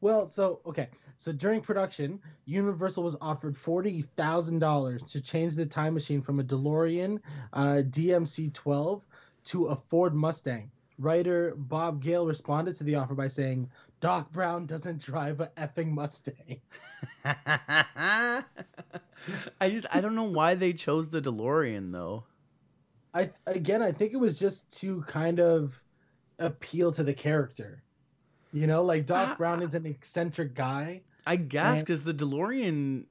Well, 0.00 0.28
so 0.28 0.60
okay, 0.66 0.88
so 1.16 1.32
during 1.32 1.60
production, 1.60 2.20
Universal 2.44 3.02
was 3.04 3.16
offered 3.20 3.56
forty 3.56 4.02
thousand 4.02 4.58
dollars 4.58 5.02
to 5.12 5.20
change 5.20 5.54
the 5.56 5.66
time 5.66 5.94
machine 5.94 6.20
from 6.22 6.40
a 6.40 6.44
DeLorean 6.44 7.20
uh, 7.52 7.82
DMC-12 7.88 9.02
to 9.44 9.66
a 9.66 9.76
Ford 9.76 10.14
Mustang. 10.14 10.70
Writer 10.98 11.54
Bob 11.56 12.02
Gale 12.02 12.26
responded 12.26 12.76
to 12.76 12.84
the 12.84 12.94
offer 12.94 13.14
by 13.14 13.28
saying, 13.28 13.68
"Doc 14.00 14.32
Brown 14.32 14.66
doesn't 14.66 15.00
drive 15.00 15.40
a 15.40 15.48
effing 15.56 15.88
Mustang." 15.90 16.60
I 17.24 18.44
just 19.70 19.86
I 19.92 20.00
don't 20.00 20.14
know 20.14 20.24
why 20.24 20.54
they 20.54 20.72
chose 20.72 21.10
the 21.10 21.20
DeLorean 21.20 21.92
though. 21.92 22.24
I 23.12 23.30
again, 23.46 23.82
I 23.82 23.92
think 23.92 24.12
it 24.12 24.18
was 24.18 24.38
just 24.38 24.70
to 24.80 25.02
kind 25.02 25.40
of 25.40 25.80
appeal 26.38 26.92
to 26.92 27.02
the 27.02 27.14
character. 27.14 27.82
You 28.52 28.66
know, 28.66 28.84
like 28.84 29.06
Doc 29.06 29.30
Ah. 29.32 29.34
Brown 29.36 29.62
is 29.62 29.74
an 29.74 29.86
eccentric 29.86 30.54
guy. 30.54 31.02
I 31.26 31.36
guess 31.36 31.82
because 31.82 32.04
the 32.04 32.14
DeLorean, 32.14 33.06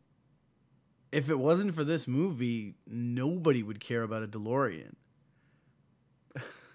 if 1.11 1.29
it 1.29 1.39
wasn't 1.39 1.75
for 1.75 1.83
this 1.83 2.07
movie, 2.07 2.75
nobody 2.87 3.61
would 3.63 3.79
care 3.79 4.03
about 4.03 4.23
a 4.23 4.27
DeLorean. 4.27 4.93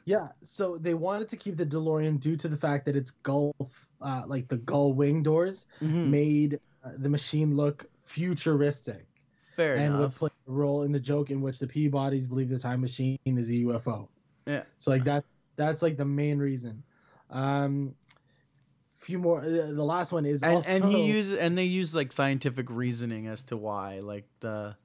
Yeah, 0.08 0.28
so 0.42 0.78
they 0.78 0.94
wanted 0.94 1.28
to 1.28 1.36
keep 1.36 1.58
the 1.58 1.66
DeLorean 1.66 2.18
due 2.18 2.34
to 2.36 2.48
the 2.48 2.56
fact 2.56 2.86
that 2.86 2.96
its 2.96 3.10
Gulf, 3.10 3.86
uh, 4.00 4.22
like 4.26 4.48
the 4.48 4.56
gull 4.56 4.94
wing 4.94 5.22
doors, 5.22 5.66
Mhm. 5.82 6.06
made 6.08 6.60
the 6.96 7.10
machine 7.10 7.54
look 7.54 7.84
futuristic 8.04 9.06
Fair 9.54 9.76
and 9.76 9.98
would 9.98 10.14
play 10.14 10.30
a 10.46 10.50
role 10.50 10.84
in 10.84 10.92
the 10.92 11.00
joke 11.00 11.30
in 11.30 11.42
which 11.42 11.58
the 11.58 11.66
Peabodys 11.66 12.26
believe 12.26 12.48
the 12.48 12.58
time 12.58 12.80
machine 12.80 13.18
is 13.26 13.50
a 13.50 13.56
UFO. 13.56 14.08
Yeah. 14.46 14.64
So 14.78 14.92
like 14.92 15.04
that 15.04 15.26
that's 15.56 15.82
like 15.82 15.98
the 15.98 16.06
main 16.06 16.38
reason. 16.38 16.82
Um 17.28 17.94
few 18.94 19.18
more 19.18 19.40
uh, 19.40 19.72
the 19.72 19.84
last 19.84 20.10
one 20.10 20.24
is 20.24 20.42
and 20.42 20.54
also 20.54 20.70
and 20.70 20.84
he 20.86 21.06
uses 21.06 21.38
and 21.38 21.58
they 21.58 21.64
use 21.64 21.94
like 21.94 22.12
scientific 22.12 22.70
reasoning 22.70 23.26
as 23.26 23.42
to 23.44 23.58
why, 23.58 24.00
like 24.00 24.26
the 24.40 24.76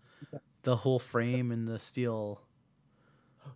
the 0.63 0.75
whole 0.77 0.99
frame 0.99 1.49
and 1.49 1.65
the 1.65 1.79
steel. 1.79 2.41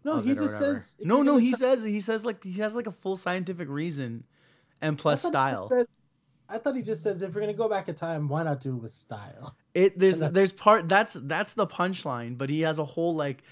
No, 0.04 0.20
he 0.20 0.34
just 0.36 0.58
says 0.60 0.96
No, 1.00 1.22
no, 1.22 1.38
he 1.38 1.52
tell- 1.52 1.60
says 1.60 1.84
he 1.84 2.00
says 2.00 2.24
like 2.26 2.44
he 2.44 2.54
has 2.62 2.76
like 2.76 2.88
a 2.88 2.92
full 2.92 3.16
scientific 3.16 3.68
reason, 3.70 4.24
and 4.82 4.98
plus 4.98 5.26
I 5.26 5.30
style. 5.30 5.70
said- 5.70 5.88
I 6.50 6.58
thought 6.58 6.78
he 6.78 6.82
just 6.82 7.04
says 7.04 7.22
if 7.22 7.36
we're 7.36 7.42
gonna 7.42 7.54
go 7.54 7.68
back 7.68 7.90
in 7.90 7.96
time, 7.96 8.30
why 8.30 8.42
not 8.44 8.62
do 8.62 8.70
it 8.78 8.82
with 8.82 8.92
style? 8.92 9.56
It 9.74 10.00
there's 10.00 10.20
there's 10.20 10.54
part 10.54 10.88
that's 10.88 11.14
that's 11.16 11.54
the 11.56 11.68
punchline, 11.68 12.38
but 12.38 12.50
he 12.50 12.62
has 12.62 12.80
a 12.80 12.86
whole 12.86 13.14
like 13.16 13.44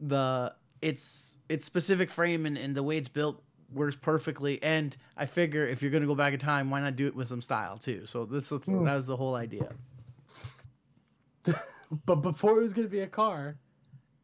the 0.00 0.52
it's 0.80 1.38
it's 1.48 1.64
specific 1.64 2.10
frame 2.10 2.44
and, 2.44 2.58
and 2.58 2.74
the 2.74 2.82
way 2.82 2.96
it's 2.96 3.06
built 3.06 3.40
works 3.72 3.94
perfectly. 3.94 4.60
And 4.60 4.96
I 5.16 5.26
figure 5.26 5.64
if 5.64 5.82
you're 5.82 5.92
gonna 5.92 6.06
go 6.06 6.16
back 6.16 6.32
in 6.32 6.40
time, 6.40 6.68
why 6.68 6.80
not 6.80 6.96
do 6.96 7.06
it 7.06 7.14
with 7.14 7.28
some 7.28 7.40
style 7.42 7.78
too? 7.78 8.06
So 8.06 8.24
this 8.24 8.50
is 8.50 8.60
Hmm. 8.62 8.84
that 8.86 8.96
was 8.96 9.06
the 9.06 9.16
whole 9.16 9.36
idea. 9.36 9.72
But 12.06 12.16
before 12.16 12.58
it 12.58 12.62
was 12.62 12.72
gonna 12.72 12.88
be 12.88 13.00
a 13.00 13.06
car, 13.06 13.56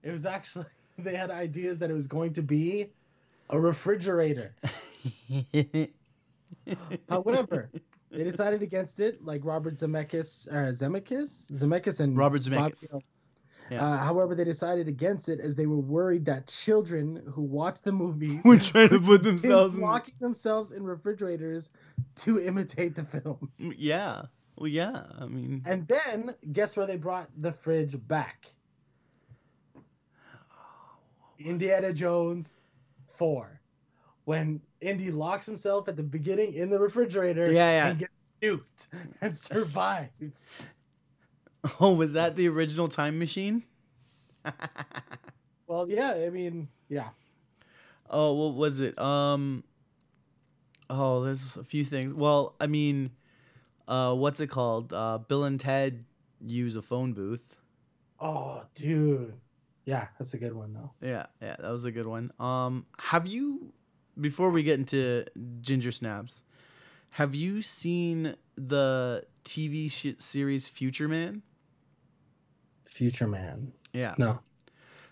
it 0.03 0.11
was 0.11 0.25
actually 0.27 0.65
they 1.05 1.17
had 1.17 1.31
ideas 1.31 1.79
that 1.79 1.91
it 1.91 1.95
was 1.95 2.07
going 2.07 2.33
to 2.35 2.43
be 2.43 2.89
a 3.51 3.59
refrigerator. 3.59 4.55
However, 7.09 7.71
they 8.11 8.25
decided 8.25 8.63
against 8.63 9.01
it, 9.01 9.25
like 9.25 9.45
Robert 9.45 9.75
Zemeckis, 9.75 10.49
uh, 10.51 10.73
Zemeckis, 10.73 11.51
Zemeckis, 11.53 12.01
and 12.01 12.17
Robert 12.17 12.43
Bob 12.51 12.73
Zemeckis. 12.73 12.91
Gale. 12.91 13.03
Yeah. 13.71 13.85
Uh, 13.85 13.99
however, 13.99 14.35
they 14.35 14.45
decided 14.45 14.89
against 14.89 15.29
it 15.29 15.41
as 15.41 15.55
they 15.55 15.67
were 15.67 15.81
worried 15.81 16.25
that 16.25 16.47
children 16.47 17.23
who 17.31 17.43
watched 17.43 17.85
the 17.85 17.93
movie 17.93 18.41
We're 18.45 18.59
trying 18.59 18.89
to 18.89 19.01
put 19.01 19.23
themselves 19.23 19.77
in. 19.77 19.83
locking 19.83 20.15
themselves 20.21 20.73
in 20.73 20.85
refrigerators 20.85 21.69
to 22.17 22.41
imitate 22.43 22.95
the 22.95 23.05
film. 23.05 23.51
Yeah. 23.59 24.23
Well, 24.57 24.69
yeah. 24.69 25.03
I 25.21 25.27
mean, 25.27 25.63
And 25.67 25.87
then, 25.87 26.35
guess 26.51 26.79
where 26.79 26.87
they 26.87 26.97
brought 26.97 27.29
the 27.37 27.53
fridge 27.53 27.95
back? 28.09 28.47
Indiana 31.39 31.93
Jones 31.93 32.55
4. 33.17 33.61
When 34.25 34.61
Indy 34.81 35.11
locks 35.11 35.47
himself 35.47 35.89
at 35.89 35.97
the 35.97 36.03
beginning 36.03 36.55
in 36.55 36.71
the 36.71 36.79
refrigerator 36.79 37.47
Yeah, 37.51 37.71
yeah. 37.71 37.91
and 37.91 37.99
gets 37.99 38.13
nuked 38.43 38.87
and 39.21 39.37
survives. 39.37 40.69
oh, 41.81 41.95
was 41.95 42.13
that 42.13 42.37
the 42.37 42.49
original 42.49 42.89
time 42.89 43.19
machine? 43.19 43.63
Well, 45.67 45.87
yeah, 45.91 46.13
I 46.27 46.31
mean, 46.31 46.69
yeah. 46.89 47.11
Oh, 48.09 48.33
what 48.33 48.55
was 48.55 48.81
it? 48.81 48.99
Um. 48.99 49.65
Oh, 50.89 51.23
there's 51.23 51.59
a 51.59 51.63
few 51.65 51.85
things. 51.85 52.15
Well, 52.15 52.55
I 52.59 52.67
mean, 52.67 53.11
uh, 53.87 54.15
what's 54.15 54.41
it 54.41 54.47
called? 54.47 54.95
Uh, 54.95 55.19
Bill 55.19 55.45
and 55.45 55.61
Ted 55.61 56.07
use 56.41 56.75
a 56.75 56.81
phone 56.81 57.13
booth. 57.13 57.61
Oh, 58.19 58.63
dude. 58.75 59.35
Yeah, 59.89 60.09
that's 60.19 60.35
a 60.35 60.39
good 60.39 60.53
one, 60.55 60.75
though. 60.75 60.91
Yeah, 61.01 61.27
yeah, 61.41 61.57
that 61.59 61.71
was 61.71 61.87
a 61.87 61.91
good 61.91 62.05
one. 62.07 62.31
Um, 62.39 62.85
have 62.99 63.27
you, 63.27 63.73
before 64.21 64.51
we 64.51 64.63
get 64.63 64.79
into 64.79 65.25
Ginger 65.63 65.93
Snaps, 65.93 66.43
have 67.13 67.35
you 67.35 67.63
seen 67.63 68.37
the 68.55 69.25
TV 69.45 69.91
sh- 69.91 70.21
series 70.23 70.69
Future 70.69 71.09
Man? 71.09 71.41
Future 72.85 73.27
Man. 73.27 73.73
Yeah. 73.95 74.15
No. 74.19 74.41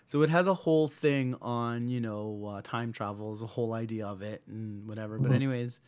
So 0.05 0.21
it 0.21 0.29
has 0.29 0.45
a 0.45 0.53
whole 0.53 0.87
thing 0.87 1.35
on, 1.41 1.87
you 1.87 1.99
know, 1.99 2.45
uh, 2.45 2.61
time 2.61 2.91
travel 2.91 3.33
is 3.33 3.41
a 3.41 3.47
whole 3.47 3.73
idea 3.73 4.05
of 4.05 4.21
it 4.21 4.43
and 4.47 4.87
whatever. 4.87 5.17
But 5.17 5.31
Mhm. 5.31 5.35
anyways, 5.35 5.79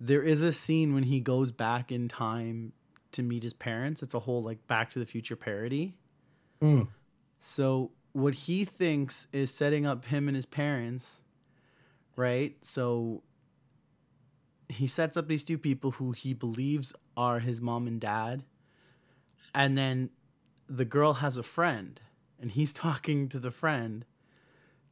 there 0.00 0.22
is 0.22 0.40
a 0.42 0.52
scene 0.52 0.94
when 0.94 1.02
he 1.04 1.20
goes 1.20 1.52
back 1.52 1.92
in 1.92 2.08
time 2.08 2.72
to 3.12 3.22
meet 3.22 3.42
his 3.42 3.52
parents. 3.52 4.02
It's 4.02 4.14
a 4.14 4.20
whole 4.20 4.42
like 4.42 4.66
Back 4.68 4.88
to 4.90 4.98
the 4.98 5.04
Future 5.06 5.36
parody. 5.36 5.98
Hmm. 6.60 6.84
So 7.40 7.90
what 8.12 8.34
he 8.34 8.64
thinks 8.64 9.26
is 9.32 9.52
setting 9.52 9.86
up 9.86 10.06
him 10.06 10.28
and 10.28 10.36
his 10.36 10.46
parents, 10.46 11.20
right? 12.16 12.56
So 12.62 13.22
he 14.68 14.86
sets 14.86 15.16
up 15.16 15.28
these 15.28 15.44
two 15.44 15.58
people 15.58 15.92
who 15.92 16.12
he 16.12 16.34
believes 16.34 16.94
are 17.16 17.40
his 17.40 17.60
mom 17.60 17.86
and 17.86 18.00
dad. 18.00 18.44
And 19.54 19.76
then 19.76 20.10
the 20.66 20.84
girl 20.84 21.14
has 21.14 21.36
a 21.36 21.42
friend 21.42 22.00
and 22.40 22.50
he's 22.50 22.72
talking 22.72 23.28
to 23.28 23.38
the 23.38 23.50
friend. 23.50 24.04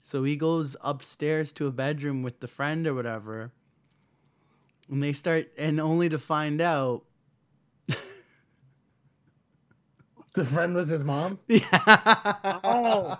So 0.02 0.24
he 0.24 0.36
goes 0.36 0.76
upstairs 0.82 1.52
to 1.54 1.66
a 1.66 1.70
bedroom 1.70 2.22
with 2.22 2.40
the 2.40 2.48
friend 2.48 2.86
or 2.86 2.94
whatever. 2.94 3.52
And 4.90 5.02
they 5.02 5.12
start 5.12 5.50
and 5.58 5.78
only 5.78 6.08
to 6.08 6.18
find 6.18 6.60
out 6.60 7.04
The 10.35 10.45
friend 10.45 10.74
was 10.74 10.89
his 10.89 11.03
mom? 11.03 11.39
Yeah. 11.49 11.61
Oh. 12.64 13.18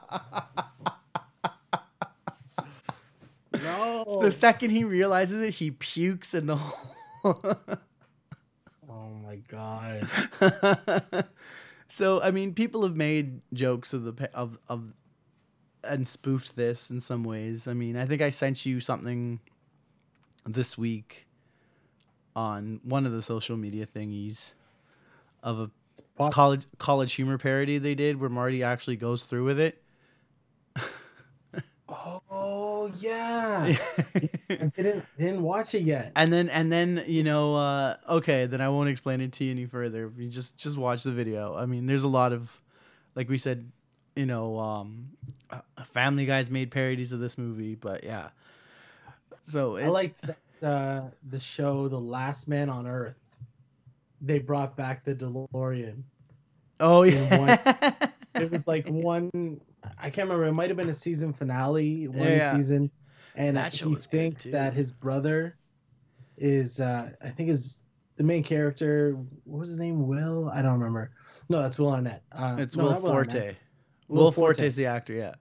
No. 3.53 4.21
The 4.23 4.31
second 4.31 4.71
he 4.71 4.85
realizes 4.85 5.43
it, 5.43 5.55
he 5.55 5.71
pukes 5.73 6.35
in 6.35 6.47
the 6.47 6.57
hole. 6.57 7.43
Oh 8.89 9.11
my 9.23 9.37
god. 9.49 10.09
so 11.89 12.23
I 12.23 12.31
mean, 12.31 12.55
people 12.55 12.83
have 12.83 12.97
made 12.97 13.41
jokes 13.53 13.93
of 13.93 14.05
the 14.05 14.31
of 14.33 14.59
of 14.69 14.95
and 15.83 16.07
spoofed 16.07 16.57
this 16.57 16.91
in 16.91 17.01
some 17.01 17.25
ways. 17.25 17.67
I 17.67 17.75
mean, 17.75 17.97
I 17.97 18.07
think 18.07 18.23
I 18.23 18.31
sent 18.31 18.65
you 18.65 18.81
something 18.81 19.41
this 20.45 20.79
week 20.79 21.27
on 22.37 22.81
one 22.85 23.05
of 23.07 23.13
the 23.13 23.23
social 23.23 23.57
media 23.57 23.87
thingies 23.87 24.55
of 25.43 25.59
a 25.59 25.71
Pop- 26.21 26.33
college 26.33 26.67
college 26.79 27.13
humor 27.15 27.39
parody 27.39 27.79
they 27.79 27.95
did 27.95 28.21
where 28.21 28.31
Marty 28.31 28.63
actually 28.63 28.97
goes 28.97 29.25
through 29.25 29.45
with 29.45 29.59
it. 29.61 29.83
Oh 32.33 32.91
yeah. 33.01 33.75
I 34.51 34.55
didn't 34.77 35.05
didn't 35.19 35.43
watch 35.43 35.75
it 35.75 35.83
yet. 35.83 36.13
and 36.15 36.33
then 36.33 36.49
and 36.49 36.71
then 36.71 37.03
you 37.07 37.25
know 37.25 37.57
uh 37.57 37.97
okay 38.09 38.47
then 38.47 38.61
i 38.61 38.69
won't 38.69 38.89
explain 38.89 39.21
it 39.21 39.33
to 39.33 39.45
you 39.45 39.51
any 39.51 39.67
further 39.67 40.11
you 40.17 40.29
just 40.29 40.57
just 40.57 40.79
watch 40.79 41.03
the 41.03 41.11
video 41.11 41.57
i 41.57 41.67
mean 41.67 41.87
there's 41.87 42.05
a 42.05 42.09
lot 42.09 42.33
of 42.33 42.61
like 43.17 43.29
we 43.29 43.37
said 43.37 43.71
you 44.15 44.25
know 44.27 44.59
um 44.59 45.11
uh, 45.51 45.61
family 45.85 46.27
guys 46.27 46.49
made 46.49 46.71
parodies 46.71 47.13
of 47.13 47.19
this 47.19 47.37
movie 47.37 47.75
but 47.75 48.05
yeah 48.05 48.29
so 49.45 49.77
I 49.77 49.89
liked 49.89 50.23
the, 50.23 50.67
uh, 50.67 51.03
the 51.29 51.41
show 51.41 51.89
The 51.89 51.99
Last 51.99 52.47
Man 52.47 52.71
on 52.71 52.87
Earth. 52.87 53.17
They 54.21 54.39
brought 54.39 54.77
back 54.77 55.05
the 55.05 55.15
DeLorean. 55.15 56.03
oh 56.81 57.03
yeah 57.03 57.95
It 58.35 58.51
was 58.51 58.67
like 58.67 58.89
one 58.89 59.31
I 59.99 60.11
can't 60.11 60.29
remember, 60.29 60.45
it 60.47 60.53
might 60.53 60.69
have 60.69 60.77
been 60.77 60.89
a 60.91 60.95
season 60.95 61.33
finale, 61.33 62.07
one 62.09 62.19
Yeah. 62.29 62.55
season. 62.57 62.91
And 63.35 63.57
That 63.57 63.73
he 63.73 63.95
thinks 63.95 64.45
that 64.45 64.73
his 64.73 64.93
brother 64.93 65.57
is 66.37 66.81
uh 66.81 67.11
I 67.23 67.29
think 67.31 67.49
is 67.51 67.83
the 68.17 68.25
main 68.25 68.43
character 68.43 69.17
what 69.45 69.59
was 69.61 69.69
his 69.69 69.79
name? 69.79 70.07
Will? 70.07 70.51
I 70.55 70.63
don't 70.63 70.75
remember. 70.75 71.13
No, 71.49 71.61
that's 71.63 71.79
Will 71.79 71.91
Arnett. 71.93 72.23
Uh, 72.33 72.57
it's 72.59 72.77
no, 72.77 72.85
will 72.85 72.91
Arnett. 72.91 73.03
forte 73.33 73.57
Will 74.09 74.25
will, 74.25 74.33
Forte. 74.33 74.57
forte 74.59 74.67
is 74.67 74.77
the 74.77 74.87
actor 74.87 75.15
yeah 75.15 75.35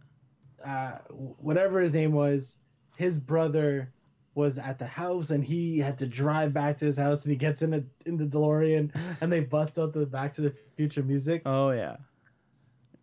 uh, 0.65 0.97
whatever 1.09 1.79
his 1.79 1.93
name 1.93 2.11
was, 2.11 2.57
his 2.97 3.17
brother 3.17 3.93
was 4.35 4.57
at 4.57 4.79
the 4.79 4.85
house 4.85 5.31
and 5.31 5.43
he 5.43 5.79
had 5.79 5.97
to 5.97 6.05
drive 6.05 6.53
back 6.53 6.77
to 6.77 6.85
his 6.85 6.97
house 6.97 7.23
and 7.23 7.31
he 7.31 7.37
gets 7.37 7.61
in 7.61 7.71
the 7.71 7.83
in 8.05 8.17
the 8.17 8.25
DeLorean 8.25 8.93
and 9.21 9.31
they 9.31 9.39
bust 9.41 9.77
out 9.79 9.93
the 9.93 10.05
Back 10.05 10.33
to 10.33 10.41
the 10.41 10.53
Future 10.75 11.03
music. 11.03 11.41
oh 11.45 11.71
yeah 11.71 11.97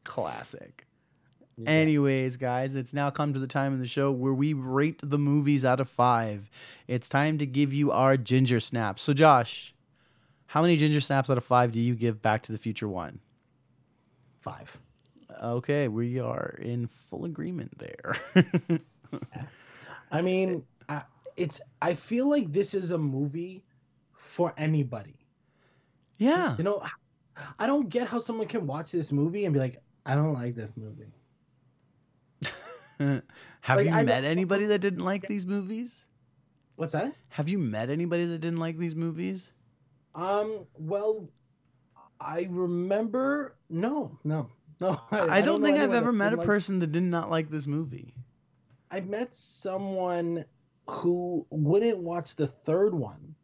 classic 0.05 0.87
Anyways, 1.64 2.37
guys, 2.37 2.74
it's 2.74 2.93
now 2.93 3.09
come 3.09 3.33
to 3.33 3.39
the 3.39 3.47
time 3.47 3.72
in 3.72 3.81
the 3.81 3.87
show 3.87 4.12
where 4.12 4.35
we 4.35 4.53
rate 4.53 5.01
the 5.03 5.16
movies 5.16 5.64
out 5.64 5.81
of 5.81 5.89
five. 5.89 6.51
It's 6.87 7.09
time 7.09 7.39
to 7.39 7.47
give 7.47 7.72
you 7.72 7.91
our 7.91 8.18
ginger 8.18 8.61
snaps. 8.61 9.01
So, 9.03 9.14
Josh, 9.14 9.74
how 10.49 10.61
many 10.61 10.77
ginger 10.77 11.01
snaps 11.01 11.31
out 11.31 11.39
of 11.39 11.45
five 11.45 11.72
do 11.72 11.81
you 11.81 11.95
give 11.95 12.20
Back 12.20 12.43
to 12.43 12.53
the 12.53 12.59
Future 12.59 12.89
One? 12.89 13.20
Five. 14.41 14.77
Okay, 15.43 15.89
we 15.89 16.20
are 16.20 16.57
in 16.61 16.87
full 16.87 17.24
agreement 17.24 17.79
there. 17.79 18.16
I 20.12 20.20
mean, 20.20 20.62
it's. 21.37 21.61
I 21.82 21.95
feel 21.95 22.28
like 22.28 22.53
this 22.53 22.74
is 22.74 22.91
a 22.91 22.99
movie 22.99 23.64
for 24.12 24.53
anybody. 24.57 25.16
yeah. 26.18 26.57
You 26.59 26.64
know, 26.64 26.82
I 27.59 27.66
don't 27.66 27.89
get 27.89 28.09
how 28.09 28.18
someone 28.18 28.49
can 28.49 28.66
watch 28.66 28.93
this 28.93 29.12
movie 29.12 29.45
and 29.45 29.55
be 29.55 29.61
like, 29.61 29.82
I 30.05 30.14
don't 30.14 30.32
like 30.34 30.55
this 30.55 30.76
movie. 30.76 31.12
Have 33.61 33.76
Like, 33.76 33.87
you 33.87 33.93
I 33.93 34.05
met 34.05 34.24
anybody 34.24 34.66
that 34.66 34.78
didn't 34.78 35.05
like 35.05 35.26
these 35.26 35.45
movies? 35.45 36.07
What's 36.76 36.93
that? 36.93 37.14
Have 37.30 37.49
you 37.49 37.59
met 37.59 37.91
anybody 37.91 38.24
that 38.26 38.39
didn't 38.39 38.59
like 38.59 38.78
these 38.78 38.97
movies? 38.97 39.53
Um. 40.14 40.66
Well, 40.78 41.28
I 42.20 42.47
remember. 42.49 43.57
No, 43.68 44.18
no, 44.24 44.51
no. 44.80 45.01
I, 45.11 45.41
don't, 45.43 45.61
know 45.61 45.66
think 45.66 45.78
I've 45.78 45.93
ever 45.93 46.12
met 46.12 46.32
a 46.32 46.39
person 46.39 46.78
that 46.78 46.93
did 46.93 47.03
not 47.03 47.28
like 47.28 47.51
this 47.51 47.66
movie. 47.66 48.14
I 48.91 49.01
met 49.01 49.34
someone 49.34 50.45
who 50.89 51.47
wouldn't 51.51 51.99
watch 51.99 52.37
the 52.37 52.47
third 52.47 52.95
one 52.95 53.34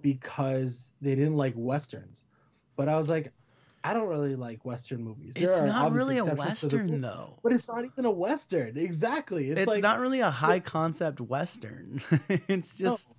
because 0.00 0.90
they 1.00 1.14
didn't 1.14 1.36
like 1.36 1.54
westerns. 1.56 2.24
But 2.76 2.88
I 2.88 2.96
was 2.96 3.08
like, 3.08 3.32
I 3.82 3.94
don't 3.94 4.08
really 4.08 4.36
like 4.36 4.64
western 4.64 5.02
movies. 5.02 5.34
There 5.34 5.48
It's 5.48 5.60
not 5.62 5.92
really 5.92 6.18
a 6.18 6.24
western 6.24 7.00
though. 7.00 7.38
But 7.42 7.52
it's 7.52 7.68
not 7.68 7.84
even 7.84 8.04
a 8.04 8.10
western. 8.10 8.76
Exactly. 8.76 9.50
It's, 9.50 9.60
It's, 9.60 9.68
like 9.68 9.82
not 9.82 10.00
really 10.00 10.20
a 10.20 10.30
high 10.30 10.60
concept 10.60 11.20
western. 11.20 12.02
it's 12.28 12.76
just 12.76 13.14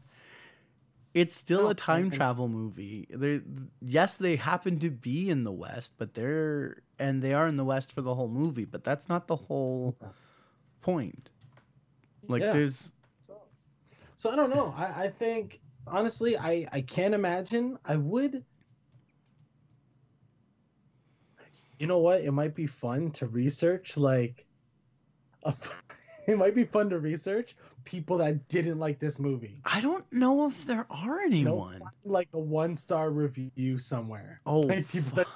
it's 1.14 1.36
still 1.36 1.64
No, 1.64 1.70
a 1.70 1.76
time 1.76 2.10
travel 2.10 2.48
movie. 2.48 3.08
They 3.10 3.42
yes, 3.80 4.16
they 4.16 4.36
happen 4.36 4.80
to 4.80 4.90
be 4.90 5.30
in 5.30 5.44
the 5.44 5.52
west, 5.52 5.96
but 5.98 6.14
they're 6.14 6.84
and 7.00 7.22
they 7.22 7.34
are 7.34 7.48
in 7.48 7.58
the 7.58 7.66
west 7.66 7.92
for 7.92 8.02
the 8.02 8.16
whole 8.16 8.30
movie, 8.30 8.66
but 8.66 8.84
that's 8.84 9.10
not 9.10 9.28
the 9.28 9.36
whole 9.36 9.98
point. 10.82 11.32
Like 12.28 12.44
Yeah. 12.44 12.52
there's 12.52 12.94
So 14.22 14.30
I 14.30 14.36
don't 14.36 14.54
know. 14.54 14.72
I, 14.78 15.06
I 15.06 15.10
think 15.10 15.60
honestly, 15.88 16.38
I 16.38 16.68
I 16.72 16.82
can't 16.82 17.16
imagine. 17.16 17.80
I 17.84 17.96
would. 17.96 18.46
You 21.80 21.88
know 21.88 21.98
what? 21.98 22.22
It 22.22 22.30
might 22.30 22.54
be 22.54 22.68
fun 22.68 23.10
to 23.14 23.26
research 23.26 23.98
like. 23.98 24.46
A, 25.44 25.56
it 26.28 26.38
might 26.38 26.54
be 26.54 26.66
fun 26.66 26.88
to 26.92 27.00
research 27.00 27.56
people 27.84 28.20
that 28.20 28.48
didn't 28.48 28.78
like 28.78 29.00
this 29.00 29.20
movie. 29.20 29.60
I 29.66 29.82
don't 29.82 30.06
know 30.14 30.48
if 30.48 30.66
there 30.66 30.86
are 30.92 31.22
anyone. 31.22 31.82
Like 32.06 32.30
a 32.34 32.40
one 32.40 32.76
star 32.76 33.10
review 33.10 33.80
somewhere. 33.80 34.40
Oh, 34.46 34.60
like 34.70 34.88
people 34.88 35.16
that 35.16 35.28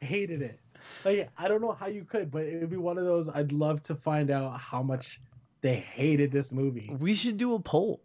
hated 0.00 0.40
it. 0.40 0.58
Like 1.04 1.28
I 1.36 1.46
don't 1.46 1.60
know 1.60 1.72
how 1.72 1.88
you 1.88 2.04
could, 2.04 2.30
but 2.30 2.44
it 2.44 2.58
would 2.58 2.70
be 2.70 2.78
one 2.78 2.96
of 2.96 3.04
those. 3.04 3.28
I'd 3.28 3.52
love 3.52 3.82
to 3.82 3.94
find 3.94 4.30
out 4.30 4.58
how 4.58 4.82
much 4.82 5.20
they 5.60 5.74
hated 5.74 6.32
this 6.32 6.52
movie. 6.52 6.90
We 6.98 7.12
should 7.12 7.36
do 7.36 7.52
a 7.52 7.60
poll. 7.60 8.00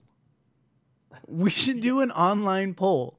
We 1.27 1.49
should 1.49 1.81
do 1.81 2.01
an 2.01 2.11
online 2.11 2.73
poll 2.73 3.17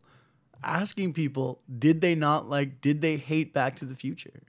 asking 0.62 1.12
people 1.14 1.62
did 1.78 2.00
they 2.00 2.14
not 2.14 2.48
like 2.48 2.80
did 2.80 3.00
they 3.00 3.16
hate 3.16 3.52
Back 3.52 3.76
to 3.76 3.84
the 3.84 3.94
Future? 3.94 4.42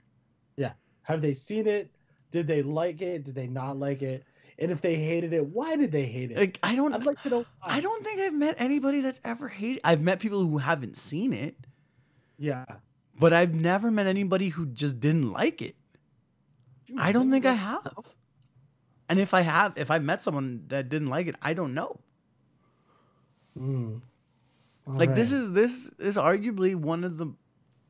Yeah. 0.56 0.72
Have 1.02 1.22
they 1.22 1.34
seen 1.34 1.66
it? 1.66 1.90
Did 2.30 2.46
they 2.46 2.62
like 2.62 3.00
it? 3.02 3.24
Did 3.24 3.34
they 3.34 3.46
not 3.46 3.78
like 3.78 4.02
it? 4.02 4.24
And 4.58 4.70
if 4.70 4.80
they 4.80 4.94
hated 4.96 5.32
it, 5.32 5.46
why 5.46 5.76
did 5.76 5.90
they 5.92 6.04
hate 6.04 6.30
it? 6.30 6.36
Like 6.36 6.58
I 6.62 6.76
don't 6.76 6.92
I'd 6.94 7.04
like 7.06 7.20
to 7.22 7.30
know. 7.30 7.46
Why. 7.60 7.76
I 7.76 7.80
don't 7.80 8.04
think 8.04 8.20
I've 8.20 8.34
met 8.34 8.54
anybody 8.58 9.00
that's 9.00 9.20
ever 9.24 9.48
hated. 9.48 9.80
I've 9.84 10.02
met 10.02 10.20
people 10.20 10.40
who 10.46 10.58
haven't 10.58 10.96
seen 10.96 11.32
it, 11.32 11.56
Yeah. 12.38 12.64
but 13.18 13.32
I've 13.32 13.54
never 13.54 13.90
met 13.90 14.06
anybody 14.06 14.50
who 14.50 14.66
just 14.66 15.00
didn't 15.00 15.32
like 15.32 15.60
it. 15.62 15.74
I 16.98 17.10
don't 17.12 17.30
think 17.30 17.46
I 17.46 17.54
have. 17.54 17.96
And 19.08 19.18
if 19.18 19.34
I 19.34 19.40
have, 19.40 19.72
if 19.76 19.90
I 19.90 19.98
met 19.98 20.22
someone 20.22 20.64
that 20.68 20.88
didn't 20.88 21.08
like 21.08 21.26
it, 21.26 21.36
I 21.42 21.54
don't 21.54 21.74
know. 21.74 22.00
Mm. 23.58 24.00
like 24.86 25.14
this 25.14 25.30
is 25.32 25.52
this 25.52 25.90
is 25.98 26.16
arguably 26.16 26.74
one 26.74 27.04
of 27.04 27.18
the 27.18 27.26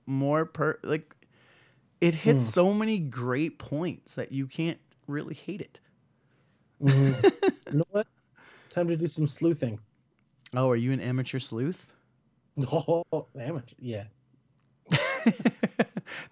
more 0.06 0.44
per 0.44 0.78
like 0.82 1.14
it 2.00 2.14
hits 2.16 2.44
Hmm. 2.44 2.50
so 2.50 2.74
many 2.74 2.98
great 2.98 3.58
points 3.58 4.16
that 4.16 4.32
you 4.32 4.46
can't 4.46 4.80
really 5.06 5.34
hate 5.34 5.60
it. 5.60 5.78
Mhm. 6.82 7.22
you 7.72 7.78
know 7.78 7.84
what? 7.90 8.06
Time 8.70 8.88
to 8.88 8.96
do 8.96 9.06
some 9.06 9.28
sleuthing. 9.28 9.78
Oh, 10.54 10.68
are 10.70 10.76
you 10.76 10.90
an 10.92 11.00
amateur 11.00 11.38
sleuth? 11.38 11.92
Oh, 12.70 13.04
amateur. 13.38 13.74
Yeah. 13.78 14.04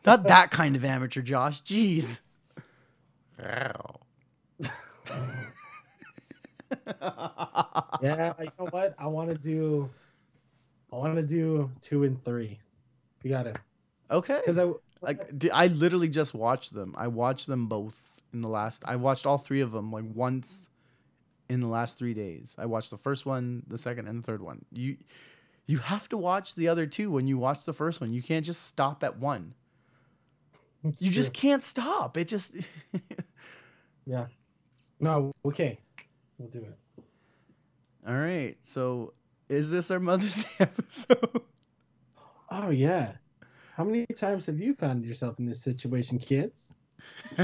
Not 0.05 0.25
that 0.27 0.51
kind 0.51 0.75
of 0.77 0.85
amateur, 0.85 1.23
Josh. 1.23 1.63
Jeez. 1.63 2.21
Ow. 3.43 4.00
Yeah. 8.03 8.33
You 8.39 8.49
know 8.59 8.67
what? 8.71 8.95
I 8.99 9.07
want 9.07 9.29
to 9.29 9.37
do. 9.37 9.91
I 10.93 10.97
want 10.97 11.17
to 11.17 11.23
do 11.23 11.71
two 11.83 12.05
and 12.05 12.23
three. 12.25 12.59
You 13.23 13.31
got 13.31 13.47
it. 13.47 13.59
Okay. 14.11 14.39
Because 14.41 14.59
I. 14.59 14.71
Like 15.03 15.31
I 15.53 15.69
literally 15.69 16.09
just 16.09 16.35
watched 16.35 16.75
them. 16.75 16.95
I 16.97 17.09
watched 17.09 17.47
them 17.47 17.67
both 17.69 18.21
in 18.33 18.43
the 18.43 18.49
last. 18.49 18.85
I 18.87 18.97
watched 18.97 19.27
all 19.27 19.39
three 19.39 19.61
of 19.61 19.73
them 19.73 19.91
like 19.91 20.05
once 20.15 20.71
in 21.49 21.61
the 21.61 21.67
last 21.67 21.99
three 21.99 22.15
days. 22.15 22.55
I 22.59 22.67
watched 22.67 22.91
the 22.91 22.99
first 22.99 23.27
one, 23.27 23.63
the 23.67 23.79
second, 23.79 24.09
and 24.09 24.23
the 24.23 24.27
third 24.27 24.43
one. 24.43 24.65
You 24.73 24.99
you 25.67 25.79
have 25.79 26.09
to 26.11 26.17
watch 26.17 26.55
the 26.55 26.69
other 26.69 26.87
two 26.87 27.11
when 27.11 27.27
you 27.27 27.39
watch 27.39 27.65
the 27.65 27.73
first 27.73 28.01
one. 28.01 28.13
You 28.13 28.23
can't 28.23 28.45
just 28.45 28.67
stop 28.67 29.03
at 29.03 29.19
one. 29.19 29.55
It's 30.85 31.03
You 31.03 31.11
just 31.11 31.35
can't 31.35 31.63
stop. 31.63 32.17
It 32.17 32.29
just 32.29 32.55
Yeah. 34.07 34.27
No. 34.99 35.33
Okay. 35.45 35.79
We'll 36.39 36.49
do 36.49 36.61
it. 36.61 36.79
All 38.07 38.15
right. 38.17 38.57
So 38.63 39.13
is 39.49 39.71
this 39.71 39.91
our 39.91 40.01
Mother's 40.01 40.45
Day 40.45 40.51
episode? 40.61 41.43
Oh 42.51 42.71
yeah. 42.71 43.13
How 43.77 43.85
many 43.85 44.07
times 44.07 44.47
have 44.47 44.59
you 44.59 44.75
found 44.75 45.05
yourself 45.05 45.39
in 45.39 45.47
this 45.47 45.61
situation, 45.63 46.19
kids? 46.19 46.73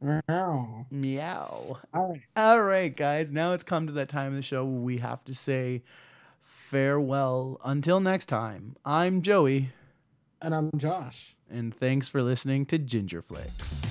Meow. 0.00 0.86
Meow. 0.90 1.78
right. 1.92 2.20
All 2.36 2.62
right, 2.62 2.94
guys. 2.94 3.30
Now 3.30 3.52
it's 3.52 3.64
come 3.64 3.86
to 3.86 3.92
that 3.94 4.08
time 4.08 4.28
of 4.28 4.36
the 4.36 4.42
show 4.42 4.64
where 4.64 4.80
we 4.80 4.98
have 4.98 5.24
to 5.24 5.34
say 5.34 5.82
farewell. 6.40 7.60
Until 7.64 8.00
next 8.00 8.26
time, 8.26 8.76
I'm 8.84 9.22
Joey, 9.22 9.70
And 10.40 10.54
I'm 10.54 10.70
Josh. 10.76 11.34
And 11.50 11.74
thanks 11.74 12.08
for 12.08 12.22
listening 12.22 12.66
to 12.66 12.78
Ginger 12.78 13.22
Flicks. 13.22 13.82